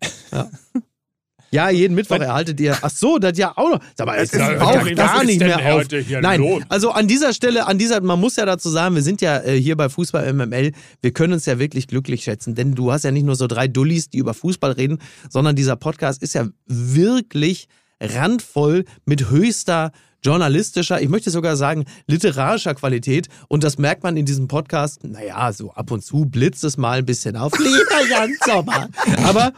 [1.51, 2.77] Ja, jeden Mittwoch erhaltet ihr.
[2.83, 3.81] Ach so, das ja auch noch.
[3.97, 5.81] Sag mal, ist ist auch- was gar nicht mehr auf.
[5.81, 6.63] heute hier Nein, los?
[6.69, 9.59] also an dieser Stelle, an dieser, man muss ja dazu sagen, wir sind ja äh,
[9.59, 10.73] hier bei Fußball MML.
[11.01, 13.67] Wir können uns ja wirklich glücklich schätzen, denn du hast ja nicht nur so drei
[13.67, 14.99] Dullis, die über Fußball reden,
[15.31, 17.67] sondern dieser Podcast ist ja wirklich
[18.01, 19.93] randvoll mit höchster
[20.25, 23.29] journalistischer, ich möchte sogar sagen, literarischer Qualität.
[23.49, 25.05] Und das merkt man in diesem Podcast.
[25.05, 27.53] Naja, so ab und zu blitzt es mal ein bisschen auf.
[27.59, 28.89] Lieber Jan Sommer.
[29.25, 29.53] Aber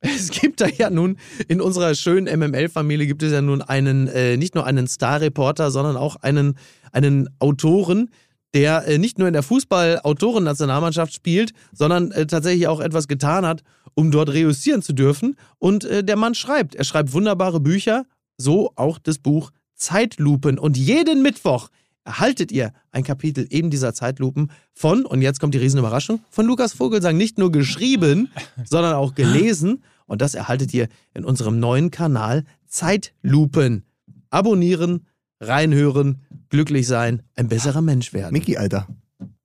[0.00, 4.36] es gibt da ja nun, in unserer schönen MML-Familie gibt es ja nun einen, äh,
[4.36, 6.56] nicht nur einen Star-Reporter, sondern auch einen,
[6.92, 8.10] einen Autoren,
[8.54, 13.62] der äh, nicht nur in der Fußball-Autoren-Nationalmannschaft spielt, sondern äh, tatsächlich auch etwas getan hat,
[13.94, 15.36] um dort reüssieren zu dürfen.
[15.58, 16.74] Und äh, der Mann schreibt.
[16.74, 18.04] Er schreibt wunderbare Bücher,
[18.36, 20.58] so auch das Buch Zeitlupen.
[20.58, 21.68] Und jeden Mittwoch
[22.04, 26.72] erhaltet ihr ein Kapitel eben dieser Zeitlupen von, und jetzt kommt die Riesenüberraschung, von Lukas
[26.72, 27.16] Vogelsang.
[27.16, 28.30] Nicht nur geschrieben,
[28.64, 29.82] sondern auch gelesen.
[30.06, 33.84] Und das erhaltet ihr in unserem neuen Kanal Zeitlupen.
[34.30, 35.06] Abonnieren,
[35.40, 38.32] reinhören, glücklich sein, ein besserer Mensch werden.
[38.32, 38.86] Mickey, Alter.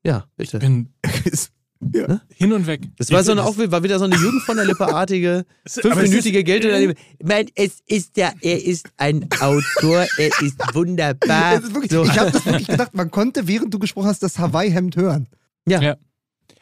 [0.04, 0.60] Ja, bitte.
[0.60, 0.89] Bin
[1.93, 2.22] ja.
[2.34, 2.82] hin und weg.
[2.98, 6.98] Das war, so eine, auch, war wieder so eine Jürgen von der Lippe-artige, fünfminütige Geld.
[7.24, 11.56] Nein, es ist ja, er ist ein Autor, er ist wunderbar.
[11.56, 12.04] Das ist wirklich, So.
[12.04, 15.28] Ich habe das wirklich gedacht, man konnte, während du gesprochen hast, das Hawaii-Hemd hören.
[15.68, 15.82] Ja.
[15.82, 15.98] Ja.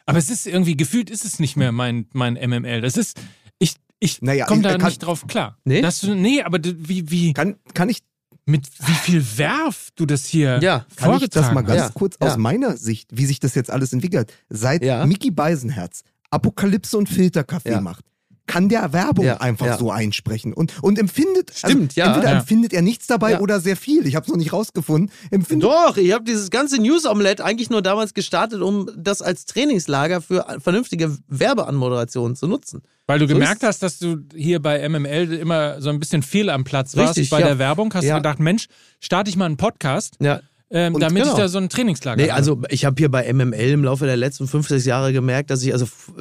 [0.06, 2.82] Aber es ist irgendwie, gefühlt ist es nicht mehr mein, mein MML.
[2.82, 3.18] Das ist,
[3.60, 5.58] ich, ich Naja, komme ich- da kann- nicht drauf klar.
[5.64, 5.82] Nee?
[5.82, 8.00] Dass du, nee, aber wie, wie, Kann, kann ich,
[8.46, 11.80] mit wie viel Werf du das hier Ja, kann ich das mal ganz.
[11.80, 12.28] Ja, kurz ja.
[12.28, 14.34] aus meiner Sicht, wie sich das jetzt alles entwickelt?
[14.50, 15.06] Seit Ja.
[15.06, 17.82] Mickey Beisenherz Apokalypse und Filterkaffee Ja.
[17.82, 18.04] macht,
[18.46, 19.78] kann der Werbung Ja, einfach ja.
[19.78, 22.08] so einsprechen und, und empfindet, Stimmt, ja.
[22.08, 22.40] entweder Ja.
[22.40, 23.40] empfindet er nichts dabei Ja.
[23.40, 24.06] oder sehr viel.
[24.06, 25.12] Ich habe es noch nicht rausgefunden.
[25.32, 30.22] Empfindet Doch, ich habe dieses ganze News-Omelette eigentlich nur damals gestartet, um das als Trainingslager
[30.22, 32.82] für vernünftige Werbeanmoderationen zu nutzen.
[33.08, 36.50] Weil du So gemerkt hast, dass du hier bei MML immer so ein bisschen fehl
[36.50, 37.48] am Platz warst Richtig, bei ja.
[37.48, 37.94] der Werbung.
[37.94, 38.16] Hast Ja.
[38.16, 38.68] du gedacht, Mensch,
[39.00, 40.42] starte ich mal einen Podcast Ja.
[40.74, 41.34] Ähm, damit genau.
[41.36, 42.34] ich da so ein Trainingslager Nee, habe.
[42.38, 45.72] also ich habe hier bei MML im Laufe der letzten 50 Jahre gemerkt, dass ich
[45.72, 46.12] also F-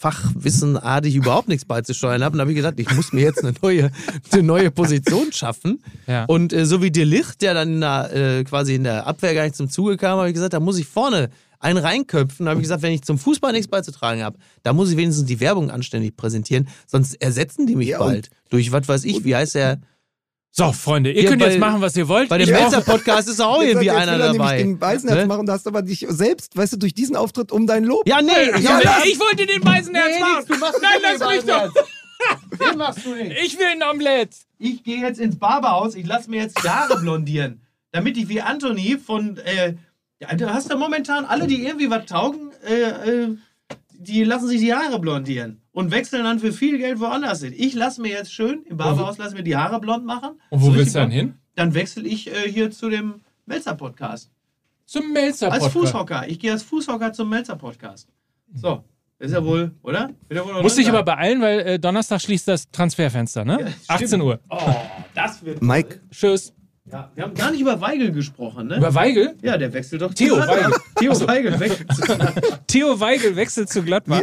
[0.00, 2.32] Fußballfachwissenartig überhaupt nichts beizusteuern habe.
[2.34, 3.90] Und da habe ich gesagt, ich muss mir jetzt eine neue,
[4.32, 5.82] eine neue Position schaffen.
[6.06, 6.24] Ja.
[6.26, 9.34] Und äh, so wie De Licht, der dann in der, äh, quasi in der Abwehr
[9.34, 12.46] gar nicht zum Zuge kam, habe ich gesagt, da muss ich vorne einen reinköpfen.
[12.46, 15.26] Da habe ich gesagt, wenn ich zum Fußball nichts beizutragen habe, da muss ich wenigstens
[15.26, 18.30] die Werbung anständig präsentieren, sonst ersetzen die mich Ja, bald.
[18.48, 19.80] Durch was weiß ich, wie heißt der?
[20.52, 22.28] So, Freunde, ihr Hier könnt bei- jetzt machen, was ihr wollt.
[22.28, 24.32] Bei dem Ich Melzer-Podcast ist auch Jetzt, irgendwie jetzt einer er dabei.
[24.32, 25.26] nämlich den Beisenherz Ne?
[25.26, 28.06] machen, da hast du aber dich selbst, weißt du, durch diesen Auftritt um dein Lob.
[28.08, 30.34] Ja, nee, ich Ja, hab- ich wollte den Beisenherz Nee, machen.
[30.38, 32.68] nix, du machst Nein, nicht lass mich doch.
[32.68, 33.32] Den machst du nicht.
[33.44, 34.30] Ich will ein Omelett.
[34.58, 37.62] Ich gehe jetzt ins Barberhaus, ich lasse mir jetzt die Haare blondieren.
[37.92, 39.38] Damit ich wie Anthony von.
[39.38, 39.74] Äh,
[40.20, 42.82] ja, du hast ja momentan alle, die irgendwie was taugen, äh,
[43.24, 43.36] äh,
[43.94, 47.54] die lassen sich die Haare blondieren und wechseln dann für viel Geld woanders hin.
[47.56, 50.40] Ich lasse mir jetzt schön im Barberhaus lasse mir die Haare blond machen.
[50.50, 51.34] Und wo So willst du dann hin?
[51.54, 54.30] Dann wechsle ich äh, hier zu dem Melzer-Podcast.
[54.86, 56.28] Zum Melzer Als Fußhocker.
[56.28, 58.08] Ich gehe als Fußhocker zum Melzer-Podcast.
[58.54, 58.82] So,
[59.20, 60.10] ist ja wohl, oder?
[60.32, 63.52] Ja wohl dich drin aber beeilen, weil äh, Donnerstag schließt das Transferfenster, ne?
[63.60, 63.90] Ja, stimmt.
[63.90, 64.40] 18 Uhr.
[64.48, 64.58] Oh,
[65.14, 65.62] das wird.
[65.62, 66.52] Mike, Tschüss.
[66.90, 68.78] Ja, wir haben gar nicht über Weigel gesprochen, ne?
[68.78, 69.36] Über Weigel?
[69.42, 70.80] Ja, der wechselt doch Theo zu Gladbach.
[70.80, 70.86] Weigel.
[70.96, 72.58] Theo Weigel wechselt zu Gladbach.
[72.66, 74.22] Theo Weigel wechselt zu Gladbach.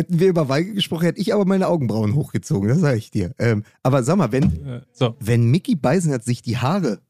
[0.00, 3.32] Hätten wir über Weigel gesprochen, hätte ich aber meine Augenbrauen hochgezogen, das sage ich dir.
[3.38, 5.16] Ähm, aber sag mal, wenn, Äh, So.
[5.20, 7.00] wenn Mickey Beisenherz sich die Haare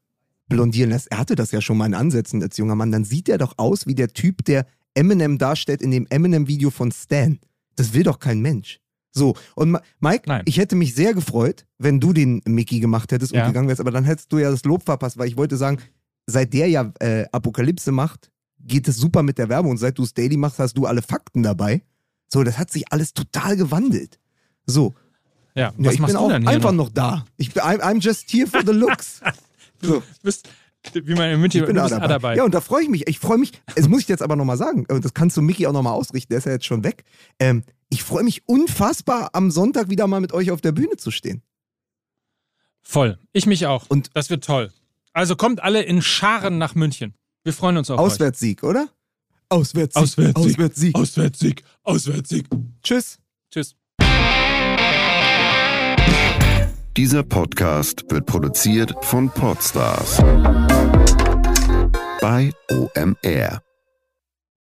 [0.47, 3.29] blondieren lässt, er hatte das ja schon mal in Ansätzen als junger Mann, dann sieht
[3.29, 7.39] er doch aus wie der Typ, der Eminem darstellt in dem Eminem-Video von Stan.
[7.77, 8.79] Das will doch kein Mensch.
[9.13, 10.43] So, und Ma- Mike, Nein.
[10.45, 13.41] ich hätte mich sehr gefreut, wenn du den Mickey gemacht hättest Ja.
[13.43, 15.79] und gegangen wärst, aber dann hättest du ja das Lob verpasst, weil ich wollte sagen,
[16.27, 18.29] seit der ja äh, Apokalypse macht,
[18.59, 21.01] geht es super mit der Werbung und seit du es Daily machst, hast du alle
[21.01, 21.81] Fakten dabei.
[22.31, 24.19] So, das hat sich alles total gewandelt.
[24.65, 24.93] So,
[25.55, 26.85] Ja, ja, was ich machst bin du auch denn hier einfach noch?
[26.87, 27.25] noch da.
[27.37, 29.19] Ich bin, I'm, I'm just here for the looks.
[29.81, 30.47] so, Du bist,
[30.93, 32.07] wie man in München, ich bin du bist dabei.
[32.07, 32.35] da dabei.
[32.37, 33.07] Ja, und da freue ich mich.
[33.07, 35.67] Ich freue mich, das muss ich jetzt aber nochmal sagen, und das kannst du Mickey
[35.67, 37.03] auch nochmal ausrichten, der ist ja jetzt schon weg.
[37.39, 41.11] Ähm, ich freue mich unfassbar, am Sonntag wieder mal mit euch auf der Bühne zu
[41.11, 41.41] stehen.
[42.81, 43.19] Voll.
[43.33, 43.85] Ich mich auch.
[43.89, 44.71] Und- das wird toll.
[45.13, 47.13] Also kommt alle in Scharen nach München.
[47.43, 48.87] Wir freuen uns auf Auswärtssieg, oder?
[49.51, 50.01] Auswärtssieg.
[50.01, 50.35] Auswärtssieg.
[50.35, 50.95] Auswärtssieg.
[50.95, 51.63] Auswärtssieg.
[51.83, 52.47] Auswärtssieg.
[52.81, 53.19] Tschüss.
[53.51, 53.75] Tschüss.
[56.95, 60.17] Dieser Podcast wird produziert von Podstars
[62.21, 63.61] bei OMR.